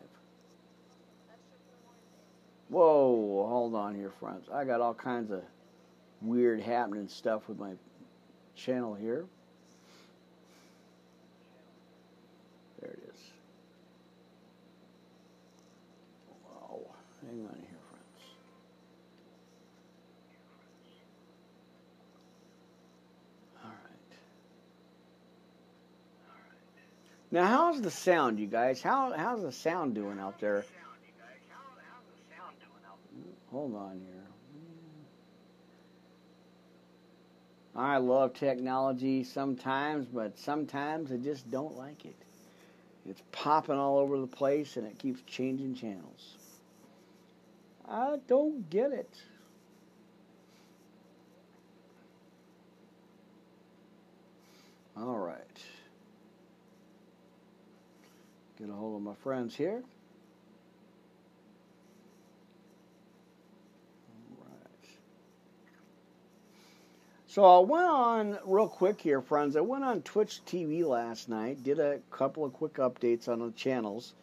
Whoa, 2.69 3.45
hold 3.47 3.75
on 3.75 3.93
here, 3.93 4.11
friends. 4.19 4.47
I 4.51 4.65
got 4.65 4.81
all 4.81 4.95
kinds 4.95 5.29
of 5.31 5.43
weird 6.23 6.59
happening 6.59 7.07
stuff 7.07 7.47
with 7.47 7.59
my 7.59 7.73
channel 8.55 8.95
here. 8.95 9.25
There 12.81 12.91
it 12.91 12.99
is. 13.13 13.21
Wow, 16.45 16.81
hang 17.21 17.41
on 17.45 17.55
here, 17.61 17.79
friends. 17.91 18.23
All 23.63 23.69
right. 23.69 24.17
All 26.27 26.35
right. 26.49 27.16
Now, 27.29 27.45
how's 27.45 27.81
the 27.81 27.91
sound, 27.91 28.39
you 28.39 28.47
guys? 28.47 28.81
How 28.81 29.13
how's 29.15 29.41
the 29.41 29.51
sound 29.51 29.95
doing 29.95 30.19
out 30.19 30.39
there? 30.39 30.63
Hold 33.51 33.75
on 33.75 33.99
here. 33.99 34.23
I 37.75 37.97
love 37.97 38.33
technology 38.33 39.23
sometimes, 39.23 40.07
but 40.07 40.37
sometimes 40.39 41.11
I 41.11 41.17
just 41.17 41.49
don't 41.51 41.77
like 41.77 42.05
it. 42.05 42.15
It's 43.07 43.21
popping 43.31 43.77
all 43.77 43.97
over 43.99 44.19
the 44.19 44.27
place 44.27 44.77
and 44.77 44.87
it 44.87 44.97
keeps 44.97 45.21
changing 45.27 45.75
channels. 45.75 46.35
I 47.87 48.17
don't 48.27 48.69
get 48.69 48.91
it. 48.91 49.09
All 54.97 55.17
right. 55.17 55.37
Get 58.57 58.69
a 58.69 58.73
hold 58.73 58.95
of 58.95 59.01
my 59.03 59.13
friends 59.13 59.55
here. 59.55 59.83
So 67.27 67.45
I 67.45 67.59
went 67.59 67.85
on 67.85 68.39
real 68.45 68.67
quick 68.67 68.99
here, 68.99 69.21
friends. 69.21 69.55
I 69.55 69.61
went 69.61 69.83
on 69.83 70.01
Twitch 70.01 70.41
TV 70.47 70.83
last 70.83 71.29
night, 71.29 71.61
did 71.61 71.77
a 71.77 71.99
couple 72.09 72.43
of 72.43 72.51
quick 72.51 72.75
updates 72.75 73.27
on 73.27 73.37
the 73.37 73.51
channels. 73.51 74.15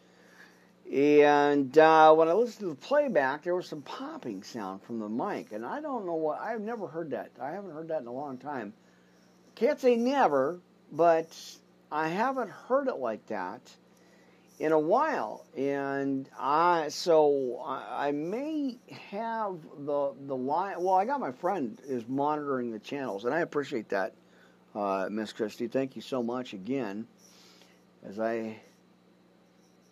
And 0.91 1.77
uh, 1.77 2.13
when 2.13 2.27
I 2.27 2.33
listened 2.33 2.59
to 2.59 2.75
the 2.75 2.87
playback, 2.87 3.43
there 3.43 3.55
was 3.55 3.67
some 3.69 3.83
popping 3.83 4.43
sound 4.43 4.81
from 4.81 4.99
the 4.99 5.07
mic, 5.07 5.53
and 5.53 5.65
I 5.65 5.79
don't 5.79 6.05
know 6.05 6.15
what. 6.15 6.41
I've 6.41 6.59
never 6.59 6.87
heard 6.87 7.11
that. 7.11 7.31
I 7.41 7.51
haven't 7.51 7.71
heard 7.71 7.87
that 7.87 8.01
in 8.01 8.07
a 8.07 8.11
long 8.11 8.37
time. 8.37 8.73
Can't 9.55 9.79
say 9.79 9.95
never, 9.95 10.59
but 10.91 11.33
I 11.89 12.09
haven't 12.09 12.49
heard 12.49 12.89
it 12.89 12.97
like 12.97 13.25
that 13.27 13.61
in 14.59 14.71
a 14.71 14.79
while, 14.79 15.45
and 15.57 16.29
I 16.39 16.87
so 16.89 17.61
I, 17.65 18.07
I 18.07 18.11
may 18.11 18.77
have 19.11 19.57
the 19.79 20.13
the 20.25 20.35
line. 20.35 20.75
Well, 20.79 20.95
I 20.95 21.05
got 21.05 21.19
my 21.19 21.31
friend 21.31 21.79
is 21.87 22.07
monitoring 22.07 22.71
the 22.71 22.79
channels, 22.79 23.25
and 23.25 23.33
I 23.33 23.41
appreciate 23.41 23.89
that, 23.89 24.13
uh, 24.73 25.07
Miss 25.11 25.33
Christie. 25.33 25.67
Thank 25.67 25.95
you 25.95 26.01
so 26.01 26.23
much 26.23 26.53
again. 26.53 27.07
As 28.07 28.19
I 28.19 28.57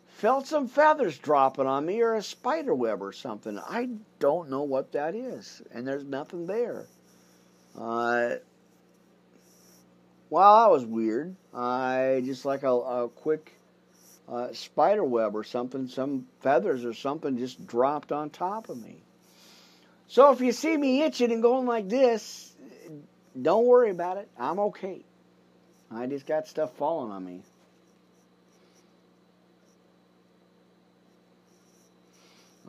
felt 0.08 0.47
some 0.47 0.67
feathers 0.67 1.17
dropping 1.17 1.67
on 1.67 1.86
me 1.86 2.02
or 2.02 2.13
a 2.13 2.23
spider 2.23 2.73
web 2.73 3.02
or 3.02 3.12
something. 3.12 3.60
I 3.60 3.89
don't 4.19 4.49
know 4.49 4.63
what 4.63 4.93
that 4.93 5.15
is, 5.15 5.62
and 5.73 5.86
there's 5.86 6.06
nothing 6.06 6.45
there. 6.45 6.86
Uh, 7.78 8.36
well, 10.30 10.63
that 10.63 10.71
was 10.71 10.86
weird. 10.86 11.36
I 11.54 12.21
just 12.23 12.45
like 12.45 12.63
a, 12.63 12.71
a 12.71 13.10
quick 13.10 13.52
uh, 14.27 14.53
spider 14.53 15.03
web 15.03 15.36
or 15.36 15.43
something, 15.43 15.88
some 15.88 16.27
feathers 16.41 16.86
or 16.86 16.93
something 16.93 17.38
just 17.38 17.65
dropped 17.67 18.12
on 18.12 18.29
top 18.29 18.69
of 18.69 18.81
me. 18.81 19.03
So 20.07 20.31
if 20.31 20.41
you 20.41 20.51
see 20.51 20.75
me 20.77 21.01
itching 21.01 21.31
and 21.31 21.41
going 21.41 21.65
like 21.65 21.89
this, 21.89 22.53
don't 23.39 23.65
worry 23.65 23.89
about 23.89 24.17
it. 24.17 24.29
I'm 24.38 24.59
okay. 24.59 25.03
I 25.91 26.07
just 26.07 26.25
got 26.25 26.47
stuff 26.47 26.73
falling 26.77 27.12
on 27.12 27.25
me. 27.25 27.41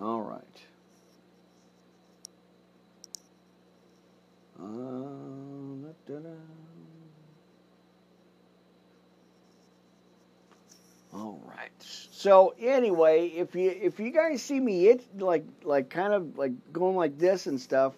All 0.01 0.23
right. 0.23 0.41
Uh, 4.61 5.05
All 11.15 11.41
right. 11.47 11.71
So 11.81 12.55
anyway, 12.59 13.29
if 13.29 13.55
you 13.55 13.71
if 13.71 14.01
you 14.01 14.11
guys 14.11 14.43
see 14.43 14.59
me 14.59 14.89
it 14.89 15.21
like 15.21 15.45
like 15.63 15.89
kind 15.89 16.13
of 16.13 16.37
like 16.37 16.53
going 16.73 16.97
like 16.97 17.19
this 17.19 17.47
and 17.47 17.61
stuff, 17.61 17.93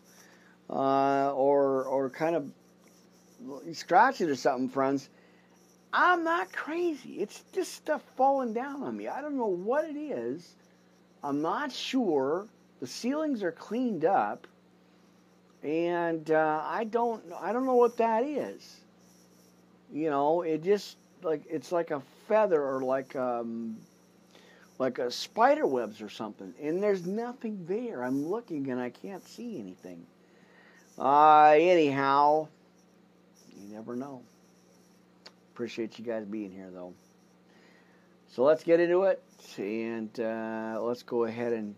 uh, 0.69 1.33
or 1.33 1.85
or 1.85 2.11
kind 2.11 2.37
of 2.37 2.53
scratching 3.73 4.29
or 4.29 4.35
something, 4.35 4.69
friends, 4.69 5.09
I'm 5.95 6.25
not 6.25 6.53
crazy. 6.53 7.15
It's 7.15 7.43
just 7.55 7.73
stuff 7.73 8.03
falling 8.17 8.53
down 8.53 8.83
on 8.83 8.95
me. 8.95 9.09
I 9.09 9.23
don't 9.23 9.39
know 9.39 9.47
what 9.47 9.87
it 9.87 9.97
is. 9.97 10.55
I'm 11.25 11.41
not 11.41 11.73
sure. 11.73 12.47
The 12.81 12.87
ceilings 12.87 13.43
are 13.43 13.53
cleaned 13.53 14.05
up, 14.05 14.47
and 15.63 16.31
uh, 16.31 16.63
I 16.67 16.85
don't 16.85 17.23
I 17.41 17.55
don't 17.55 17.65
know 17.65 17.77
what 17.77 17.97
that 17.97 18.25
is. 18.25 18.81
You 19.91 20.11
know, 20.11 20.43
it 20.43 20.63
just 20.63 20.99
like 21.23 21.43
it's 21.49 21.73
like 21.73 21.91
a 21.91 22.01
feather 22.29 22.63
or 22.63 22.81
like 22.81 23.15
um, 23.17 23.77
like 24.79 24.99
a 24.99 25.11
spider 25.11 25.67
webs 25.67 26.01
or 26.03 26.09
something, 26.09 26.53
and 26.61 26.83
there's 26.83 27.07
nothing 27.07 27.65
there. 27.67 28.03
I'm 28.03 28.27
looking 28.27 28.71
and 28.71 28.81
I 28.81 28.91
can't 28.91 29.27
see 29.27 29.59
anything. 29.59 30.05
Uh, 30.99 31.55
anyhow, 31.59 32.49
you 33.57 33.75
never 33.75 33.97
know. 33.97 34.23
Appreciate 35.55 35.99
you 35.99 36.05
guys 36.05 36.25
being 36.25 36.51
here 36.51 36.71
though. 36.73 36.93
So 38.29 38.45
let's 38.45 38.63
get 38.63 38.81
into 38.81 39.05
it, 39.05 39.23
and 39.57 40.21
uh, 40.21 40.79
let's 40.83 41.03
go 41.03 41.25
ahead 41.25 41.53
and. 41.53 41.75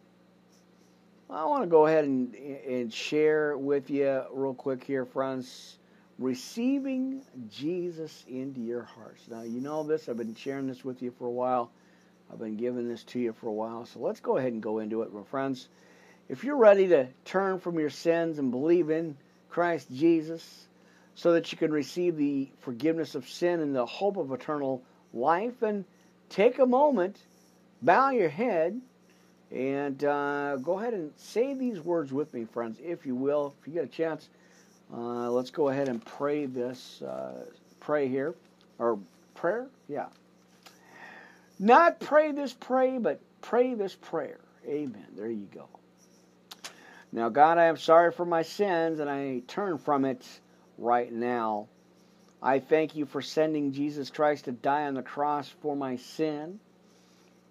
I 1.30 1.44
want 1.44 1.62
to 1.62 1.68
go 1.68 1.86
ahead 1.86 2.04
and, 2.04 2.34
and 2.34 2.90
share 2.90 3.58
with 3.58 3.90
you 3.90 4.22
real 4.32 4.54
quick 4.54 4.82
here, 4.82 5.04
friends 5.04 5.77
receiving 6.18 7.22
Jesus 7.48 8.24
into 8.28 8.60
your 8.60 8.82
hearts. 8.82 9.22
Now, 9.28 9.42
you 9.42 9.60
know 9.60 9.82
this, 9.84 10.08
I've 10.08 10.16
been 10.16 10.34
sharing 10.34 10.66
this 10.66 10.84
with 10.84 11.00
you 11.00 11.12
for 11.18 11.26
a 11.26 11.30
while. 11.30 11.70
I've 12.30 12.38
been 12.38 12.56
giving 12.56 12.88
this 12.88 13.04
to 13.04 13.18
you 13.18 13.32
for 13.32 13.46
a 13.46 13.52
while. 13.52 13.86
So 13.86 14.00
let's 14.00 14.20
go 14.20 14.36
ahead 14.36 14.52
and 14.52 14.62
go 14.62 14.80
into 14.80 15.02
it, 15.02 15.12
my 15.12 15.22
friends. 15.24 15.68
If 16.28 16.44
you're 16.44 16.56
ready 16.56 16.88
to 16.88 17.08
turn 17.24 17.58
from 17.60 17.78
your 17.78 17.90
sins 17.90 18.38
and 18.38 18.50
believe 18.50 18.90
in 18.90 19.16
Christ 19.48 19.88
Jesus 19.92 20.66
so 21.14 21.32
that 21.32 21.50
you 21.50 21.58
can 21.58 21.72
receive 21.72 22.16
the 22.16 22.48
forgiveness 22.60 23.14
of 23.14 23.28
sin 23.28 23.60
and 23.60 23.74
the 23.74 23.86
hope 23.86 24.16
of 24.16 24.30
eternal 24.32 24.82
life, 25.14 25.54
then 25.60 25.84
take 26.28 26.58
a 26.58 26.66
moment, 26.66 27.18
bow 27.80 28.10
your 28.10 28.28
head, 28.28 28.78
and 29.50 30.04
uh, 30.04 30.56
go 30.56 30.78
ahead 30.78 30.92
and 30.92 31.12
say 31.16 31.54
these 31.54 31.80
words 31.80 32.12
with 32.12 32.34
me, 32.34 32.44
friends, 32.44 32.78
if 32.84 33.06
you 33.06 33.14
will. 33.14 33.54
If 33.60 33.68
you 33.68 33.74
get 33.74 33.84
a 33.84 33.88
chance, 33.88 34.28
uh, 34.92 35.30
let's 35.30 35.50
go 35.50 35.68
ahead 35.68 35.88
and 35.88 36.04
pray 36.04 36.46
this. 36.46 37.02
Uh, 37.02 37.44
pray 37.80 38.08
here. 38.08 38.34
Or 38.78 38.98
prayer? 39.34 39.66
Yeah. 39.88 40.06
Not 41.58 42.00
pray 42.00 42.32
this 42.32 42.52
pray, 42.52 42.98
but 42.98 43.20
pray 43.40 43.74
this 43.74 43.94
prayer. 43.94 44.38
Amen. 44.66 45.06
There 45.16 45.30
you 45.30 45.48
go. 45.52 45.68
Now, 47.10 47.28
God, 47.30 47.58
I 47.58 47.64
am 47.64 47.76
sorry 47.76 48.12
for 48.12 48.24
my 48.24 48.42
sins 48.42 49.00
and 49.00 49.08
I 49.08 49.42
turn 49.46 49.78
from 49.78 50.04
it 50.04 50.24
right 50.76 51.12
now. 51.12 51.68
I 52.42 52.60
thank 52.60 52.94
you 52.94 53.06
for 53.06 53.20
sending 53.20 53.72
Jesus 53.72 54.10
Christ 54.10 54.44
to 54.44 54.52
die 54.52 54.84
on 54.84 54.94
the 54.94 55.02
cross 55.02 55.48
for 55.62 55.74
my 55.74 55.96
sin. 55.96 56.60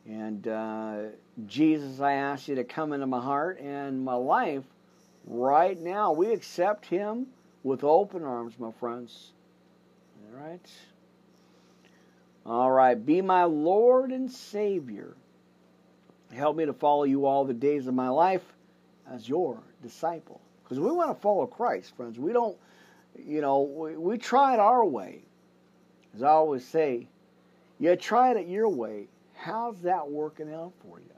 And 0.06 0.48
uh, 0.48 0.98
Jesus, 1.46 2.00
I 2.00 2.14
ask 2.14 2.48
you 2.48 2.56
to 2.56 2.64
come 2.64 2.94
into 2.94 3.08
my 3.08 3.20
heart 3.20 3.60
and 3.60 4.06
my 4.06 4.14
life 4.14 4.64
right 5.28 5.80
now. 5.80 6.12
We 6.12 6.32
accept 6.32 6.86
Him 6.86 7.28
with 7.64 7.84
open 7.84 8.24
arms, 8.24 8.54
my 8.58 8.72
friends. 8.72 9.32
All 10.24 10.42
right? 10.42 10.72
All 12.46 12.72
right. 12.72 13.06
Be 13.06 13.22
my 13.22 13.44
Lord 13.44 14.12
and 14.12 14.32
Savior. 14.32 15.16
Help 16.34 16.56
me 16.58 16.66
to 16.66 16.74
follow 16.74 17.04
you 17.04 17.26
all 17.26 17.46
the 17.46 17.54
days 17.54 17.88
of 17.88 17.94
my 17.94 18.10
life 18.10 18.44
as 19.12 19.28
your 19.28 19.60
disciple. 19.82 20.42
Because 20.64 20.80
we 20.80 20.92
want 20.92 21.16
to 21.16 21.22
follow 21.22 21.46
Christ, 21.46 21.96
friends. 21.96 22.20
We 22.20 22.34
don't, 22.34 22.58
you 23.18 23.42
know, 23.42 23.62
we, 23.62 23.96
we 23.96 24.18
try 24.18 24.54
it 24.54 24.60
our 24.60 24.84
way. 24.86 25.22
As 26.16 26.24
I 26.24 26.30
always 26.30 26.66
say, 26.66 27.08
you 27.80 27.96
try 27.96 28.32
it 28.32 28.48
your 28.48 28.70
way. 28.70 29.08
How's 29.34 29.80
that 29.82 30.10
working 30.10 30.54
out 30.54 30.74
for 30.82 31.00
you? 31.00 31.17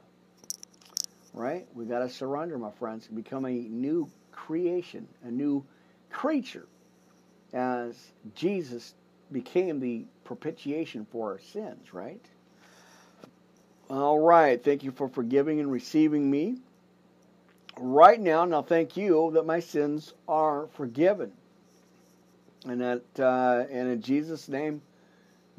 Right? 1.32 1.66
We 1.74 1.84
got 1.84 2.00
to 2.00 2.08
surrender, 2.08 2.58
my 2.58 2.70
friends, 2.72 3.06
and 3.06 3.16
become 3.16 3.44
a 3.44 3.50
new 3.52 4.08
creation, 4.32 5.06
a 5.24 5.30
new 5.30 5.64
creature, 6.10 6.66
as 7.52 7.96
Jesus 8.34 8.94
became 9.32 9.80
the 9.80 10.04
propitiation 10.24 11.06
for 11.10 11.32
our 11.32 11.38
sins, 11.38 11.92
right? 11.92 12.24
All 13.88 14.18
right. 14.18 14.62
Thank 14.62 14.84
you 14.84 14.92
for 14.92 15.08
forgiving 15.08 15.60
and 15.60 15.70
receiving 15.70 16.30
me. 16.30 16.58
Right 17.76 18.20
now, 18.20 18.44
now 18.44 18.62
thank 18.62 18.96
you 18.96 19.30
that 19.34 19.46
my 19.46 19.60
sins 19.60 20.14
are 20.28 20.68
forgiven. 20.74 21.32
And 22.66 22.80
that, 22.80 23.02
uh, 23.18 23.64
and 23.70 23.88
in 23.88 24.02
Jesus' 24.02 24.48
name, 24.48 24.82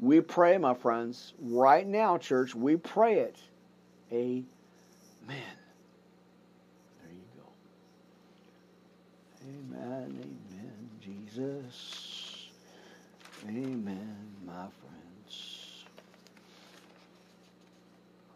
we 0.00 0.20
pray, 0.20 0.56
my 0.58 0.74
friends. 0.74 1.34
Right 1.40 1.86
now, 1.86 2.18
church, 2.18 2.54
we 2.54 2.76
pray 2.76 3.18
it. 3.20 3.36
Amen. 4.12 4.44
Amen, 9.74 10.18
amen, 10.20 10.90
Jesus. 11.00 12.48
Amen, 13.48 14.26
my 14.44 14.66
friends. 14.80 15.84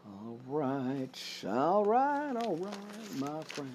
All 0.07 0.39
right, 0.47 1.45
all 1.47 1.85
right, 1.85 2.37
all 2.37 2.57
right, 2.57 3.19
my 3.19 3.43
friends. 3.45 3.71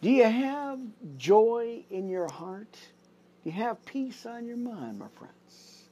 Do 0.00 0.10
you 0.10 0.24
have 0.24 0.80
joy 1.16 1.84
in 1.90 2.08
your 2.08 2.30
heart? 2.30 2.76
Do 3.44 3.50
you 3.50 3.52
have 3.52 3.84
peace 3.84 4.26
on 4.26 4.46
your 4.46 4.56
mind, 4.56 4.98
my 4.98 5.08
friends? 5.18 5.84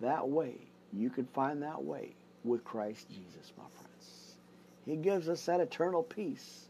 That 0.00 0.28
way, 0.28 0.56
you 0.92 1.10
can 1.10 1.26
find 1.26 1.62
that 1.62 1.82
way 1.82 2.14
with 2.44 2.64
Christ 2.64 3.08
Jesus, 3.08 3.52
my 3.56 3.64
friends. 3.76 4.36
He 4.84 4.96
gives 4.96 5.28
us 5.28 5.46
that 5.46 5.60
eternal 5.60 6.02
peace 6.02 6.66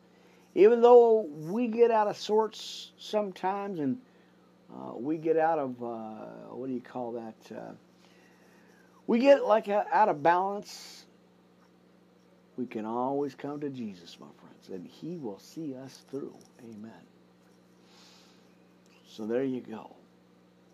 even 0.54 0.80
though 0.80 1.22
we 1.22 1.68
get 1.68 1.90
out 1.90 2.08
of 2.08 2.16
sorts 2.16 2.92
sometimes 2.98 3.80
and 3.80 3.98
uh, 4.72 4.92
we 4.94 5.16
get 5.16 5.36
out 5.36 5.58
of, 5.58 5.82
uh, 5.82 6.54
what 6.54 6.66
do 6.66 6.72
you 6.72 6.80
call 6.80 7.12
that? 7.12 7.56
Uh, 7.56 7.72
we 9.06 9.18
get 9.18 9.44
like 9.44 9.68
a, 9.68 9.86
out 9.92 10.08
of 10.08 10.22
balance, 10.22 11.04
we 12.56 12.66
can 12.66 12.84
always 12.84 13.34
come 13.34 13.60
to 13.60 13.70
Jesus, 13.70 14.16
my 14.20 14.26
friends, 14.40 14.68
and 14.68 14.86
He 14.86 15.16
will 15.16 15.38
see 15.38 15.74
us 15.74 16.02
through. 16.10 16.34
Amen. 16.60 16.90
So 19.08 19.26
there 19.26 19.44
you 19.44 19.60
go. 19.60 19.94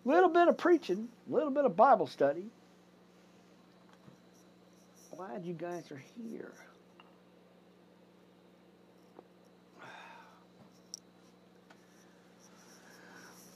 Little 0.05 0.29
bit 0.29 0.47
of 0.47 0.57
preaching, 0.57 1.09
a 1.29 1.33
little 1.33 1.51
bit 1.51 1.65
of 1.65 1.75
Bible 1.75 2.07
study. 2.07 2.45
Glad 5.15 5.45
you 5.45 5.53
guys 5.53 5.91
are 5.91 6.01
here. 6.15 6.53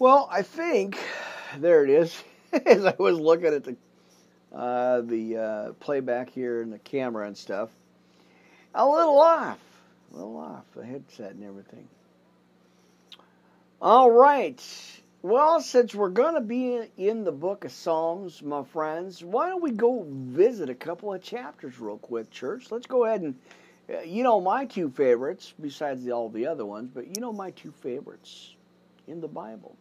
Well, 0.04 0.28
I 0.30 0.41
think 0.41 0.99
there 1.60 1.86
it 1.86 1.89
is. 1.89 2.22
As 2.66 2.84
I 2.84 2.93
was 2.99 3.18
looking 3.18 3.54
at 3.54 3.64
the 3.64 3.78
uh, 4.54 4.99
the 4.99 5.38
uh, 5.38 5.74
playback 5.80 6.30
here 6.30 6.62
and 6.62 6.74
the 6.74 6.80
camera 6.80 7.26
and 7.26 7.38
stuff, 7.38 7.70
a 8.76 8.86
little 8.86 9.18
off, 9.18 9.62
a 10.12 10.18
little 10.18 10.36
off 10.36 10.66
the 10.76 10.84
headset 10.84 11.36
and 11.36 11.45
everything. 11.45 11.88
All 13.82 14.12
right. 14.12 14.62
Well, 15.22 15.62
since 15.62 15.95
we're 15.95 16.10
going 16.10 16.36
to 16.36 16.41
be 16.41 16.82
in 16.97 17.24
the 17.24 17.32
book 17.32 17.64
of 17.64 17.72
Psalms, 17.72 18.41
my 18.41 18.66
friends, 18.66 19.24
why 19.24 19.47
don't 19.47 19.64
we 19.64 19.72
go 19.72 20.06
visit 20.06 20.70
a 20.70 20.76
couple 20.76 21.14
of 21.14 21.22
chapters 21.22 21.80
real 21.80 21.97
quick, 21.97 22.30
church? 22.30 22.72
Let's 22.72 22.88
go 22.88 23.06
ahead 23.06 23.22
and, 23.22 23.36
uh, 23.89 24.01
you 24.01 24.24
know, 24.24 24.41
my 24.41 24.66
two 24.66 24.89
favorites, 24.89 25.54
besides 25.62 26.06
all 26.10 26.28
the 26.28 26.47
other 26.47 26.66
ones, 26.66 26.89
but 26.93 27.06
you 27.16 27.22
know 27.22 27.32
my 27.32 27.51
two 27.51 27.72
favorites 27.72 28.54
in 29.08 29.22
the 29.22 29.30
Bible. 29.30 29.78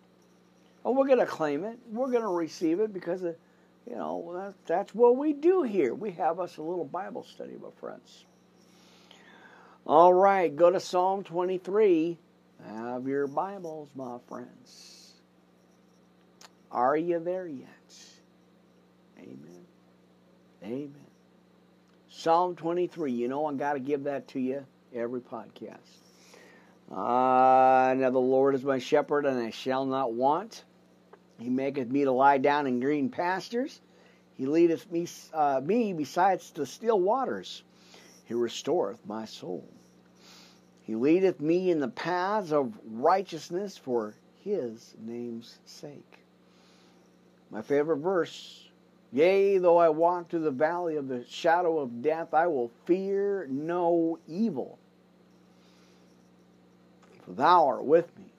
Oh, 0.84 0.92
we're 0.92 1.06
going 1.06 1.18
to 1.18 1.26
claim 1.26 1.64
it. 1.64 1.78
We're 1.90 2.10
going 2.10 2.22
to 2.22 2.28
receive 2.28 2.80
it 2.80 2.92
because, 2.92 3.22
of, 3.22 3.36
you 3.88 3.96
know, 3.96 4.32
that, 4.34 4.54
that's 4.66 4.94
what 4.94 5.16
we 5.16 5.32
do 5.32 5.62
here. 5.62 5.94
We 5.94 6.10
have 6.12 6.40
us 6.40 6.56
a 6.56 6.62
little 6.62 6.84
Bible 6.84 7.24
study, 7.24 7.56
my 7.60 7.68
friends. 7.80 8.24
All 9.86 10.12
right, 10.12 10.54
go 10.54 10.70
to 10.70 10.80
Psalm 10.80 11.24
23. 11.24 12.16
Have 12.66 13.06
your 13.06 13.26
Bibles, 13.26 13.88
my 13.94 14.18
friends. 14.28 15.14
Are 16.70 16.96
you 16.96 17.18
there 17.18 17.46
yet? 17.46 17.68
Amen. 19.18 19.66
Amen. 20.62 20.94
Psalm 22.08 22.54
23. 22.56 23.12
You 23.12 23.28
know, 23.28 23.46
I 23.46 23.54
got 23.54 23.74
to 23.74 23.80
give 23.80 24.04
that 24.04 24.28
to 24.28 24.40
you 24.40 24.64
every 24.94 25.20
podcast. 25.20 25.78
Uh, 26.90 27.94
now 27.94 28.10
the 28.10 28.18
Lord 28.18 28.54
is 28.54 28.62
my 28.64 28.78
shepherd, 28.78 29.26
and 29.26 29.38
I 29.38 29.50
shall 29.50 29.84
not 29.84 30.12
want. 30.12 30.64
He 31.38 31.48
maketh 31.48 31.88
me 31.88 32.04
to 32.04 32.12
lie 32.12 32.38
down 32.38 32.66
in 32.66 32.80
green 32.80 33.08
pastures. 33.08 33.80
He 34.34 34.46
leadeth 34.46 34.90
me, 34.90 35.06
uh, 35.32 35.60
me 35.64 35.92
besides 35.92 36.50
the 36.50 36.66
still 36.66 37.00
waters. 37.00 37.62
He 38.24 38.34
restoreth 38.34 39.04
my 39.06 39.24
soul. 39.24 39.66
He 40.82 40.94
leadeth 40.94 41.40
me 41.40 41.70
in 41.70 41.80
the 41.80 41.88
paths 41.88 42.52
of 42.52 42.72
righteousness 42.84 43.76
for 43.76 44.14
his 44.40 44.94
name's 44.98 45.58
sake. 45.64 46.18
My 47.50 47.62
favorite 47.62 47.98
verse 47.98 48.68
Yea, 49.12 49.58
though 49.58 49.76
I 49.76 49.90
walk 49.90 50.30
through 50.30 50.40
the 50.40 50.50
valley 50.50 50.96
of 50.96 51.06
the 51.06 51.24
shadow 51.26 51.78
of 51.78 52.00
death, 52.00 52.32
I 52.32 52.46
will 52.46 52.70
fear 52.86 53.46
no 53.50 54.18
evil. 54.26 54.78
For 57.26 57.32
thou 57.32 57.66
art 57.66 57.84
with 57.84 58.18
me. 58.18 58.32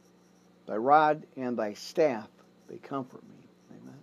Thy 0.65 0.77
rod 0.77 1.27
and 1.37 1.57
thy 1.57 1.73
staff, 1.73 2.27
they 2.73 2.79
comfort 2.87 3.21
me. 3.23 3.47
Amen. 3.71 3.99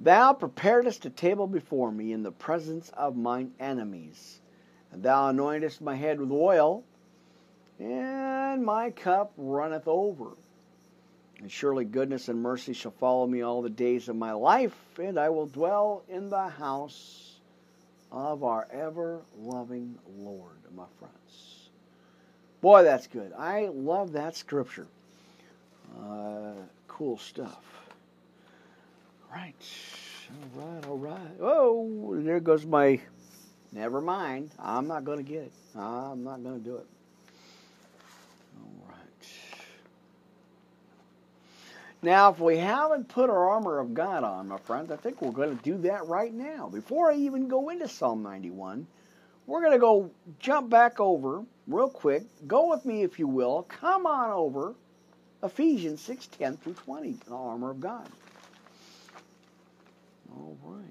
Thou 0.00 0.32
preparedst 0.32 1.06
a 1.06 1.10
table 1.10 1.46
before 1.46 1.92
me 1.92 2.12
in 2.12 2.24
the 2.24 2.32
presence 2.32 2.90
of 2.96 3.16
mine 3.16 3.52
enemies. 3.60 4.40
And 4.90 5.02
thou 5.02 5.30
anointest 5.30 5.80
my 5.80 5.94
head 5.94 6.18
with 6.18 6.32
oil, 6.32 6.82
and 7.78 8.64
my 8.64 8.90
cup 8.90 9.32
runneth 9.36 9.86
over. 9.86 10.30
And 11.38 11.50
surely 11.50 11.84
goodness 11.84 12.28
and 12.28 12.42
mercy 12.42 12.72
shall 12.72 12.90
follow 12.90 13.26
me 13.26 13.42
all 13.42 13.62
the 13.62 13.70
days 13.70 14.08
of 14.08 14.16
my 14.16 14.32
life, 14.32 14.76
and 14.98 15.18
I 15.18 15.28
will 15.28 15.46
dwell 15.46 16.02
in 16.08 16.28
the 16.28 16.48
house 16.48 17.38
of 18.10 18.42
our 18.42 18.66
ever 18.72 19.20
loving 19.38 19.96
Lord, 20.18 20.56
my 20.74 20.86
friends. 20.98 21.68
Boy, 22.60 22.82
that's 22.82 23.06
good. 23.06 23.32
I 23.38 23.68
love 23.68 24.12
that 24.12 24.34
scripture. 24.34 24.88
Uh, 25.98 26.52
cool 27.00 27.16
stuff. 27.16 27.64
Right. 29.32 29.54
All 30.54 30.62
right, 30.62 30.86
all 30.86 30.98
right. 30.98 31.36
Oh, 31.40 32.14
there 32.20 32.40
goes 32.40 32.66
my. 32.66 33.00
Never 33.72 34.02
mind. 34.02 34.50
I'm 34.58 34.86
not 34.86 35.06
going 35.06 35.16
to 35.16 35.24
get 35.24 35.44
it. 35.44 35.52
I'm 35.74 36.22
not 36.22 36.42
going 36.42 36.58
to 36.58 36.62
do 36.62 36.76
it. 36.76 36.86
All 38.62 38.86
right. 38.86 39.30
Now, 42.02 42.32
if 42.32 42.38
we 42.38 42.58
haven't 42.58 43.08
put 43.08 43.30
our 43.30 43.48
armor 43.48 43.78
of 43.78 43.94
God 43.94 44.22
on, 44.22 44.48
my 44.48 44.58
friends, 44.58 44.92
I 44.92 44.96
think 44.96 45.22
we're 45.22 45.30
going 45.30 45.56
to 45.56 45.64
do 45.64 45.78
that 45.78 46.04
right 46.04 46.34
now. 46.34 46.68
Before 46.68 47.10
I 47.10 47.14
even 47.14 47.48
go 47.48 47.70
into 47.70 47.88
Psalm 47.88 48.22
91, 48.22 48.86
we're 49.46 49.60
going 49.62 49.72
to 49.72 49.78
go 49.78 50.10
jump 50.38 50.68
back 50.68 51.00
over 51.00 51.44
real 51.66 51.88
quick. 51.88 52.24
Go 52.46 52.68
with 52.68 52.84
me, 52.84 53.04
if 53.04 53.18
you 53.18 53.26
will. 53.26 53.62
Come 53.70 54.04
on 54.04 54.32
over 54.32 54.74
Ephesians 55.42 56.00
6 56.02 56.26
10 56.26 56.56
through 56.58 56.74
20, 56.74 57.12
the 57.26 57.34
armor 57.34 57.70
of 57.70 57.80
God. 57.80 58.08
All 60.32 60.56
right. 60.62 60.84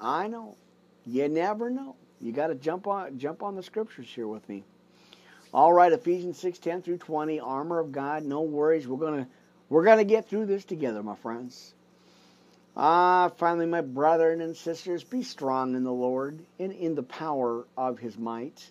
I 0.00 0.26
know. 0.26 0.56
You 1.06 1.28
never 1.28 1.70
know. 1.70 1.96
You 2.20 2.32
got 2.32 2.48
to 2.48 2.54
jump 2.54 2.86
on 2.86 3.18
jump 3.18 3.42
on 3.42 3.56
the 3.56 3.62
scriptures 3.62 4.08
here 4.08 4.26
with 4.26 4.48
me. 4.48 4.64
All 5.52 5.72
right, 5.72 5.92
Ephesians 5.92 6.38
6, 6.38 6.58
10 6.60 6.82
through 6.82 6.98
20, 6.98 7.40
armor 7.40 7.80
of 7.80 7.90
God, 7.90 8.24
no 8.24 8.42
worries. 8.42 8.86
We're 8.86 8.98
gonna 9.04 9.26
we're 9.68 9.84
gonna 9.84 10.04
get 10.04 10.28
through 10.28 10.46
this 10.46 10.64
together, 10.64 11.02
my 11.02 11.16
friends. 11.16 11.74
Ah, 12.76 13.30
finally, 13.36 13.66
my 13.66 13.80
brethren 13.80 14.40
and 14.40 14.56
sisters, 14.56 15.02
be 15.02 15.22
strong 15.22 15.74
in 15.74 15.82
the 15.82 15.92
Lord 15.92 16.38
and 16.58 16.72
in 16.72 16.94
the 16.94 17.02
power 17.02 17.64
of 17.76 17.98
his 17.98 18.16
might. 18.16 18.70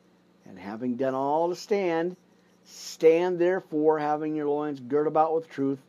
And 0.47 0.57
having 0.57 0.95
done 0.95 1.15
all 1.15 1.49
to 1.49 1.55
stand, 1.55 2.17
stand 2.65 3.39
therefore, 3.39 3.99
having 3.99 4.35
your 4.35 4.47
loins 4.47 4.79
girt 4.79 5.07
about 5.07 5.33
with 5.33 5.49
truth, 5.49 5.79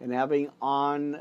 and 0.00 0.12
having 0.12 0.50
on 0.60 1.20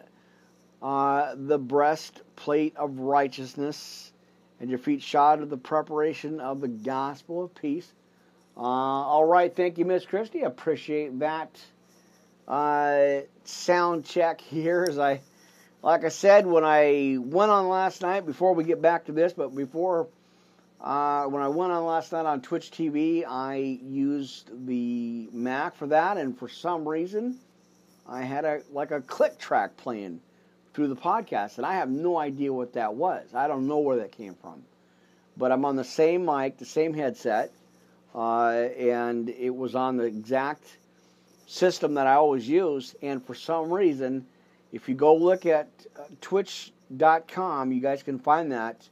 uh, 0.81 1.33
the 1.35 1.57
breastplate 1.57 2.75
of 2.77 2.99
righteousness 2.99 4.11
and 4.59 4.69
your 4.69 4.79
feet 4.79 5.01
shod 5.01 5.39
with 5.39 5.49
the 5.49 5.57
preparation 5.57 6.39
of 6.39 6.61
the 6.61 6.67
gospel 6.67 7.43
of 7.43 7.55
peace. 7.55 7.91
Uh, 8.57 8.61
all 8.61 9.25
right, 9.25 9.53
thank 9.53 9.77
you, 9.77 9.85
Miss 9.85 10.05
Christie. 10.05 10.43
Appreciate 10.43 11.19
that 11.19 11.59
uh, 12.47 13.21
sound 13.43 14.05
check 14.05 14.39
here. 14.39 14.85
As 14.87 14.97
I, 14.97 15.21
like 15.81 16.05
I 16.05 16.09
said, 16.09 16.45
when 16.45 16.63
I 16.63 17.17
went 17.19 17.51
on 17.51 17.67
last 17.67 18.01
night, 18.01 18.25
before 18.25 18.53
we 18.53 18.63
get 18.63 18.81
back 18.81 19.05
to 19.05 19.11
this, 19.11 19.33
but 19.33 19.55
before 19.55 20.07
uh, 20.81 21.25
when 21.25 21.41
I 21.41 21.47
went 21.47 21.71
on 21.71 21.85
last 21.85 22.11
night 22.11 22.25
on 22.25 22.41
Twitch 22.41 22.71
TV, 22.71 23.23
I 23.27 23.79
used 23.83 24.49
the 24.67 25.29
Mac 25.31 25.75
for 25.75 25.87
that, 25.87 26.17
and 26.17 26.37
for 26.37 26.47
some 26.47 26.87
reason, 26.87 27.39
I 28.07 28.21
had 28.21 28.45
a 28.45 28.61
like 28.71 28.91
a 28.91 29.01
click 29.01 29.37
track 29.39 29.77
playing 29.77 30.21
through 30.73 30.89
the 30.89 30.95
podcast, 30.95 31.57
and 31.57 31.65
I 31.65 31.75
have 31.75 31.89
no 31.89 32.17
idea 32.17 32.51
what 32.51 32.73
that 32.73 32.93
was. 32.93 33.33
I 33.33 33.47
don't 33.47 33.67
know 33.67 33.79
where 33.79 33.97
that 33.97 34.11
came 34.11 34.35
from. 34.35 34.63
But 35.37 35.51
I'm 35.51 35.65
on 35.65 35.75
the 35.75 35.83
same 35.83 36.25
mic, 36.25 36.57
the 36.57 36.65
same 36.65 36.93
headset, 36.93 37.51
uh, 38.13 38.49
and 38.77 39.29
it 39.29 39.55
was 39.55 39.75
on 39.75 39.97
the 39.97 40.03
exact 40.03 40.77
system 41.47 41.93
that 41.95 42.07
I 42.07 42.13
always 42.15 42.47
use. 42.47 42.95
And 43.01 43.25
for 43.25 43.33
some 43.33 43.71
reason, 43.71 44.25
if 44.71 44.87
you 44.89 44.95
go 44.95 45.15
look 45.15 45.45
at 45.45 45.67
uh, 45.97 46.03
twitch.com, 46.21 47.71
you 47.71 47.81
guys 47.81 48.03
can 48.03 48.19
find 48.19 48.51
that. 48.51 48.87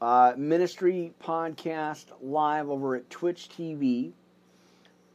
Uh, 0.00 0.34
ministry 0.36 1.12
podcast 1.22 2.06
live 2.20 2.68
over 2.68 2.96
at 2.96 3.08
Twitch 3.08 3.48
TV. 3.48 4.12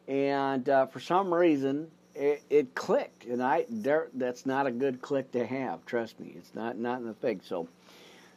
And 0.08 0.68
uh, 0.68 0.88
for 0.88 1.00
some 1.00 1.34
reason, 1.34 1.90
it, 2.16 2.42
it, 2.50 2.76
clicked, 2.76 3.26
and 3.26 3.42
I 3.42 3.66
there 3.70 4.08
that's 4.14 4.46
not 4.46 4.68
a 4.68 4.72
good 4.72 5.02
click 5.02 5.32
to 5.32 5.46
have. 5.46 5.86
Trust 5.86 6.20
me, 6.20 6.34
it's 6.36 6.54
not 6.54 6.78
not 6.78 7.00
in 7.00 7.06
the 7.06 7.14
thing. 7.14 7.42
So, 7.44 7.68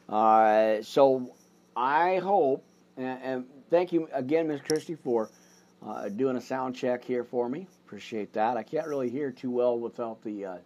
uh, 0.09 0.83
so 0.83 1.33
I 1.75 2.19
hope 2.19 2.63
and, 2.97 3.23
and, 3.23 3.45
thank 3.71 3.93
you 3.93 4.09
again, 4.13 4.49
Miss 4.49 4.61
Christie, 4.61 4.95
for 4.95 5.31
uh, 5.85 6.09
doing 6.09 6.37
a 6.37 6.41
sound 6.41 6.77
check 6.77 7.05
here 7.05 7.25
for 7.25 7.49
me. 7.49 7.67
Appreciate 7.87 8.33
that. 8.35 8.57
I 8.57 8.63
can't 8.63 8.87
really 8.87 9.11
hear 9.11 9.31
too 9.31 9.51
well 9.51 9.79
without 9.79 10.23
the, 10.23 10.45
uh, 10.45 10.57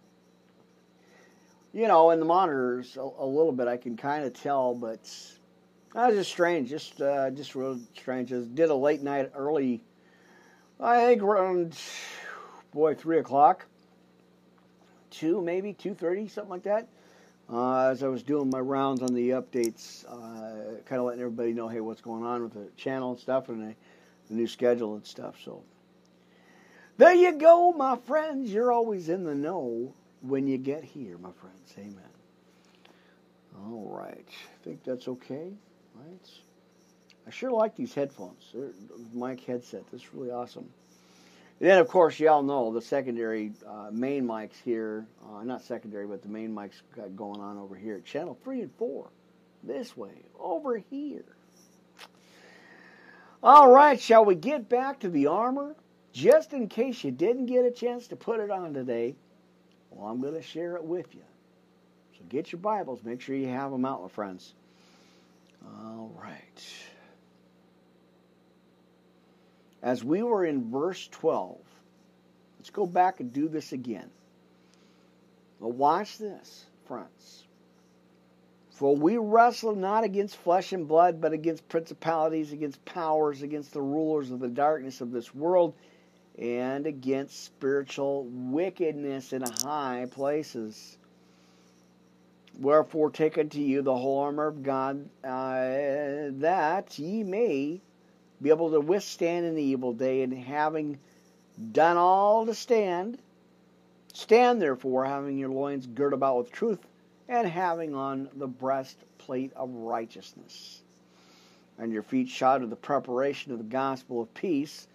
you 1.73 1.87
know, 1.87 2.11
in 2.11 2.19
the 2.19 2.25
monitors 2.25 2.97
a, 2.97 3.01
a 3.01 3.25
little 3.25 3.51
bit. 3.51 3.67
I 3.67 3.77
can 3.77 3.97
kind 3.97 4.25
of 4.25 4.33
tell, 4.33 4.75
but 4.75 4.99
that 5.93 6.07
was 6.07 6.15
just 6.15 6.31
strange. 6.31 6.69
Just 6.69 7.01
uh, 7.01 7.29
just 7.31 7.55
real 7.55 7.79
strange. 7.95 8.29
Just 8.29 8.53
did 8.55 8.69
a 8.69 8.75
late 8.75 9.01
night 9.01 9.31
early. 9.35 9.81
I 10.79 11.05
think 11.05 11.21
around 11.21 11.77
boy, 12.71 12.95
three 12.95 13.19
o'clock, 13.19 13.65
two 15.09 15.41
maybe 15.41 15.73
two 15.73 15.93
thirty, 15.93 16.27
something 16.27 16.51
like 16.51 16.63
that. 16.63 16.87
Uh, 17.51 17.87
as 17.87 18.03
I 18.03 18.07
was 18.07 18.21
doing 18.21 18.49
my 18.51 18.59
rounds 18.59 19.01
on 19.01 19.13
the 19.15 19.31
updates, 19.31 20.05
uh, 20.05 20.81
kind 20.85 20.99
of 20.99 21.07
letting 21.07 21.21
everybody 21.21 21.51
know, 21.51 21.67
hey, 21.67 21.79
what's 21.79 22.01
going 22.01 22.23
on 22.23 22.43
with 22.43 22.53
the 22.53 22.69
channel 22.77 23.11
and 23.11 23.19
stuff, 23.19 23.49
and 23.49 23.71
the, 23.71 23.75
the 24.29 24.35
new 24.35 24.45
schedule 24.45 24.93
and 24.93 25.05
stuff. 25.05 25.35
So 25.43 25.63
there 26.97 27.13
you 27.13 27.31
go, 27.33 27.73
my 27.73 27.97
friends. 27.97 28.53
You're 28.53 28.71
always 28.71 29.09
in 29.09 29.23
the 29.23 29.33
know 29.33 29.95
when 30.21 30.45
you 30.47 30.59
get 30.59 30.83
here, 30.83 31.17
my 31.17 31.31
friends. 31.31 31.73
Amen. 31.77 31.95
All 33.57 33.89
right, 33.89 34.27
I 34.27 34.63
think 34.63 34.83
that's 34.83 35.07
okay. 35.07 35.51
I 37.29 37.31
sure 37.31 37.51
like 37.51 37.75
these 37.75 37.93
headphones. 37.93 38.49
They're, 38.53 38.71
mic 39.13 39.41
headset. 39.41 39.83
That's 39.91 40.13
really 40.15 40.31
awesome. 40.31 40.67
And 41.59 41.69
then, 41.69 41.77
of 41.77 41.87
course, 41.87 42.19
y'all 42.19 42.41
know 42.41 42.73
the 42.73 42.81
secondary 42.81 43.51
uh, 43.67 43.89
main 43.91 44.25
mics 44.25 44.55
here, 44.63 45.05
uh, 45.29 45.43
not 45.43 45.61
secondary, 45.61 46.07
but 46.07 46.23
the 46.23 46.29
main 46.29 46.55
mics 46.55 46.81
got 46.95 47.15
going 47.15 47.39
on 47.39 47.57
over 47.57 47.75
here 47.75 47.97
at 47.97 48.05
channel 48.05 48.35
3 48.43 48.61
and 48.61 48.71
4. 48.79 49.09
This 49.63 49.95
way, 49.95 50.23
over 50.39 50.77
here. 50.77 51.25
All 53.43 53.71
right, 53.71 53.99
shall 54.01 54.25
we 54.25 54.35
get 54.35 54.67
back 54.67 55.01
to 55.01 55.09
the 55.09 55.27
armor? 55.27 55.75
Just 56.13 56.53
in 56.53 56.67
case 56.67 57.03
you 57.03 57.11
didn't 57.11 57.45
get 57.45 57.65
a 57.65 57.71
chance 57.71 58.07
to 58.07 58.15
put 58.15 58.39
it 58.39 58.49
on 58.49 58.73
today, 58.73 59.15
Well, 59.91 60.07
I'm 60.07 60.19
going 60.19 60.33
to 60.33 60.41
share 60.41 60.75
it 60.77 60.83
with 60.83 61.13
you. 61.13 61.21
So 62.17 62.23
get 62.29 62.51
your 62.51 62.59
Bibles. 62.59 63.03
Make 63.03 63.21
sure 63.21 63.35
you 63.35 63.49
have 63.49 63.71
them 63.71 63.85
out, 63.85 64.01
my 64.01 64.07
friends. 64.07 64.55
All 65.65 66.11
right. 66.19 66.73
As 69.81 70.03
we 70.03 70.23
were 70.23 70.45
in 70.45 70.69
verse 70.71 71.07
12, 71.07 71.57
let's 72.57 72.69
go 72.69 72.85
back 72.85 73.19
and 73.19 73.31
do 73.31 73.47
this 73.47 73.71
again. 73.71 74.09
Well, 75.59 75.71
watch 75.71 76.17
this, 76.17 76.65
friends. 76.85 77.45
For 78.71 78.95
we 78.95 79.17
wrestle 79.17 79.75
not 79.75 80.05
against 80.05 80.37
flesh 80.37 80.71
and 80.71 80.87
blood, 80.87 81.19
but 81.19 81.33
against 81.33 81.67
principalities, 81.67 82.53
against 82.53 82.83
powers, 82.85 83.41
against 83.41 83.73
the 83.73 83.81
rulers 83.81 84.31
of 84.31 84.39
the 84.39 84.47
darkness 84.47 85.01
of 85.01 85.11
this 85.11 85.35
world, 85.35 85.73
and 86.37 86.87
against 86.87 87.43
spiritual 87.43 88.23
wickedness 88.23 89.33
in 89.33 89.41
high 89.41 90.07
places. 90.09 90.97
Wherefore, 92.57 93.09
take 93.09 93.37
unto 93.37 93.59
you 93.59 93.81
the 93.81 93.95
whole 93.95 94.19
armor 94.19 94.47
of 94.47 94.63
God, 94.63 95.09
uh, 95.23 96.31
that 96.39 96.97
ye 96.97 97.23
may 97.23 97.81
be 98.41 98.49
able 98.49 98.71
to 98.71 98.79
withstand 98.79 99.45
in 99.45 99.55
the 99.55 99.63
evil 99.63 99.93
day, 99.93 100.21
and 100.23 100.33
having 100.33 100.99
done 101.71 101.97
all 101.97 102.45
to 102.45 102.53
stand, 102.53 103.19
stand 104.13 104.61
therefore, 104.61 105.05
having 105.05 105.37
your 105.37 105.49
loins 105.49 105.87
girt 105.87 106.13
about 106.13 106.37
with 106.37 106.51
truth, 106.51 106.87
and 107.27 107.47
having 107.47 107.93
on 107.93 108.29
the 108.35 108.47
breastplate 108.47 109.53
of 109.55 109.69
righteousness, 109.71 110.81
and 111.77 111.91
your 111.91 112.03
feet 112.03 112.29
shod 112.29 112.61
with 112.61 112.69
the 112.69 112.75
preparation 112.75 113.51
of 113.51 113.57
the 113.57 113.63
gospel 113.63 114.21
of 114.21 114.33
peace, 114.33 114.87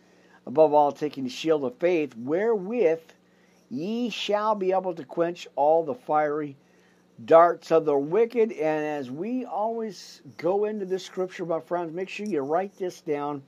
above 0.46 0.74
all 0.74 0.92
taking 0.92 1.24
the 1.24 1.30
shield 1.30 1.64
of 1.64 1.76
faith, 1.76 2.16
wherewith 2.16 3.00
ye 3.70 4.10
shall 4.10 4.54
be 4.54 4.72
able 4.72 4.94
to 4.94 5.04
quench 5.04 5.46
all 5.56 5.84
the 5.84 5.94
fiery 5.94 6.56
darts 7.24 7.70
of 7.70 7.84
the 7.84 7.96
wicked. 7.96 8.52
And 8.52 8.84
as 8.84 9.10
we 9.10 9.44
always 9.44 10.22
go 10.36 10.64
into 10.64 10.84
this 10.84 11.04
scripture, 11.04 11.44
my 11.44 11.60
friends, 11.60 11.92
make 11.92 12.08
sure 12.08 12.26
you 12.26 12.40
write 12.40 12.76
this 12.76 13.00
down. 13.00 13.42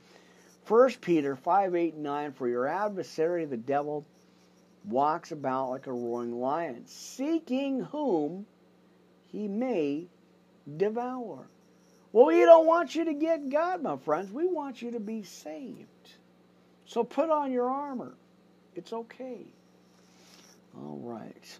1 0.67 0.91
Peter 1.01 1.35
5 1.35 1.75
8 1.75 1.93
and 1.93 2.03
9 2.03 2.31
For 2.33 2.47
your 2.47 2.67
adversary, 2.67 3.45
the 3.45 3.57
devil, 3.57 4.05
walks 4.85 5.31
about 5.31 5.69
like 5.69 5.87
a 5.87 5.91
roaring 5.93 6.39
lion, 6.39 6.83
seeking 6.85 7.81
whom 7.81 8.45
he 9.31 9.47
may 9.47 10.07
devour. 10.77 11.47
Well, 12.11 12.27
we 12.27 12.39
don't 12.39 12.65
want 12.65 12.95
you 12.95 13.05
to 13.05 13.13
get 13.13 13.49
God, 13.49 13.83
my 13.83 13.97
friends. 13.97 14.31
We 14.31 14.47
want 14.47 14.81
you 14.81 14.91
to 14.91 14.99
be 14.99 15.23
saved. 15.23 15.87
So 16.85 17.03
put 17.03 17.29
on 17.29 17.51
your 17.51 17.69
armor. 17.69 18.13
It's 18.75 18.93
okay. 18.93 19.41
All 20.75 20.99
right. 21.03 21.59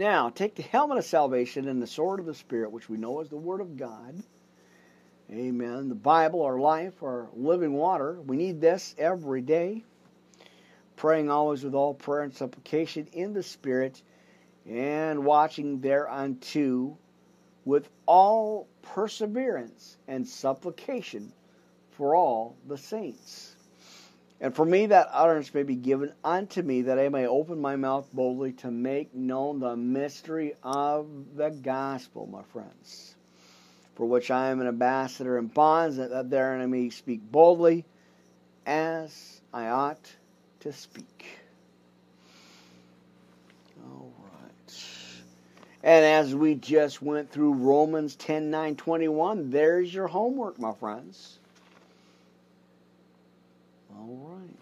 Now, 0.00 0.30
take 0.30 0.54
the 0.54 0.62
helmet 0.62 0.96
of 0.96 1.04
salvation 1.04 1.68
and 1.68 1.82
the 1.82 1.86
sword 1.86 2.20
of 2.20 2.24
the 2.24 2.34
Spirit, 2.34 2.72
which 2.72 2.88
we 2.88 2.96
know 2.96 3.20
is 3.20 3.28
the 3.28 3.36
Word 3.36 3.60
of 3.60 3.76
God. 3.76 4.22
Amen. 5.30 5.90
The 5.90 5.94
Bible, 5.94 6.40
our 6.40 6.58
life, 6.58 7.02
our 7.02 7.28
living 7.34 7.74
water. 7.74 8.18
We 8.22 8.38
need 8.38 8.62
this 8.62 8.94
every 8.96 9.42
day. 9.42 9.84
Praying 10.96 11.30
always 11.30 11.64
with 11.64 11.74
all 11.74 11.92
prayer 11.92 12.22
and 12.22 12.34
supplication 12.34 13.08
in 13.12 13.34
the 13.34 13.42
Spirit, 13.42 14.00
and 14.66 15.22
watching 15.22 15.82
thereunto 15.82 16.96
with 17.66 17.90
all 18.06 18.68
perseverance 18.80 19.98
and 20.08 20.26
supplication 20.26 21.30
for 21.90 22.16
all 22.16 22.56
the 22.66 22.78
saints. 22.78 23.49
And 24.40 24.54
for 24.54 24.64
me 24.64 24.86
that 24.86 25.10
utterance 25.12 25.52
may 25.52 25.64
be 25.64 25.74
given 25.74 26.12
unto 26.24 26.62
me, 26.62 26.82
that 26.82 26.98
I 26.98 27.10
may 27.10 27.26
open 27.26 27.60
my 27.60 27.76
mouth 27.76 28.08
boldly 28.12 28.52
to 28.54 28.70
make 28.70 29.14
known 29.14 29.60
the 29.60 29.76
mystery 29.76 30.54
of 30.62 31.36
the 31.36 31.50
gospel, 31.50 32.26
my 32.26 32.42
friends, 32.44 33.14
for 33.96 34.06
which 34.06 34.30
I 34.30 34.48
am 34.48 34.62
an 34.62 34.66
ambassador 34.66 35.36
in 35.36 35.48
bonds, 35.48 35.98
that 35.98 36.30
therein 36.30 36.62
I 36.62 36.66
may 36.66 36.88
speak 36.88 37.20
boldly 37.30 37.84
as 38.64 39.42
I 39.52 39.66
ought 39.66 40.10
to 40.60 40.72
speak. 40.72 41.26
All 43.84 44.12
right. 44.22 44.74
And 45.82 46.04
as 46.04 46.34
we 46.34 46.54
just 46.54 47.02
went 47.02 47.30
through 47.30 47.54
Romans 47.54 48.16
10 48.16 48.50
9 48.50 48.76
21, 48.76 49.50
there's 49.50 49.92
your 49.92 50.06
homework, 50.06 50.58
my 50.58 50.72
friends. 50.72 51.39
All 54.00 54.32
right. 54.32 54.56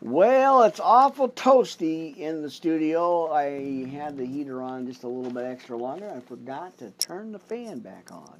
Well, 0.00 0.64
it's 0.64 0.80
awful 0.80 1.28
toasty 1.28 2.16
in 2.16 2.42
the 2.42 2.50
studio. 2.50 3.30
I 3.30 3.86
had 3.86 4.16
the 4.16 4.26
heater 4.26 4.60
on 4.60 4.86
just 4.86 5.04
a 5.04 5.08
little 5.08 5.30
bit 5.30 5.44
extra 5.44 5.76
longer. 5.76 6.10
I 6.10 6.18
forgot 6.20 6.76
to 6.78 6.90
turn 6.92 7.30
the 7.30 7.38
fan 7.38 7.78
back 7.78 8.10
on. 8.10 8.38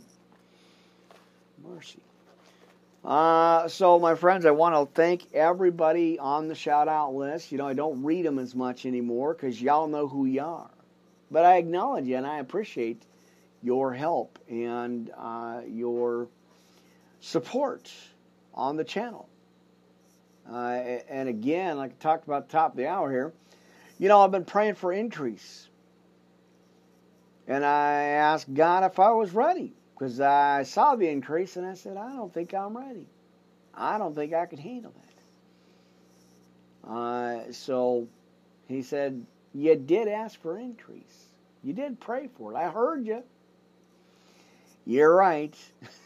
Mercy. 1.65 2.01
Uh, 3.05 3.69
so, 3.69 4.01
my 4.01 4.17
friends, 4.17 4.45
I 4.47 4.51
want 4.51 4.75
to 4.75 4.95
thank 4.95 5.33
everybody 5.33 6.19
on 6.19 6.49
the 6.49 6.57
shout 6.57 6.89
out 6.89 7.15
list. 7.15 7.53
You 7.53 7.59
know, 7.59 7.69
I 7.69 7.75
don't 7.75 8.03
read 8.03 8.27
them 8.27 8.41
as 8.41 8.55
much 8.55 8.85
anymore 8.85 9.35
because 9.35 9.63
y'all 9.63 9.87
know 9.87 10.09
who 10.09 10.27
you 10.27 10.43
are. 10.43 10.71
But 11.31 11.45
I 11.45 11.59
acknowledge 11.59 12.07
you 12.07 12.17
and 12.17 12.27
I 12.27 12.41
appreciate 12.41 13.03
your 13.63 13.95
help 13.95 14.41
and 14.49 15.11
uh, 15.17 15.61
your 15.69 16.27
support 17.21 17.93
on 18.57 18.77
the 18.77 18.85
channel. 18.85 19.29
Uh, 20.51 21.01
and 21.09 21.29
again, 21.29 21.77
like 21.77 21.93
I 21.93 21.95
talked 22.03 22.27
about 22.27 22.49
top 22.49 22.73
of 22.73 22.77
the 22.77 22.87
hour 22.87 23.11
here, 23.11 23.33
you 23.99 24.09
know, 24.09 24.21
I've 24.21 24.31
been 24.31 24.45
praying 24.45 24.75
for 24.75 24.93
increase. 24.93 25.69
And 27.49 27.65
I 27.65 28.03
asked 28.03 28.53
God 28.53 28.85
if 28.85 28.99
I 28.99 29.11
was 29.13 29.33
ready 29.33 29.73
because 29.95 30.21
I 30.21 30.63
saw 30.65 30.97
the 30.97 31.09
increase 31.09 31.57
and 31.57 31.67
I 31.67 31.75
said, 31.75 31.97
I 31.97 32.15
don't 32.15 32.33
think 32.33 32.55
I'm 32.55 32.77
ready. 32.77 33.07
I 33.75 33.99
don't 33.99 34.15
think 34.15 34.33
I 34.33 34.47
can 34.47 34.59
handle 34.59 34.93
that. 36.85 36.91
Uh, 36.91 37.53
so 37.53 38.09
he 38.69 38.83
said, 38.83 39.25
You 39.55 39.77
did 39.77 40.09
ask 40.09 40.41
for 40.41 40.59
increase. 40.59 41.27
You 41.63 41.73
did 41.73 42.01
pray 42.01 42.29
for 42.39 42.53
it. 42.53 42.57
I 42.57 42.71
heard 42.71 43.07
you. 43.07 43.23
You're 44.85 45.15
right. 45.15 45.57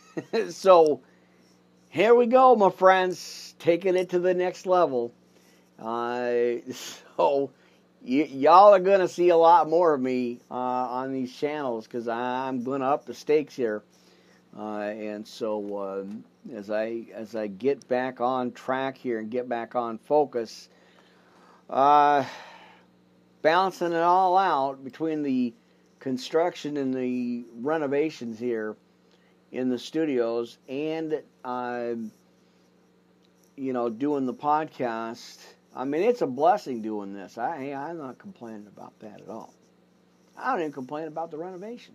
so 0.51 1.01
here 1.91 2.15
we 2.15 2.27
go, 2.27 2.55
my 2.55 2.71
friends, 2.71 3.55
taking 3.59 3.97
it 3.97 4.11
to 4.11 4.21
the 4.21 4.33
next 4.33 4.65
level. 4.65 5.13
Uh, 5.79 6.55
so 6.73 7.51
y- 8.01 8.31
y'all 8.31 8.73
are 8.73 8.81
going 8.81 9.01
to 9.01 9.09
see 9.09 9.29
a 9.29 9.37
lot 9.37 9.69
more 9.69 9.93
of 9.93 10.01
me 10.01 10.39
uh, 10.51 10.55
on 10.55 11.13
these 11.13 11.35
channels 11.35 11.87
because 11.87 12.07
I'm 12.09 12.63
going 12.63 12.81
to 12.81 12.87
up 12.87 13.07
the 13.07 13.15
stakes 13.15 13.55
here. 13.55 13.83
Uh, 14.57 14.79
and 14.79 15.27
so 15.27 16.03
um, 16.03 16.25
as 16.53 16.71
I 16.71 17.07
as 17.15 17.37
I 17.37 17.47
get 17.47 17.87
back 17.87 18.21
on 18.21 18.51
track 18.51 18.97
here 18.97 19.21
and 19.21 19.31
get 19.31 19.49
back 19.49 19.77
on 19.77 19.99
focus, 19.99 20.69
uh, 21.69 22.25
balancing 23.43 23.93
it 23.93 24.03
all 24.03 24.37
out 24.37 24.83
between 24.83 25.23
the 25.23 25.55
construction 26.01 26.77
and 26.79 26.95
the 26.95 27.45
renovations 27.61 28.41
here 28.41 28.75
in 29.53 29.69
the 29.69 29.79
studios 29.79 30.59
and 30.69 31.23
I'm, 31.45 32.13
you 33.57 33.73
know, 33.73 33.89
doing 33.89 34.27
the 34.27 34.35
podcast. 34.35 35.39
I 35.75 35.85
mean, 35.85 36.03
it's 36.03 36.23
a 36.23 36.27
blessing 36.27 36.83
doing 36.83 37.15
this. 37.15 37.39
I, 37.39 37.73
I'm 37.73 37.99
not 37.99 38.19
complaining 38.19 38.67
about 38.67 38.99
that 39.01 39.21
at 39.21 39.29
all. 39.29 39.55
I 40.37 40.53
don't 40.53 40.61
even 40.61 40.73
complain 40.73 41.07
about 41.07 41.31
the 41.31 41.39
renovation. 41.39 41.95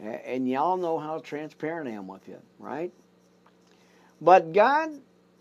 And 0.00 0.48
y'all 0.48 0.76
know 0.76 0.98
how 0.98 1.18
transparent 1.18 1.88
I 1.88 1.92
am 1.92 2.06
with 2.06 2.28
you, 2.28 2.38
right? 2.58 2.92
But 4.20 4.52
God 4.52 4.90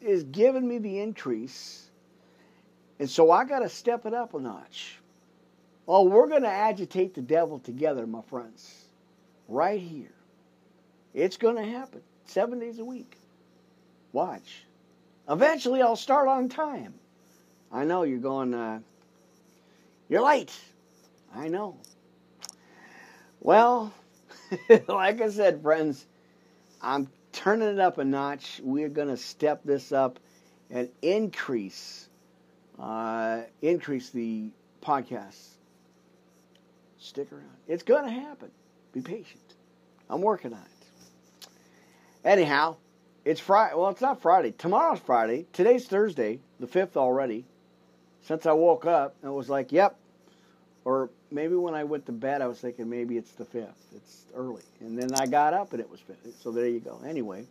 is 0.01 0.24
giving 0.24 0.68
me 0.68 0.80
the 0.80 0.99
increase, 0.99 1.89
and 2.99 3.09
so 3.09 3.32
I 3.32 3.45
got 3.45 3.59
to 3.59 3.70
step 3.70 4.05
it 4.05 4.13
up 4.13 4.34
a 4.34 4.39
notch. 4.39 4.99
Oh, 5.88 6.03
we're 6.03 6.28
going 6.28 6.41
to 6.41 6.49
agitate 6.49 7.13
the 7.13 7.22
devil 7.22 7.59
together, 7.59 8.05
my 8.07 8.22
friends, 8.24 8.86
right 9.47 9.80
here. 9.80 10.16
It's 11.18 11.38
going 11.38 11.55
to 11.55 11.63
happen 11.63 12.01
seven 12.28 12.59
days 12.59 12.78
a 12.78 12.86
week. 12.86 13.18
Watch. 14.13 14.63
Eventually, 15.28 15.82
I'll 15.82 15.95
start 15.95 16.28
on 16.28 16.47
time. 16.47 16.93
I 17.72 17.86
know 17.86 18.03
you're 18.03 18.20
going, 18.20 18.53
uh, 18.53 18.82
you're 20.09 20.22
late. 20.22 20.55
I 21.36 21.47
know. 21.47 21.78
Well, 23.39 23.91
like 24.88 25.20
I 25.20 25.30
said, 25.32 25.63
friends, 25.63 26.05
I'm 26.84 27.09
turning 27.32 27.70
it 27.70 27.80
up 27.80 27.97
a 27.97 28.05
notch. 28.05 28.61
We're 28.63 28.88
going 28.88 29.07
to 29.07 29.18
step 29.18 29.61
this 29.65 29.91
up 29.91 30.20
and 30.70 30.88
increase, 31.01 32.07
uh, 32.78 33.41
increase 33.63 34.11
the 34.11 34.51
podcast. 34.84 35.47
Stick 36.99 37.32
around. 37.32 37.57
It's 37.68 37.82
going 37.82 38.05
to 38.05 38.11
happen. 38.11 38.51
Be 38.93 39.01
patient. 39.01 39.55
I'm 40.11 40.22
working 40.22 40.53
on 40.53 40.59
it. 40.59 40.76
Anyhow, 42.28 42.75
it's 43.23 43.39
Friday. 43.39 43.73
Well, 43.75 43.89
it's 43.89 44.01
not 44.01 44.21
Friday. 44.21 44.51
Tomorrow's 44.51 44.99
Friday. 44.99 45.45
Today's 45.53 45.88
Thursday, 45.88 46.41
the 46.59 46.67
5th 46.67 46.97
already. 46.97 47.45
since 48.21 48.45
I 48.45 48.51
woke 48.51 48.86
up, 48.86 49.15
it 49.23 49.30
was 49.30 49.47
like, 49.47 49.71
yep. 49.71 49.97
Or 50.84 51.09
maybe 51.32 51.55
when 51.55 51.73
I 51.73 51.86
went 51.86 52.05
to 52.07 52.11
bed, 52.11 52.41
I 52.41 52.47
was 52.47 52.59
thinking 52.59 52.89
maybe 52.89 53.15
it's 53.15 53.32
the 53.32 53.45
fifth. 53.45 53.82
It's 53.95 54.25
early, 54.36 54.63
and 54.82 54.99
then 55.01 55.15
I 55.15 55.25
got 55.25 55.53
up 55.53 55.71
and 55.71 55.80
it 55.80 55.89
was 55.89 56.01
fifth. 56.01 56.41
So 56.41 56.51
there 56.51 56.67
you 56.67 56.82
go. 56.82 56.99
Anyway, 57.07 57.45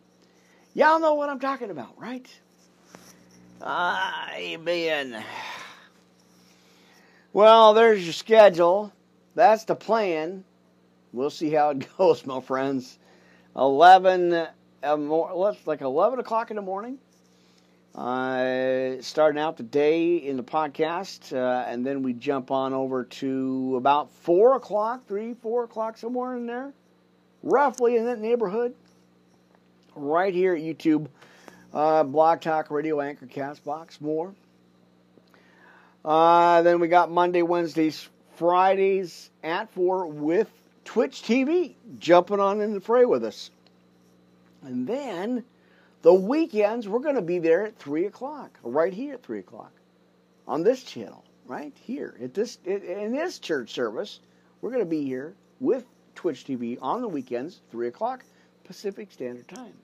y'all 0.75 1.01
know 1.01 1.15
what 1.15 1.31
I'm 1.31 1.41
talking 1.41 1.71
about, 1.71 1.99
right? 1.99 2.29
Amen. 3.63 5.25
Well, 7.33 7.73
there's 7.73 8.05
your 8.05 8.13
schedule. 8.13 8.93
That's 9.35 9.65
the 9.65 9.75
plan. 9.75 10.45
We'll 11.15 11.31
see 11.31 11.51
how 11.51 11.71
it 11.71 11.87
goes, 11.97 12.27
my 12.27 12.43
friends. 12.43 12.99
11, 13.57 14.35
uh, 14.35 14.51
more, 14.51 14.66
like 14.83 15.81
11 15.81 16.19
o'clock 16.19 16.51
in 16.51 16.57
the 16.57 16.63
morning. 16.63 16.99
Uh, 17.95 19.01
starting 19.01 19.41
out 19.41 19.57
the 19.57 19.63
day 19.63 20.17
in 20.17 20.37
the 20.37 20.43
podcast, 20.43 21.33
uh, 21.33 21.65
and 21.67 21.85
then 21.85 22.03
we 22.03 22.13
jump 22.13 22.51
on 22.51 22.75
over 22.75 23.05
to 23.05 23.75
about 23.79 24.11
4 24.11 24.57
o'clock, 24.57 25.07
3, 25.09 25.33
4 25.33 25.65
o'clock, 25.65 25.97
somewhere 25.97 26.37
in 26.37 26.47
there. 26.47 26.75
Roughly 27.43 27.97
in 27.97 28.05
that 28.05 28.21
neighborhood. 28.21 28.75
Right 29.95 30.35
here 30.35 30.55
at 30.55 30.61
YouTube. 30.61 31.07
Uh, 31.73 32.03
Blog 32.05 32.43
Talk 32.43 32.71
Radio 32.71 33.01
Anchor 33.01 33.27
Castbox, 33.27 33.99
more. 34.01 34.35
Uh, 36.05 36.61
then 36.63 36.81
we 36.81 36.89
got 36.89 37.11
Monday, 37.11 37.41
Wednesdays, 37.41 38.09
Fridays 38.35 39.31
at 39.43 39.73
4 39.73 40.07
with 40.07 40.51
Twitch 40.85 41.23
TV 41.23 41.75
jumping 41.99 42.41
on 42.41 42.61
in 42.61 42.75
the 42.75 42.81
fray 42.81 43.07
with 43.07 43.25
us. 43.25 43.51
And 44.67 44.85
then 44.87 45.45
the 46.03 46.13
weekends, 46.13 46.89
we're 46.89 46.99
going 46.99 47.15
to 47.15 47.23
be 47.23 47.39
there 47.39 47.67
at 47.67 47.79
3 47.79 48.07
o'clock, 48.07 48.59
right 48.65 48.93
here 48.93 49.15
at 49.15 49.23
3 49.23 49.39
o'clock 49.39 49.71
on 50.49 50.65
this 50.65 50.83
channel, 50.83 51.23
right 51.47 51.73
here 51.85 52.17
at 52.21 52.35
this 52.35 52.59
in 52.67 53.13
this 53.13 53.39
church 53.39 53.73
service. 53.73 54.19
We're 54.61 54.71
going 54.71 54.83
to 54.83 54.91
be 54.91 55.05
here 55.05 55.35
with 55.61 55.85
Twitch 56.17 56.45
TV 56.45 56.79
on 56.83 57.01
the 57.01 57.07
weekends, 57.09 57.61
3 57.71 57.87
o'clock 57.87 58.25
Pacific 58.65 59.13
Standard 59.13 59.47
Time. 59.47 59.75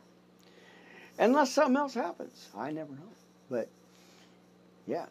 Unless 1.17 1.53
something 1.53 1.77
else 1.77 1.95
happens. 1.95 2.49
I 2.57 2.73
never 2.73 2.91
know. 2.91 3.13
But 3.49 3.69
yeah, 4.89 5.07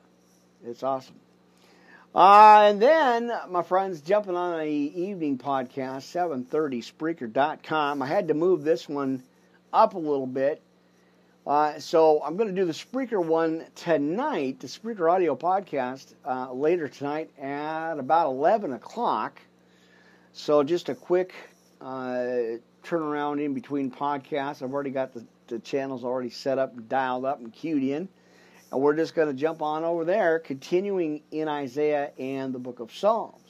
it's 0.65 0.83
awesome. 0.83 1.15
Uh, 2.13 2.67
and 2.69 2.81
then, 2.81 3.31
my 3.47 3.63
friends, 3.63 4.01
jumping 4.01 4.35
on 4.35 4.59
a 4.59 4.69
evening 4.69 5.37
podcast, 5.37 6.01
730 6.03 6.81
Spreaker.com. 6.81 8.01
I 8.01 8.05
had 8.05 8.27
to 8.27 8.33
move 8.33 8.63
this 8.63 8.89
one 8.89 9.23
up 9.73 9.95
a 9.95 9.99
little 9.99 10.27
bit. 10.27 10.61
Uh, 11.45 11.79
so 11.79 12.21
I'm 12.23 12.37
going 12.37 12.49
to 12.49 12.55
do 12.55 12.65
the 12.65 12.73
Spreaker 12.73 13.23
one 13.23 13.65
tonight, 13.73 14.59
the 14.59 14.67
Spreaker 14.67 15.11
audio 15.11 15.35
podcast, 15.35 16.13
uh, 16.25 16.53
later 16.53 16.87
tonight 16.87 17.31
at 17.39 17.97
about 17.97 18.27
11 18.27 18.73
o'clock. 18.73 19.41
So 20.33 20.61
just 20.63 20.89
a 20.89 20.95
quick 20.95 21.33
uh, 21.81 22.59
turnaround 22.83 23.43
in 23.43 23.53
between 23.53 23.89
podcasts. 23.89 24.61
I've 24.61 24.71
already 24.71 24.91
got 24.91 25.13
the, 25.13 25.25
the 25.47 25.59
channels 25.59 26.03
already 26.03 26.29
set 26.29 26.59
up 26.59 26.73
dialed 26.87 27.25
up 27.25 27.39
and 27.39 27.51
queued 27.51 27.83
in. 27.83 28.07
And 28.71 28.79
we're 28.79 28.95
just 28.95 29.15
going 29.15 29.27
to 29.27 29.33
jump 29.33 29.61
on 29.61 29.83
over 29.83 30.05
there, 30.05 30.39
continuing 30.39 31.23
in 31.31 31.47
Isaiah 31.47 32.11
and 32.17 32.53
the 32.53 32.59
book 32.59 32.79
of 32.79 32.93
Psalms. 32.93 33.40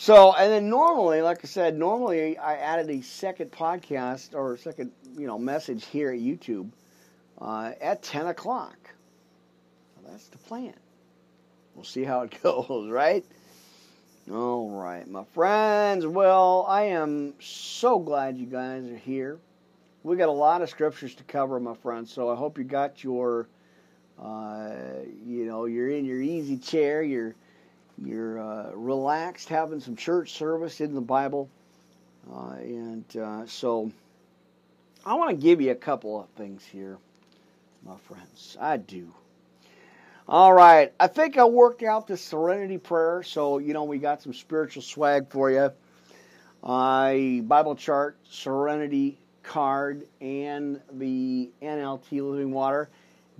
So, 0.00 0.32
and 0.32 0.50
then 0.50 0.70
normally, 0.70 1.20
like 1.20 1.40
I 1.44 1.46
said, 1.46 1.76
normally 1.76 2.38
I 2.38 2.54
added 2.54 2.88
a 2.88 3.02
second 3.02 3.52
podcast 3.52 4.34
or 4.34 4.56
second, 4.56 4.92
you 5.14 5.26
know, 5.26 5.38
message 5.38 5.84
here 5.84 6.10
at 6.10 6.18
YouTube 6.18 6.70
uh, 7.38 7.72
at 7.82 8.02
10 8.02 8.28
o'clock. 8.28 8.78
that's 10.08 10.28
the 10.28 10.38
plan. 10.38 10.72
We'll 11.74 11.84
see 11.84 12.02
how 12.02 12.22
it 12.22 12.34
goes, 12.42 12.90
right? 12.90 13.26
All 14.32 14.70
right, 14.70 15.06
my 15.06 15.24
friends. 15.34 16.06
Well, 16.06 16.64
I 16.66 16.84
am 16.84 17.34
so 17.38 17.98
glad 17.98 18.38
you 18.38 18.46
guys 18.46 18.86
are 18.86 18.96
here. 18.96 19.38
We 20.02 20.16
got 20.16 20.30
a 20.30 20.32
lot 20.32 20.62
of 20.62 20.70
scriptures 20.70 21.14
to 21.16 21.24
cover, 21.24 21.60
my 21.60 21.74
friends. 21.74 22.10
So 22.10 22.30
I 22.30 22.36
hope 22.36 22.56
you 22.56 22.64
got 22.64 23.04
your 23.04 23.48
uh, 24.18 24.70
you 25.26 25.44
know, 25.44 25.66
you're 25.66 25.90
in 25.90 26.06
your 26.06 26.22
easy 26.22 26.56
chair, 26.56 27.02
you're 27.02 27.34
you're 28.04 28.40
uh, 28.40 28.70
relaxed, 28.74 29.48
having 29.48 29.80
some 29.80 29.96
church 29.96 30.32
service 30.32 30.80
in 30.80 30.94
the 30.94 31.00
Bible, 31.00 31.48
uh, 32.32 32.54
and 32.58 33.04
uh, 33.16 33.46
so 33.46 33.90
I 35.04 35.14
want 35.14 35.30
to 35.30 35.36
give 35.36 35.60
you 35.60 35.70
a 35.70 35.76
couple 35.76 36.20
of 36.20 36.28
things 36.30 36.64
here, 36.64 36.98
my 37.84 37.96
friends. 37.96 38.56
I 38.60 38.76
do. 38.76 39.12
All 40.28 40.52
right, 40.52 40.92
I 41.00 41.08
think 41.08 41.38
I 41.38 41.44
worked 41.44 41.82
out 41.82 42.06
the 42.06 42.16
Serenity 42.16 42.78
Prayer, 42.78 43.22
so 43.22 43.58
you 43.58 43.72
know 43.72 43.84
we 43.84 43.98
got 43.98 44.22
some 44.22 44.32
spiritual 44.32 44.82
swag 44.82 45.28
for 45.28 45.50
you. 45.50 45.72
Uh, 46.62 47.40
Bible 47.42 47.74
chart, 47.74 48.18
Serenity 48.28 49.18
card, 49.42 50.06
and 50.20 50.80
the 50.92 51.50
NLT 51.62 52.12
Living 52.22 52.52
Water. 52.52 52.90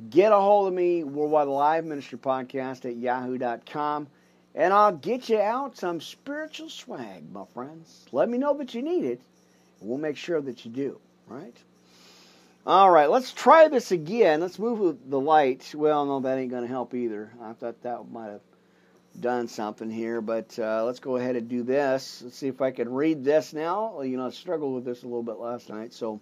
Get 0.08 0.32
a 0.32 0.36
hold 0.36 0.68
of 0.68 0.74
me, 0.74 1.04
Worldwide 1.04 1.48
Live 1.48 1.84
Ministry 1.84 2.18
Podcast 2.18 2.86
at 2.86 2.96
yahoo.com, 2.96 4.08
and 4.54 4.72
I'll 4.72 4.92
get 4.92 5.28
you 5.28 5.38
out 5.38 5.76
some 5.76 6.00
spiritual 6.00 6.68
swag, 6.68 7.30
my 7.32 7.44
friends. 7.54 8.06
Let 8.12 8.28
me 8.28 8.38
know 8.38 8.56
that 8.58 8.74
you 8.74 8.82
need 8.82 9.04
it, 9.04 9.20
and 9.80 9.88
we'll 9.88 9.98
make 9.98 10.16
sure 10.16 10.40
that 10.40 10.64
you 10.64 10.70
do, 10.70 11.00
right? 11.26 11.56
All 12.66 12.90
right, 12.90 13.08
let's 13.08 13.32
try 13.32 13.68
this 13.68 13.90
again. 13.90 14.40
Let's 14.40 14.58
move 14.58 14.98
the 15.08 15.20
light. 15.20 15.72
Well, 15.74 16.04
no, 16.04 16.20
that 16.20 16.38
ain't 16.38 16.50
going 16.50 16.62
to 16.62 16.68
help 16.68 16.94
either. 16.94 17.30
I 17.42 17.54
thought 17.54 17.82
that 17.82 18.10
might 18.10 18.30
have 18.30 18.42
done 19.18 19.48
something 19.48 19.90
here, 19.90 20.20
but 20.20 20.58
uh, 20.58 20.84
let's 20.84 21.00
go 21.00 21.16
ahead 21.16 21.36
and 21.36 21.48
do 21.48 21.62
this. 21.62 22.20
Let's 22.22 22.36
see 22.36 22.48
if 22.48 22.60
I 22.60 22.70
can 22.70 22.92
read 22.92 23.24
this 23.24 23.52
now. 23.52 24.02
You 24.02 24.16
know, 24.16 24.26
I 24.26 24.30
struggled 24.30 24.74
with 24.74 24.84
this 24.84 25.02
a 25.02 25.06
little 25.06 25.22
bit 25.22 25.38
last 25.38 25.68
night, 25.68 25.92
so 25.92 26.20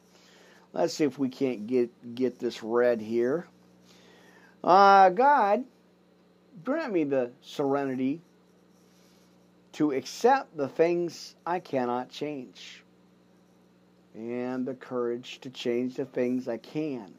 let's 0.73 0.95
see 0.95 1.05
if 1.05 1.19
we 1.19 1.29
can't 1.29 1.67
get 1.67 2.15
get 2.15 2.39
this 2.39 2.63
read 2.63 3.01
here. 3.01 3.47
Uh, 4.63 5.11
God, 5.11 5.65
grant 6.65 6.93
me 6.93 7.05
the 7.05 7.31
serenity 7.41 8.21
to 9.73 9.93
accept 9.93 10.57
the 10.57 10.69
things 10.69 11.35
I 11.47 11.61
cannot 11.61 12.09
change 12.11 12.83
and 14.15 14.67
the 14.67 14.75
courage 14.75 15.41
to 15.41 15.51
change 15.51 15.97
the 15.97 16.05
things 16.05 16.49
I 16.49 16.57
can 16.57 17.15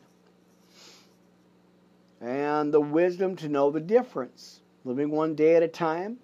and 2.22 2.74
the 2.74 2.82
wisdom 2.82 3.36
to 3.38 3.48
know 3.48 3.72
the 3.72 3.80
difference, 3.80 4.62
living 4.84 5.10
one 5.10 5.36
day 5.36 5.56
at 5.56 5.64
a 5.64 5.68
time 5.68 6.18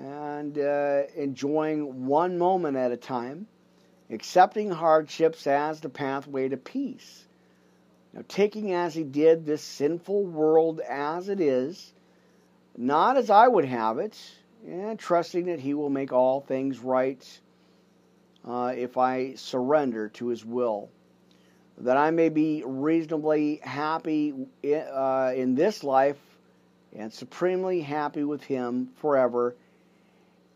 and 0.00 0.58
uh, 0.58 1.02
enjoying 1.16 2.06
one 2.06 2.38
moment 2.38 2.76
at 2.76 2.92
a 2.92 2.96
time, 2.96 3.46
accepting 4.10 4.70
hardships 4.70 5.46
as 5.46 5.80
the 5.80 5.88
pathway 5.88 6.48
to 6.48 6.56
peace 6.56 7.26
now, 8.12 8.22
taking 8.28 8.72
as 8.72 8.94
he 8.94 9.04
did 9.04 9.46
this 9.46 9.62
sinful 9.62 10.24
world 10.26 10.80
as 10.80 11.28
it 11.28 11.40
is, 11.40 11.94
not 12.76 13.16
as 13.16 13.30
I 13.30 13.48
would 13.48 13.64
have 13.64 13.98
it, 13.98 14.18
and 14.66 14.98
trusting 14.98 15.46
that 15.46 15.60
he 15.60 15.74
will 15.74 15.90
make 15.90 16.12
all 16.12 16.40
things 16.40 16.78
right 16.78 17.40
uh, 18.46 18.74
if 18.76 18.98
I 18.98 19.34
surrender 19.34 20.08
to 20.10 20.28
his 20.28 20.44
will. 20.44 20.90
That 21.78 21.96
I 21.96 22.10
may 22.10 22.28
be 22.28 22.62
reasonably 22.66 23.60
happy 23.62 24.34
uh, 24.64 25.32
in 25.34 25.54
this 25.54 25.82
life 25.82 26.18
and 26.94 27.10
supremely 27.12 27.80
happy 27.80 28.24
with 28.24 28.42
him 28.42 28.90
forever 28.96 29.56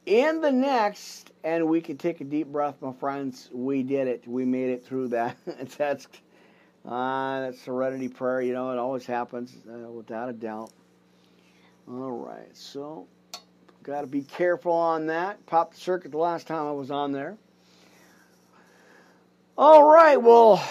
in 0.04 0.42
the 0.42 0.52
next. 0.52 1.32
And 1.42 1.68
we 1.68 1.80
can 1.80 1.96
take 1.96 2.20
a 2.20 2.24
deep 2.24 2.48
breath, 2.48 2.76
my 2.82 2.92
friends. 2.92 3.48
We 3.52 3.82
did 3.82 4.08
it. 4.08 4.28
We 4.28 4.44
made 4.44 4.70
it 4.70 4.84
through 4.84 5.08
that. 5.08 5.36
That's 5.78 6.06
uh, 6.86 7.40
that 7.40 7.56
serenity 7.56 8.08
prayer, 8.08 8.40
you 8.40 8.52
know, 8.52 8.70
it 8.70 8.78
always 8.78 9.06
happens, 9.06 9.56
uh, 9.68 9.90
without 9.90 10.28
a 10.28 10.32
doubt. 10.32 10.70
All 11.88 12.10
right, 12.10 12.56
so 12.56 13.06
got 13.82 14.00
to 14.02 14.06
be 14.06 14.22
careful 14.22 14.72
on 14.72 15.06
that. 15.06 15.44
Popped 15.46 15.74
the 15.74 15.80
circuit 15.80 16.10
the 16.12 16.18
last 16.18 16.46
time 16.46 16.66
I 16.66 16.72
was 16.72 16.90
on 16.90 17.12
there. 17.12 17.36
All 19.58 19.84
right, 19.84 20.20
well, 20.20 20.62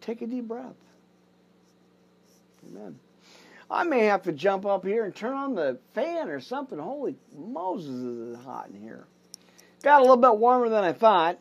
take 0.00 0.22
a 0.22 0.26
deep 0.26 0.46
breath. 0.46 0.74
Amen. 2.68 2.98
I 3.70 3.84
may 3.84 4.06
have 4.06 4.22
to 4.24 4.32
jump 4.32 4.66
up 4.66 4.84
here 4.84 5.04
and 5.04 5.14
turn 5.14 5.32
on 5.32 5.54
the 5.54 5.78
fan 5.94 6.28
or 6.28 6.40
something. 6.40 6.78
Holy 6.78 7.14
Moses, 7.36 7.94
is 7.94 8.44
hot 8.44 8.68
in 8.68 8.80
here. 8.80 9.06
Got 9.82 10.00
a 10.00 10.02
little 10.02 10.16
bit 10.16 10.36
warmer 10.36 10.68
than 10.68 10.84
I 10.84 10.92
thought. 10.92 11.38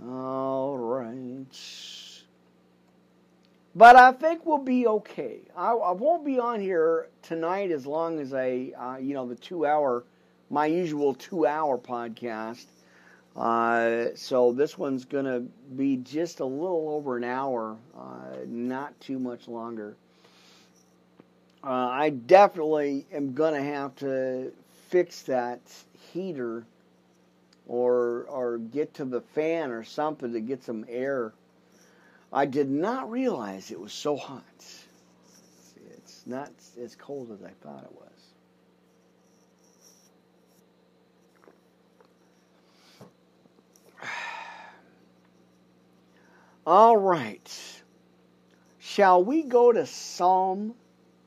All 0.00 0.76
right. 0.76 1.46
But 3.74 3.96
I 3.96 4.12
think 4.12 4.44
we'll 4.44 4.58
be 4.58 4.86
okay. 4.86 5.40
I, 5.56 5.72
I 5.72 5.92
won't 5.92 6.24
be 6.24 6.38
on 6.38 6.60
here 6.60 7.08
tonight 7.22 7.70
as 7.70 7.86
long 7.86 8.20
as 8.20 8.34
I, 8.34 8.72
uh, 8.78 8.98
you 8.98 9.14
know, 9.14 9.26
the 9.26 9.34
two 9.34 9.64
hour, 9.64 10.04
my 10.50 10.66
usual 10.66 11.14
two 11.14 11.46
hour 11.46 11.78
podcast. 11.78 12.66
Uh, 13.34 14.08
so 14.14 14.52
this 14.52 14.76
one's 14.76 15.06
going 15.06 15.24
to 15.24 15.40
be 15.74 15.96
just 15.96 16.40
a 16.40 16.44
little 16.44 16.90
over 16.90 17.16
an 17.16 17.24
hour, 17.24 17.76
uh, 17.96 18.36
not 18.46 18.98
too 19.00 19.18
much 19.18 19.48
longer. 19.48 19.96
Uh, 21.64 21.70
I 21.70 22.10
definitely 22.10 23.06
am 23.12 23.32
going 23.32 23.54
to 23.54 23.62
have 23.62 23.96
to 23.96 24.52
fix 24.90 25.22
that 25.22 25.60
heater 26.12 26.66
or 27.72 28.26
or 28.28 28.58
get 28.58 28.92
to 28.92 29.04
the 29.06 29.22
fan 29.22 29.70
or 29.70 29.82
something 29.82 30.32
to 30.34 30.40
get 30.40 30.62
some 30.62 30.84
air. 30.88 31.32
I 32.30 32.44
did 32.44 32.70
not 32.70 33.10
realize 33.10 33.70
it 33.70 33.80
was 33.80 33.94
so 33.94 34.14
hot. 34.14 34.42
It's 35.96 36.26
not 36.26 36.50
as 36.80 36.94
cold 36.94 37.30
as 37.32 37.42
I 37.42 37.50
thought 37.62 37.84
it 37.84 37.92
was. 37.92 38.10
All 46.66 46.98
right. 46.98 47.82
Shall 48.80 49.24
we 49.24 49.44
go 49.44 49.72
to 49.72 49.86
Psalm 49.86 50.74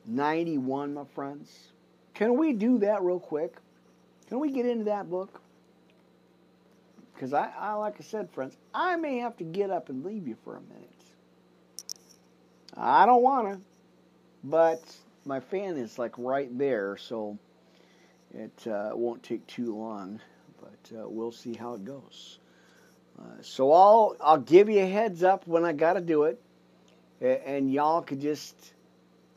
91, 0.06 0.94
my 0.94 1.06
friends? 1.16 1.70
Can 2.14 2.38
we 2.38 2.54
do 2.54 2.78
that 2.80 3.02
real 3.02 3.20
quick? 3.20 3.56
Can 4.30 4.40
we 4.40 4.52
get 4.52 4.68
into 4.68 4.86
that 4.86 5.10
book? 5.10 5.42
Because 7.16 7.34
I, 7.34 7.50
I, 7.58 7.74
like 7.74 7.96
I 7.98 8.04
said, 8.04 8.30
friends, 8.30 8.58
I 8.74 8.98
may 8.98 9.20
have 9.20 9.38
to 9.38 9.46
get 9.46 9.70
up 9.70 9.88
and 9.90 10.04
leave 10.04 10.28
you 10.28 10.36
for 10.44 10.58
a 10.58 10.62
minute. 10.62 10.90
I 12.76 13.06
don't 13.06 13.24
want 13.24 13.54
to, 13.54 13.62
but 14.44 14.84
my 15.24 15.40
fan 15.40 15.78
is 15.78 15.98
like 15.98 16.14
right 16.18 16.56
there, 16.58 16.98
so 16.98 17.38
it 18.34 18.68
uh, 18.68 18.92
won't 18.94 19.24
take 19.24 19.48
too 19.48 19.74
long. 19.74 20.20
But 20.60 20.98
uh, 20.98 21.08
we'll 21.08 21.32
see 21.32 21.54
how 21.54 21.76
it 21.76 21.86
goes. 21.86 22.40
Uh, 23.18 23.42
so 23.42 23.72
I'll 23.72 24.18
I'll 24.20 24.40
give 24.42 24.68
you 24.70 24.82
a 24.82 24.86
heads 24.86 25.24
up 25.24 25.48
when 25.48 25.64
I 25.64 25.72
got 25.72 25.94
to 25.94 26.02
do 26.02 26.24
it, 26.24 26.42
and 27.22 27.72
y'all 27.72 28.02
could 28.02 28.20
just 28.20 28.74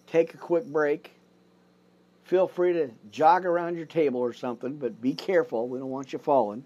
take 0.09 0.35
a 0.35 0.37
quick 0.37 0.67
break. 0.67 1.13
Feel 2.25 2.49
free 2.49 2.73
to 2.73 2.91
jog 3.13 3.47
around 3.47 3.77
your 3.77 3.87
table 3.87 4.21
or 4.21 4.33
something, 4.33 4.77
but 4.77 5.01
be 5.01 5.15
careful. 5.15 5.69
We 5.69 5.79
don't 5.79 5.91
want 5.91 6.13
you 6.13 6.19
falling. 6.19 6.65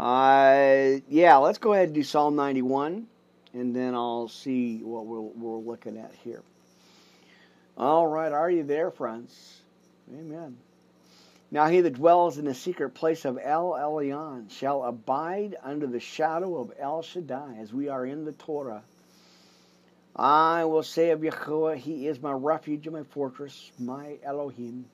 Uh, 0.00 0.98
yeah, 1.10 1.36
let's 1.36 1.58
go 1.58 1.74
ahead 1.74 1.88
and 1.88 1.94
do 1.94 2.02
Psalm 2.02 2.34
91, 2.34 3.06
and 3.52 3.76
then 3.76 3.94
I'll 3.94 4.28
see 4.28 4.78
what 4.78 5.04
we're, 5.04 5.20
we're 5.20 5.58
looking 5.58 5.98
at 5.98 6.14
here. 6.24 6.42
All 7.76 8.06
right, 8.06 8.32
are 8.32 8.50
you 8.50 8.62
there, 8.62 8.90
friends? 8.90 9.60
Amen. 10.10 10.56
Now 11.50 11.68
he 11.68 11.82
that 11.82 11.96
dwells 11.96 12.38
in 12.38 12.46
the 12.46 12.54
secret 12.54 12.94
place 12.94 13.26
of 13.26 13.38
El 13.42 13.72
Elyon 13.72 14.50
shall 14.50 14.84
abide 14.84 15.56
under 15.62 15.86
the 15.86 16.00
shadow 16.00 16.56
of 16.56 16.72
El 16.78 17.02
Shaddai, 17.02 17.58
as 17.60 17.70
we 17.70 17.90
are 17.90 18.06
in 18.06 18.24
the 18.24 18.32
Torah. 18.32 18.82
I 20.16 20.64
will 20.64 20.82
say 20.82 21.10
of 21.10 21.22
Yahweh, 21.22 21.76
He 21.76 22.06
is 22.06 22.22
my 22.22 22.32
refuge 22.32 22.86
and 22.86 22.96
my 22.96 23.02
fortress, 23.02 23.70
my 23.78 24.16
Elohim. 24.22 24.86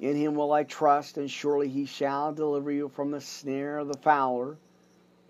In 0.00 0.16
Him 0.16 0.34
will 0.34 0.52
I 0.52 0.64
trust, 0.64 1.18
and 1.18 1.30
surely 1.30 1.68
He 1.68 1.84
shall 1.84 2.32
deliver 2.32 2.70
you 2.70 2.88
from 2.88 3.10
the 3.10 3.20
snare 3.20 3.78
of 3.78 3.88
the 3.88 3.98
fowler 3.98 4.56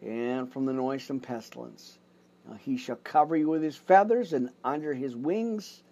and 0.02 0.52
from 0.52 0.66
the 0.66 0.72
noisome 0.72 1.20
pestilence. 1.20 1.98
Now 2.46 2.54
He 2.54 2.76
shall 2.76 2.98
cover 3.02 3.36
you 3.36 3.48
with 3.48 3.62
His 3.62 3.76
feathers, 3.76 4.32
and 4.32 4.50
under 4.62 4.92
His 4.92 5.16
wings 5.16 5.82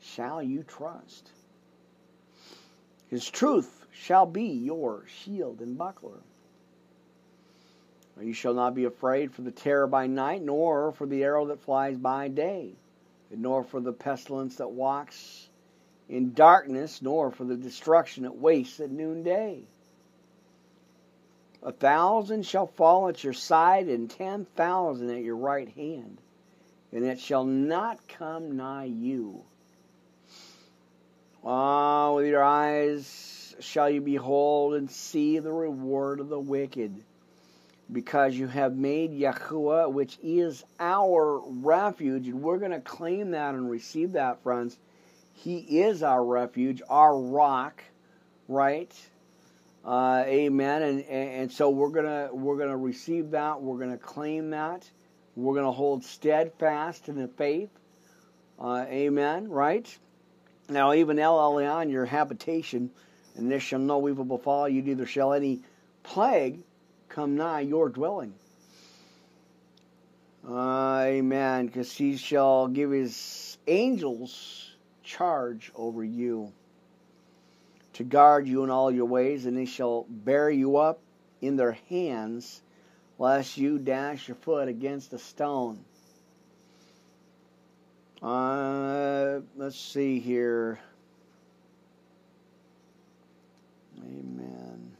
shall 0.00 0.42
you 0.42 0.62
trust. 0.62 1.30
His 3.08 3.28
truth 3.28 3.86
shall 3.90 4.26
be 4.26 4.44
your 4.44 5.04
shield 5.06 5.60
and 5.60 5.76
buckler. 5.76 6.20
You 8.20 8.32
shall 8.32 8.54
not 8.54 8.74
be 8.74 8.84
afraid 8.84 9.32
for 9.32 9.42
the 9.42 9.50
terror 9.50 9.86
by 9.86 10.06
night, 10.06 10.42
nor 10.42 10.92
for 10.92 11.06
the 11.06 11.24
arrow 11.24 11.46
that 11.46 11.60
flies 11.60 11.96
by 11.96 12.28
day, 12.28 12.74
nor 13.30 13.64
for 13.64 13.80
the 13.80 13.92
pestilence 13.92 14.56
that 14.56 14.70
walks 14.70 15.49
in 16.10 16.34
darkness, 16.34 17.00
nor 17.00 17.30
for 17.30 17.44
the 17.44 17.56
destruction 17.56 18.24
that 18.24 18.36
wastes 18.36 18.80
at 18.80 18.90
noonday. 18.90 19.62
A 21.62 21.70
thousand 21.70 22.44
shall 22.44 22.66
fall 22.66 23.08
at 23.08 23.22
your 23.22 23.32
side, 23.32 23.86
and 23.86 24.10
ten 24.10 24.44
thousand 24.56 25.10
at 25.10 25.22
your 25.22 25.36
right 25.36 25.68
hand, 25.68 26.18
and 26.92 27.04
it 27.04 27.20
shall 27.20 27.44
not 27.44 28.08
come 28.08 28.56
nigh 28.56 28.84
you. 28.84 29.42
Ah, 31.44 32.12
with 32.12 32.26
your 32.26 32.42
eyes 32.42 33.54
shall 33.60 33.88
you 33.88 34.00
behold 34.00 34.74
and 34.74 34.90
see 34.90 35.38
the 35.38 35.52
reward 35.52 36.18
of 36.18 36.28
the 36.28 36.40
wicked, 36.40 36.92
because 37.92 38.34
you 38.34 38.48
have 38.48 38.74
made 38.74 39.12
Yahuwah, 39.12 39.92
which 39.92 40.18
is 40.22 40.64
our 40.80 41.40
refuge, 41.46 42.26
and 42.26 42.42
we're 42.42 42.58
going 42.58 42.72
to 42.72 42.80
claim 42.80 43.30
that 43.30 43.54
and 43.54 43.70
receive 43.70 44.12
that, 44.12 44.42
friends. 44.42 44.76
He 45.42 45.80
is 45.80 46.02
our 46.02 46.22
refuge, 46.22 46.82
our 46.90 47.18
rock, 47.18 47.82
right? 48.46 48.92
Uh, 49.82 50.22
amen. 50.26 50.82
And, 50.82 51.04
and 51.06 51.52
so 51.52 51.70
we're 51.70 51.88
gonna 51.88 52.28
we're 52.30 52.58
gonna 52.58 52.76
receive 52.76 53.30
that. 53.30 53.62
We're 53.62 53.78
gonna 53.78 53.96
claim 53.96 54.50
that. 54.50 54.88
We're 55.36 55.54
gonna 55.54 55.72
hold 55.72 56.04
steadfast 56.04 57.08
in 57.08 57.16
the 57.16 57.28
faith. 57.28 57.70
Uh, 58.58 58.84
amen. 58.86 59.48
Right. 59.48 59.98
Now, 60.68 60.92
even 60.92 61.18
El 61.18 61.38
Elyon, 61.38 61.90
your 61.90 62.04
habitation, 62.04 62.90
and 63.34 63.50
there 63.50 63.60
shall 63.60 63.78
no 63.78 64.06
evil 64.10 64.26
befall 64.26 64.68
you, 64.68 64.82
neither 64.82 65.06
shall 65.06 65.32
any 65.32 65.60
plague 66.02 66.60
come 67.08 67.36
nigh 67.36 67.60
your 67.60 67.88
dwelling. 67.88 68.34
Uh, 70.46 71.00
amen. 71.06 71.66
Because 71.66 71.90
he 71.96 72.18
shall 72.18 72.68
give 72.68 72.90
his 72.90 73.56
angels 73.66 74.69
charge 75.10 75.72
over 75.74 76.04
you 76.04 76.52
to 77.94 78.04
guard 78.04 78.46
you 78.46 78.62
in 78.62 78.70
all 78.70 78.90
your 78.90 79.06
ways, 79.06 79.46
and 79.46 79.56
they 79.56 79.66
shall 79.66 80.06
bear 80.08 80.48
you 80.48 80.76
up 80.76 81.00
in 81.40 81.56
their 81.56 81.76
hands, 81.88 82.62
lest 83.18 83.58
you 83.58 83.78
dash 83.78 84.28
your 84.28 84.36
foot 84.36 84.68
against 84.68 85.12
a 85.12 85.18
stone. 85.18 85.78
Uh, 88.22 89.40
let's 89.56 89.78
see 89.78 90.20
here. 90.20 90.78
Amen. 93.98 94.92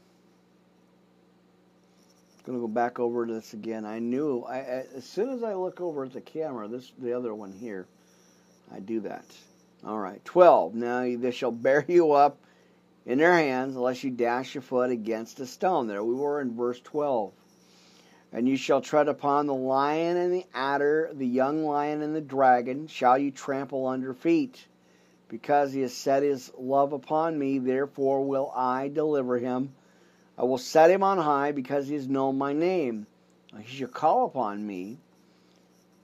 I'm 2.37 2.45
gonna 2.45 2.59
go 2.59 2.67
back 2.67 2.99
over 2.99 3.25
this 3.25 3.53
again. 3.53 3.85
I 3.85 3.99
knew 3.99 4.41
I, 4.41 4.59
as 4.95 5.05
soon 5.05 5.29
as 5.29 5.43
I 5.43 5.53
look 5.53 5.79
over 5.79 6.03
at 6.03 6.13
the 6.13 6.21
camera, 6.21 6.67
this 6.67 6.91
the 6.99 7.13
other 7.13 7.33
one 7.33 7.53
here, 7.53 7.87
I 8.73 8.79
do 8.79 8.99
that. 9.01 9.25
All 9.83 9.97
right, 9.97 10.23
twelve. 10.23 10.75
Now 10.75 11.01
they 11.01 11.31
shall 11.31 11.51
bear 11.51 11.83
you 11.87 12.11
up 12.11 12.37
in 13.05 13.17
their 13.17 13.33
hands, 13.33 13.75
unless 13.75 14.03
you 14.03 14.11
dash 14.11 14.53
your 14.53 14.61
foot 14.61 14.91
against 14.91 15.39
a 15.39 15.45
stone. 15.47 15.87
There 15.87 16.03
we 16.03 16.13
were 16.13 16.39
in 16.39 16.55
verse 16.55 16.79
twelve. 16.79 17.33
And 18.33 18.47
you 18.47 18.55
shall 18.55 18.79
tread 18.79 19.09
upon 19.09 19.47
the 19.47 19.53
lion 19.53 20.15
and 20.15 20.33
the 20.33 20.45
adder, 20.53 21.09
the 21.13 21.27
young 21.27 21.65
lion 21.65 22.01
and 22.01 22.15
the 22.15 22.21
dragon, 22.21 22.87
shall 22.87 23.17
you 23.17 23.31
trample 23.31 23.87
under 23.87 24.13
feet. 24.13 24.65
Because 25.27 25.73
he 25.73 25.81
has 25.81 25.93
set 25.93 26.23
his 26.23 26.51
love 26.57 26.93
upon 26.93 27.37
me, 27.37 27.59
therefore 27.59 28.25
will 28.25 28.51
I 28.55 28.87
deliver 28.87 29.37
him. 29.37 29.73
I 30.37 30.43
will 30.43 30.57
set 30.57 30.91
him 30.91 31.03
on 31.03 31.17
high, 31.17 31.51
because 31.51 31.87
he 31.87 31.95
has 31.95 32.07
known 32.07 32.37
my 32.37 32.53
name. 32.53 33.05
He 33.59 33.77
shall 33.77 33.89
call 33.89 34.25
upon 34.25 34.65
me, 34.65 34.97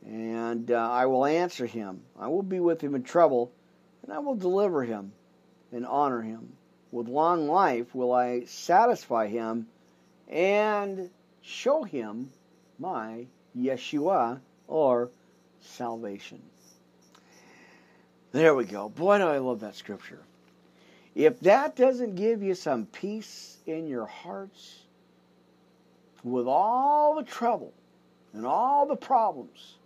and 0.05 0.69
uh, 0.69 0.75
I 0.75 1.05
will 1.05 1.25
answer 1.25 1.65
him. 1.65 2.01
I 2.19 2.27
will 2.27 2.43
be 2.43 2.59
with 2.59 2.81
him 2.81 2.93
in 2.93 3.03
trouble, 3.03 3.51
and 4.03 4.13
I 4.13 4.19
will 4.19 4.35
deliver 4.35 4.83
him 4.83 5.11
and 5.71 5.85
honor 5.85 6.21
him. 6.21 6.53
With 6.91 7.07
long 7.07 7.47
life 7.47 7.93
will 7.93 8.13
I 8.13 8.45
satisfy 8.45 9.27
him 9.27 9.67
and 10.27 11.09
show 11.41 11.83
him 11.83 12.31
my 12.79 13.25
Yeshua 13.57 14.39
or 14.67 15.09
salvation. 15.61 16.41
There 18.31 18.55
we 18.55 18.65
go. 18.65 18.89
Boy, 18.89 19.17
do 19.17 19.25
I 19.25 19.37
love 19.39 19.61
that 19.61 19.75
scripture. 19.75 20.19
If 21.15 21.39
that 21.41 21.75
doesn't 21.75 22.15
give 22.15 22.43
you 22.43 22.53
some 22.53 22.85
peace 22.85 23.57
in 23.65 23.87
your 23.87 24.05
hearts, 24.05 24.83
with 26.23 26.47
all 26.47 27.15
the 27.15 27.23
trouble 27.23 27.73
and 28.33 28.45
all 28.45 28.85
the 28.85 28.95
problems 28.95 29.77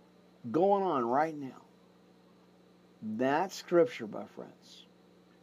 going 0.50 0.82
on 0.82 1.04
right 1.04 1.36
now, 1.36 1.61
that 3.16 3.52
scripture, 3.52 4.06
my 4.06 4.24
friends, 4.36 4.86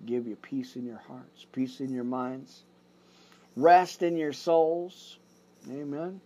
give 0.06 0.28
you 0.28 0.36
peace 0.36 0.76
in 0.76 0.86
your 0.86 1.02
hearts, 1.08 1.46
peace 1.52 1.80
in 1.82 1.94
your 1.94 2.04
minds, 2.04 2.64
rest 3.56 4.02
in 4.02 4.16
your 4.18 4.34
souls, 4.34 5.20
Amen. 5.68 6.20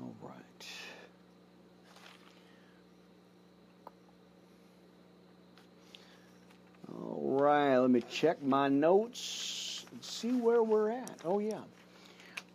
All 0.00 0.14
right. 0.22 0.66
All 6.94 7.38
right, 7.38 7.78
let 7.78 7.90
me 7.90 8.02
check 8.10 8.42
my 8.42 8.68
notes 8.68 9.86
and 9.90 10.04
see 10.04 10.32
where 10.32 10.62
we're 10.62 10.90
at. 10.90 11.20
Oh, 11.24 11.38
yeah. 11.38 11.60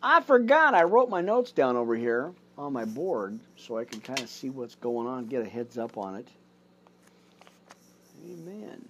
I 0.03 0.21
forgot 0.21 0.75
I 0.75 0.83
wrote 0.83 1.09
my 1.09 1.21
notes 1.21 1.51
down 1.51 1.75
over 1.75 1.95
here 1.95 2.33
on 2.57 2.73
my 2.73 2.85
board 2.85 3.39
so 3.55 3.77
I 3.77 3.85
can 3.85 3.99
kind 4.01 4.19
of 4.19 4.29
see 4.29 4.49
what's 4.49 4.75
going 4.75 5.07
on, 5.07 5.25
get 5.25 5.41
a 5.41 5.49
heads 5.49 5.77
up 5.77 5.97
on 5.97 6.15
it. 6.15 6.27
Amen. 8.25 8.87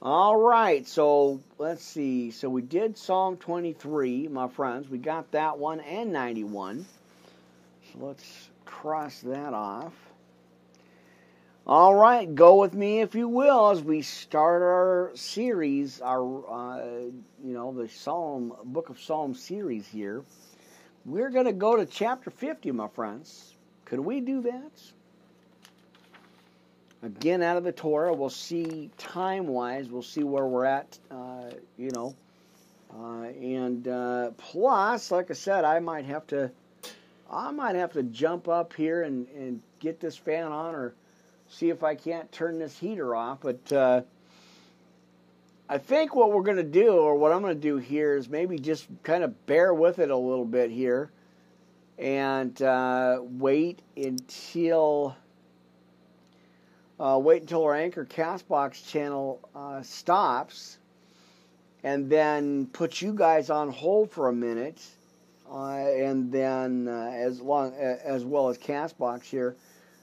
All 0.00 0.36
right, 0.36 0.86
so 0.86 1.40
let's 1.58 1.82
see. 1.82 2.30
So 2.30 2.48
we 2.48 2.62
did 2.62 2.96
Psalm 2.96 3.36
23, 3.36 4.28
my 4.28 4.46
friends. 4.46 4.88
We 4.88 4.98
got 4.98 5.30
that 5.32 5.58
one 5.58 5.80
and 5.80 6.12
91. 6.12 6.86
So 7.92 7.98
let's 8.06 8.48
cross 8.64 9.20
that 9.20 9.54
off. 9.54 9.92
All 11.66 11.94
right, 11.94 12.34
go 12.34 12.60
with 12.60 12.72
me 12.74 13.00
if 13.00 13.14
you 13.14 13.28
will 13.28 13.70
as 13.70 13.82
we 13.82 14.00
start 14.00 14.62
our 14.62 15.10
series, 15.14 16.00
our 16.00 16.22
uh, 16.48 16.82
you 17.44 17.52
know 17.52 17.72
the 17.72 17.88
Psalm 17.88 18.54
Book 18.64 18.88
of 18.88 18.98
Psalms 18.98 19.42
series 19.42 19.86
here. 19.86 20.24
We're 21.04 21.28
going 21.28 21.44
to 21.44 21.52
go 21.52 21.76
to 21.76 21.84
chapter 21.84 22.30
50, 22.30 22.70
my 22.72 22.88
friends. 22.88 23.54
Could 23.84 24.00
we 24.00 24.20
do 24.20 24.40
that? 24.42 24.72
Again, 27.02 27.42
out 27.42 27.56
of 27.56 27.62
the 27.62 27.70
Torah, 27.70 28.12
we'll 28.12 28.28
see 28.28 28.90
time 28.98 29.46
wise, 29.46 29.88
we'll 29.88 30.02
see 30.02 30.24
where 30.24 30.46
we're 30.46 30.64
at, 30.64 30.98
uh, 31.10 31.50
you 31.76 31.90
know. 31.92 32.14
Uh, 32.92 33.26
and 33.40 33.86
uh, 33.86 34.30
plus, 34.36 35.12
like 35.12 35.30
I 35.30 35.34
said, 35.34 35.64
I 35.64 35.78
might 35.78 36.06
have 36.06 36.26
to, 36.28 36.50
I 37.30 37.52
might 37.52 37.76
have 37.76 37.92
to 37.92 38.02
jump 38.02 38.48
up 38.48 38.72
here 38.72 39.02
and, 39.02 39.28
and 39.28 39.62
get 39.78 40.00
this 40.00 40.16
fan 40.16 40.50
on, 40.50 40.74
or 40.74 40.94
see 41.48 41.68
if 41.68 41.84
I 41.84 41.94
can't 41.94 42.30
turn 42.32 42.58
this 42.58 42.76
heater 42.76 43.14
off. 43.14 43.38
But 43.42 43.72
uh, 43.72 44.00
I 45.68 45.78
think 45.78 46.16
what 46.16 46.32
we're 46.32 46.42
going 46.42 46.56
to 46.56 46.64
do, 46.64 46.92
or 46.92 47.14
what 47.14 47.30
I'm 47.30 47.42
going 47.42 47.54
to 47.54 47.60
do 47.60 47.76
here, 47.76 48.16
is 48.16 48.28
maybe 48.28 48.58
just 48.58 48.88
kind 49.04 49.22
of 49.22 49.46
bear 49.46 49.72
with 49.72 50.00
it 50.00 50.10
a 50.10 50.16
little 50.16 50.46
bit 50.46 50.70
here, 50.72 51.10
and 51.96 52.60
uh, 52.60 53.20
wait 53.22 53.82
until 53.96 55.14
uh, 57.00 57.18
wait 57.22 57.42
until 57.42 57.64
our 57.64 57.74
Anchor 57.74 58.04
Castbox 58.04 58.88
channel 58.88 59.40
uh, 59.54 59.82
stops, 59.82 60.78
and 61.84 62.10
then 62.10 62.66
put 62.66 63.00
you 63.00 63.12
guys 63.12 63.50
on 63.50 63.70
hold 63.70 64.10
for 64.10 64.28
a 64.28 64.32
minute, 64.32 64.82
uh, 65.50 65.76
and 65.76 66.32
then 66.32 66.88
uh, 66.88 67.12
as 67.14 67.40
long 67.40 67.72
as 67.74 68.24
well 68.24 68.48
as 68.48 68.58
Castbox 68.58 69.22
here, 69.22 69.54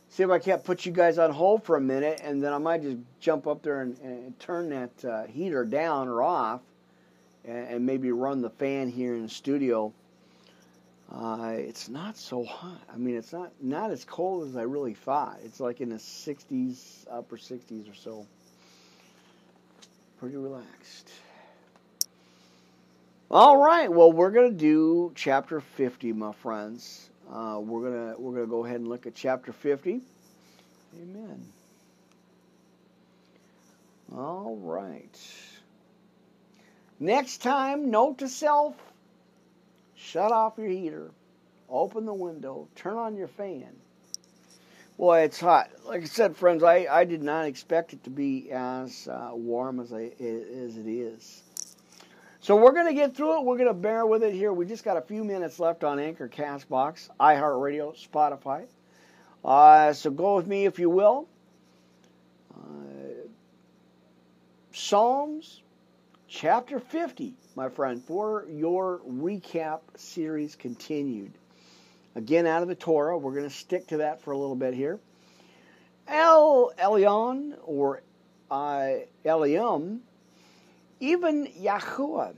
see 0.09 0.23
if 0.23 0.29
I 0.29 0.39
can't 0.39 0.63
put 0.63 0.85
you 0.85 0.91
guys 0.91 1.17
on 1.17 1.31
hold 1.31 1.63
for 1.63 1.75
a 1.75 1.81
minute, 1.81 2.21
and 2.23 2.41
then 2.41 2.53
I 2.53 2.57
might 2.57 2.81
just 2.81 2.97
jump 3.19 3.45
up 3.45 3.61
there 3.61 3.81
and, 3.81 3.97
and 3.99 4.39
turn 4.39 4.69
that 4.69 5.05
uh, 5.05 5.23
heater 5.27 5.65
down 5.65 6.07
or 6.07 6.23
off, 6.23 6.61
and, 7.43 7.67
and 7.67 7.85
maybe 7.85 8.11
run 8.11 8.41
the 8.41 8.49
fan 8.51 8.89
here 8.89 9.15
in 9.15 9.23
the 9.23 9.29
studio. 9.29 9.91
Uh, 11.11 11.53
it's 11.57 11.87
not 11.87 12.17
so 12.17 12.43
hot. 12.43 12.81
I 12.91 12.97
mean, 12.97 13.15
it's 13.15 13.31
not 13.31 13.51
not 13.61 13.91
as 13.91 14.03
cold 14.03 14.47
as 14.49 14.57
I 14.57 14.63
really 14.63 14.95
thought. 14.95 15.39
It's 15.43 15.59
like 15.59 15.79
in 15.81 15.89
the 15.89 15.95
60s, 15.95 17.05
upper 17.11 17.37
60s 17.37 17.89
or 17.89 17.93
so. 17.93 18.25
Pretty 20.19 20.35
relaxed. 20.35 21.11
All 23.29 23.57
right. 23.57 23.91
Well, 23.91 24.11
we're 24.11 24.31
gonna 24.31 24.51
do 24.51 25.11
chapter 25.15 25.59
50, 25.59 26.13
my 26.13 26.31
friends. 26.33 27.09
Uh, 27.31 27.59
we're 27.61 27.89
gonna 27.89 28.15
we're 28.17 28.33
gonna 28.33 28.47
go 28.47 28.65
ahead 28.65 28.77
and 28.77 28.87
look 28.87 29.05
at 29.07 29.15
chapter 29.15 29.51
50. 29.51 30.01
Amen. 31.01 31.45
All 34.15 34.55
right. 34.57 35.19
Next 36.99 37.39
time, 37.39 37.91
note 37.91 38.19
to 38.19 38.29
self 38.29 38.75
shut 40.05 40.31
off 40.31 40.53
your 40.57 40.67
heater, 40.67 41.11
open 41.69 42.05
the 42.05 42.13
window, 42.13 42.67
turn 42.75 42.97
on 42.97 43.15
your 43.15 43.27
fan. 43.27 43.75
Boy, 44.97 45.21
it's 45.21 45.39
hot. 45.39 45.69
Like 45.85 46.03
I 46.03 46.05
said, 46.05 46.37
friends, 46.37 46.63
I, 46.63 46.87
I 46.89 47.03
did 47.03 47.21
not 47.21 47.45
expect 47.45 47.91
it 47.91 48.03
to 48.05 48.09
be 48.09 48.49
as 48.51 49.09
uh, 49.09 49.31
warm 49.33 49.81
as, 49.81 49.91
I, 49.91 50.03
as 50.03 50.77
it 50.77 50.87
is. 50.87 51.43
So 52.39 52.55
we're 52.55 52.71
going 52.71 52.85
to 52.85 52.93
get 52.93 53.15
through 53.15 53.39
it. 53.39 53.45
We're 53.45 53.57
going 53.57 53.67
to 53.67 53.73
bear 53.73 54.05
with 54.05 54.23
it 54.23 54.33
here. 54.33 54.53
We 54.53 54.65
just 54.65 54.85
got 54.85 54.95
a 54.95 55.01
few 55.01 55.23
minutes 55.23 55.59
left 55.59 55.83
on 55.83 55.99
Anchor, 55.99 56.29
Castbox, 56.29 57.09
iHeartRadio, 57.19 57.93
Spotify. 58.07 58.67
Uh, 59.43 59.91
so 59.91 60.11
go 60.11 60.35
with 60.37 60.47
me 60.47 60.65
if 60.65 60.79
you 60.79 60.89
will. 60.89 61.27
Uh, 62.53 63.27
Psalms 64.71 65.61
chapter 66.27 66.79
50, 66.79 67.33
my 67.55 67.69
friend, 67.69 68.03
for 68.03 68.45
your 68.49 68.99
recap 69.07 69.81
series 69.95 70.55
continued. 70.55 71.31
Again, 72.15 72.47
out 72.47 72.61
of 72.61 72.67
the 72.67 72.75
Torah, 72.75 73.17
we're 73.17 73.33
going 73.33 73.43
to 73.43 73.55
stick 73.55 73.87
to 73.87 73.97
that 73.97 74.21
for 74.21 74.31
a 74.31 74.37
little 74.37 74.55
bit 74.55 74.73
here. 74.73 74.99
El 76.07 76.71
Elyon, 76.79 77.57
or 77.63 78.01
uh, 78.49 78.89
Eliam, 79.25 79.99
even 80.99 81.47
Yahuwah, 81.59 82.33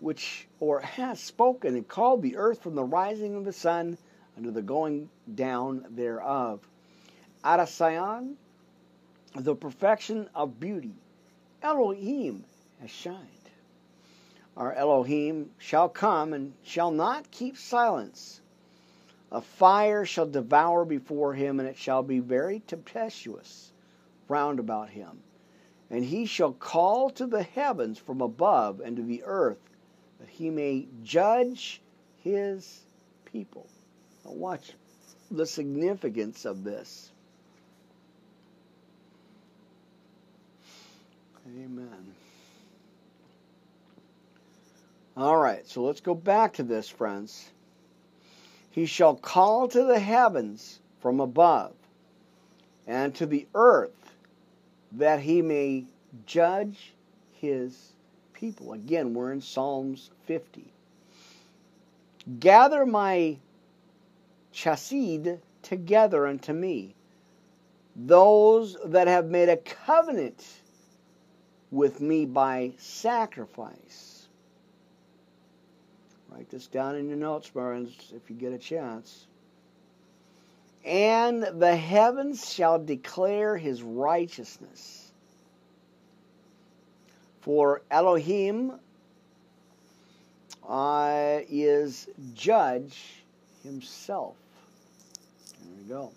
which 0.00 0.46
or 0.60 0.80
has 0.80 1.20
spoken 1.20 1.74
and 1.74 1.86
called 1.86 2.22
the 2.22 2.36
earth 2.36 2.62
from 2.62 2.74
the 2.74 2.84
rising 2.84 3.36
of 3.36 3.44
the 3.44 3.52
sun 3.52 3.96
unto 4.36 4.50
the 4.50 4.62
going 4.62 5.08
down 5.34 5.86
thereof. 5.90 6.60
Arasayan, 7.44 8.34
the 9.34 9.54
perfection 9.54 10.28
of 10.34 10.58
beauty. 10.60 10.94
Elohim, 11.62 12.44
has 12.82 12.90
shined. 12.90 13.16
Our 14.56 14.72
Elohim 14.72 15.50
shall 15.58 15.88
come 15.88 16.32
and 16.34 16.52
shall 16.64 16.90
not 16.90 17.30
keep 17.30 17.56
silence. 17.56 18.40
A 19.30 19.40
fire 19.40 20.04
shall 20.04 20.26
devour 20.26 20.84
before 20.84 21.32
him, 21.32 21.58
and 21.58 21.68
it 21.68 21.78
shall 21.78 22.02
be 22.02 22.18
very 22.18 22.60
tempestuous 22.60 23.72
round 24.28 24.58
about 24.58 24.90
him. 24.90 25.22
And 25.90 26.04
he 26.04 26.26
shall 26.26 26.52
call 26.52 27.10
to 27.10 27.26
the 27.26 27.42
heavens 27.42 27.98
from 27.98 28.20
above 28.20 28.80
and 28.80 28.96
to 28.96 29.02
the 29.02 29.22
earth, 29.24 29.60
that 30.18 30.28
he 30.28 30.50
may 30.50 30.86
judge 31.02 31.80
his 32.18 32.80
people. 33.24 33.66
Now 34.24 34.32
watch 34.32 34.72
the 35.30 35.46
significance 35.46 36.44
of 36.44 36.64
this. 36.64 37.10
Amen. 41.46 42.14
All 45.14 45.36
right, 45.36 45.66
so 45.68 45.82
let's 45.82 46.00
go 46.00 46.14
back 46.14 46.54
to 46.54 46.62
this, 46.62 46.88
friends. 46.88 47.50
He 48.70 48.86
shall 48.86 49.14
call 49.14 49.68
to 49.68 49.84
the 49.84 49.98
heavens 49.98 50.80
from 51.00 51.20
above 51.20 51.74
and 52.86 53.14
to 53.16 53.26
the 53.26 53.46
earth 53.54 54.14
that 54.92 55.20
he 55.20 55.42
may 55.42 55.84
judge 56.24 56.94
his 57.32 57.92
people. 58.32 58.72
Again, 58.72 59.12
we're 59.12 59.32
in 59.32 59.42
Psalms 59.42 60.10
50. 60.24 60.64
Gather 62.40 62.86
my 62.86 63.36
chassid 64.54 65.40
together 65.60 66.26
unto 66.26 66.54
me, 66.54 66.94
those 67.94 68.78
that 68.86 69.08
have 69.08 69.26
made 69.26 69.50
a 69.50 69.58
covenant 69.58 70.42
with 71.70 72.00
me 72.00 72.24
by 72.24 72.72
sacrifice 72.78 74.11
Write 76.34 76.48
this 76.48 76.66
down 76.66 76.96
in 76.96 77.08
your 77.08 77.18
notes, 77.18 77.46
friends, 77.48 78.12
if 78.14 78.30
you 78.30 78.36
get 78.36 78.52
a 78.52 78.58
chance. 78.58 79.26
And 80.84 81.42
the 81.42 81.76
heavens 81.76 82.52
shall 82.52 82.78
declare 82.78 83.56
his 83.56 83.82
righteousness. 83.82 85.10
For 87.42 87.82
Elohim 87.90 88.72
uh, 90.66 91.40
is 91.50 92.08
judge 92.34 92.98
himself. 93.62 94.36
There 95.60 95.74
we 95.76 95.88
go. 95.88 96.12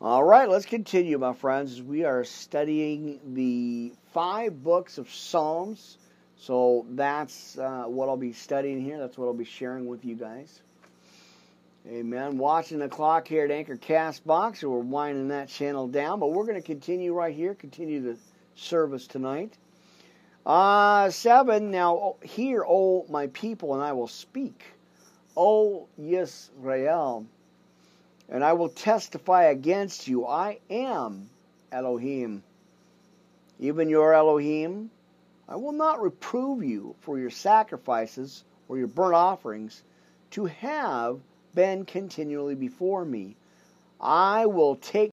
All 0.00 0.22
right, 0.22 0.48
let's 0.48 0.66
continue, 0.66 1.18
my 1.18 1.32
friends. 1.32 1.82
We 1.82 2.04
are 2.04 2.24
studying 2.24 3.20
the 3.34 3.92
five 4.12 4.62
books 4.62 4.98
of 4.98 5.12
Psalms 5.12 5.98
so 6.42 6.84
that's 6.90 7.56
uh, 7.56 7.84
what 7.86 8.08
I'll 8.08 8.16
be 8.16 8.32
studying 8.32 8.80
here. 8.80 8.98
That's 8.98 9.16
what 9.16 9.26
I'll 9.26 9.32
be 9.32 9.44
sharing 9.44 9.86
with 9.86 10.04
you 10.04 10.16
guys. 10.16 10.60
Amen. 11.88 12.36
Watching 12.36 12.80
the 12.80 12.88
clock 12.88 13.28
here 13.28 13.44
at 13.44 13.52
Anchor 13.52 13.76
Castbox, 13.76 14.56
so 14.56 14.70
we're 14.70 14.80
winding 14.80 15.28
that 15.28 15.48
channel 15.48 15.86
down, 15.86 16.18
but 16.18 16.32
we're 16.32 16.44
going 16.44 16.60
to 16.60 16.66
continue 16.66 17.14
right 17.14 17.32
here, 17.32 17.54
continue 17.54 18.00
the 18.00 18.16
service 18.56 19.06
tonight. 19.06 19.56
Uh, 20.44 21.10
seven. 21.10 21.70
Now, 21.70 22.16
hear, 22.22 22.64
O 22.66 23.06
my 23.08 23.28
people, 23.28 23.74
and 23.74 23.82
I 23.82 23.92
will 23.92 24.08
speak. 24.08 24.64
O 25.36 25.86
Yisrael, 26.00 27.24
and 28.28 28.42
I 28.42 28.52
will 28.54 28.68
testify 28.68 29.44
against 29.44 30.08
you. 30.08 30.26
I 30.26 30.58
am 30.68 31.30
Elohim, 31.70 32.42
even 33.60 33.88
your 33.88 34.12
Elohim 34.12 34.90
I 35.48 35.56
will 35.56 35.72
not 35.72 36.00
reprove 36.00 36.62
you 36.62 36.94
for 37.00 37.18
your 37.18 37.30
sacrifices 37.30 38.44
or 38.68 38.78
your 38.78 38.86
burnt 38.86 39.14
offerings 39.14 39.82
to 40.30 40.46
have 40.46 41.20
been 41.54 41.84
continually 41.84 42.54
before 42.54 43.04
me. 43.04 43.36
I 44.00 44.46
will 44.46 44.76
take 44.76 45.10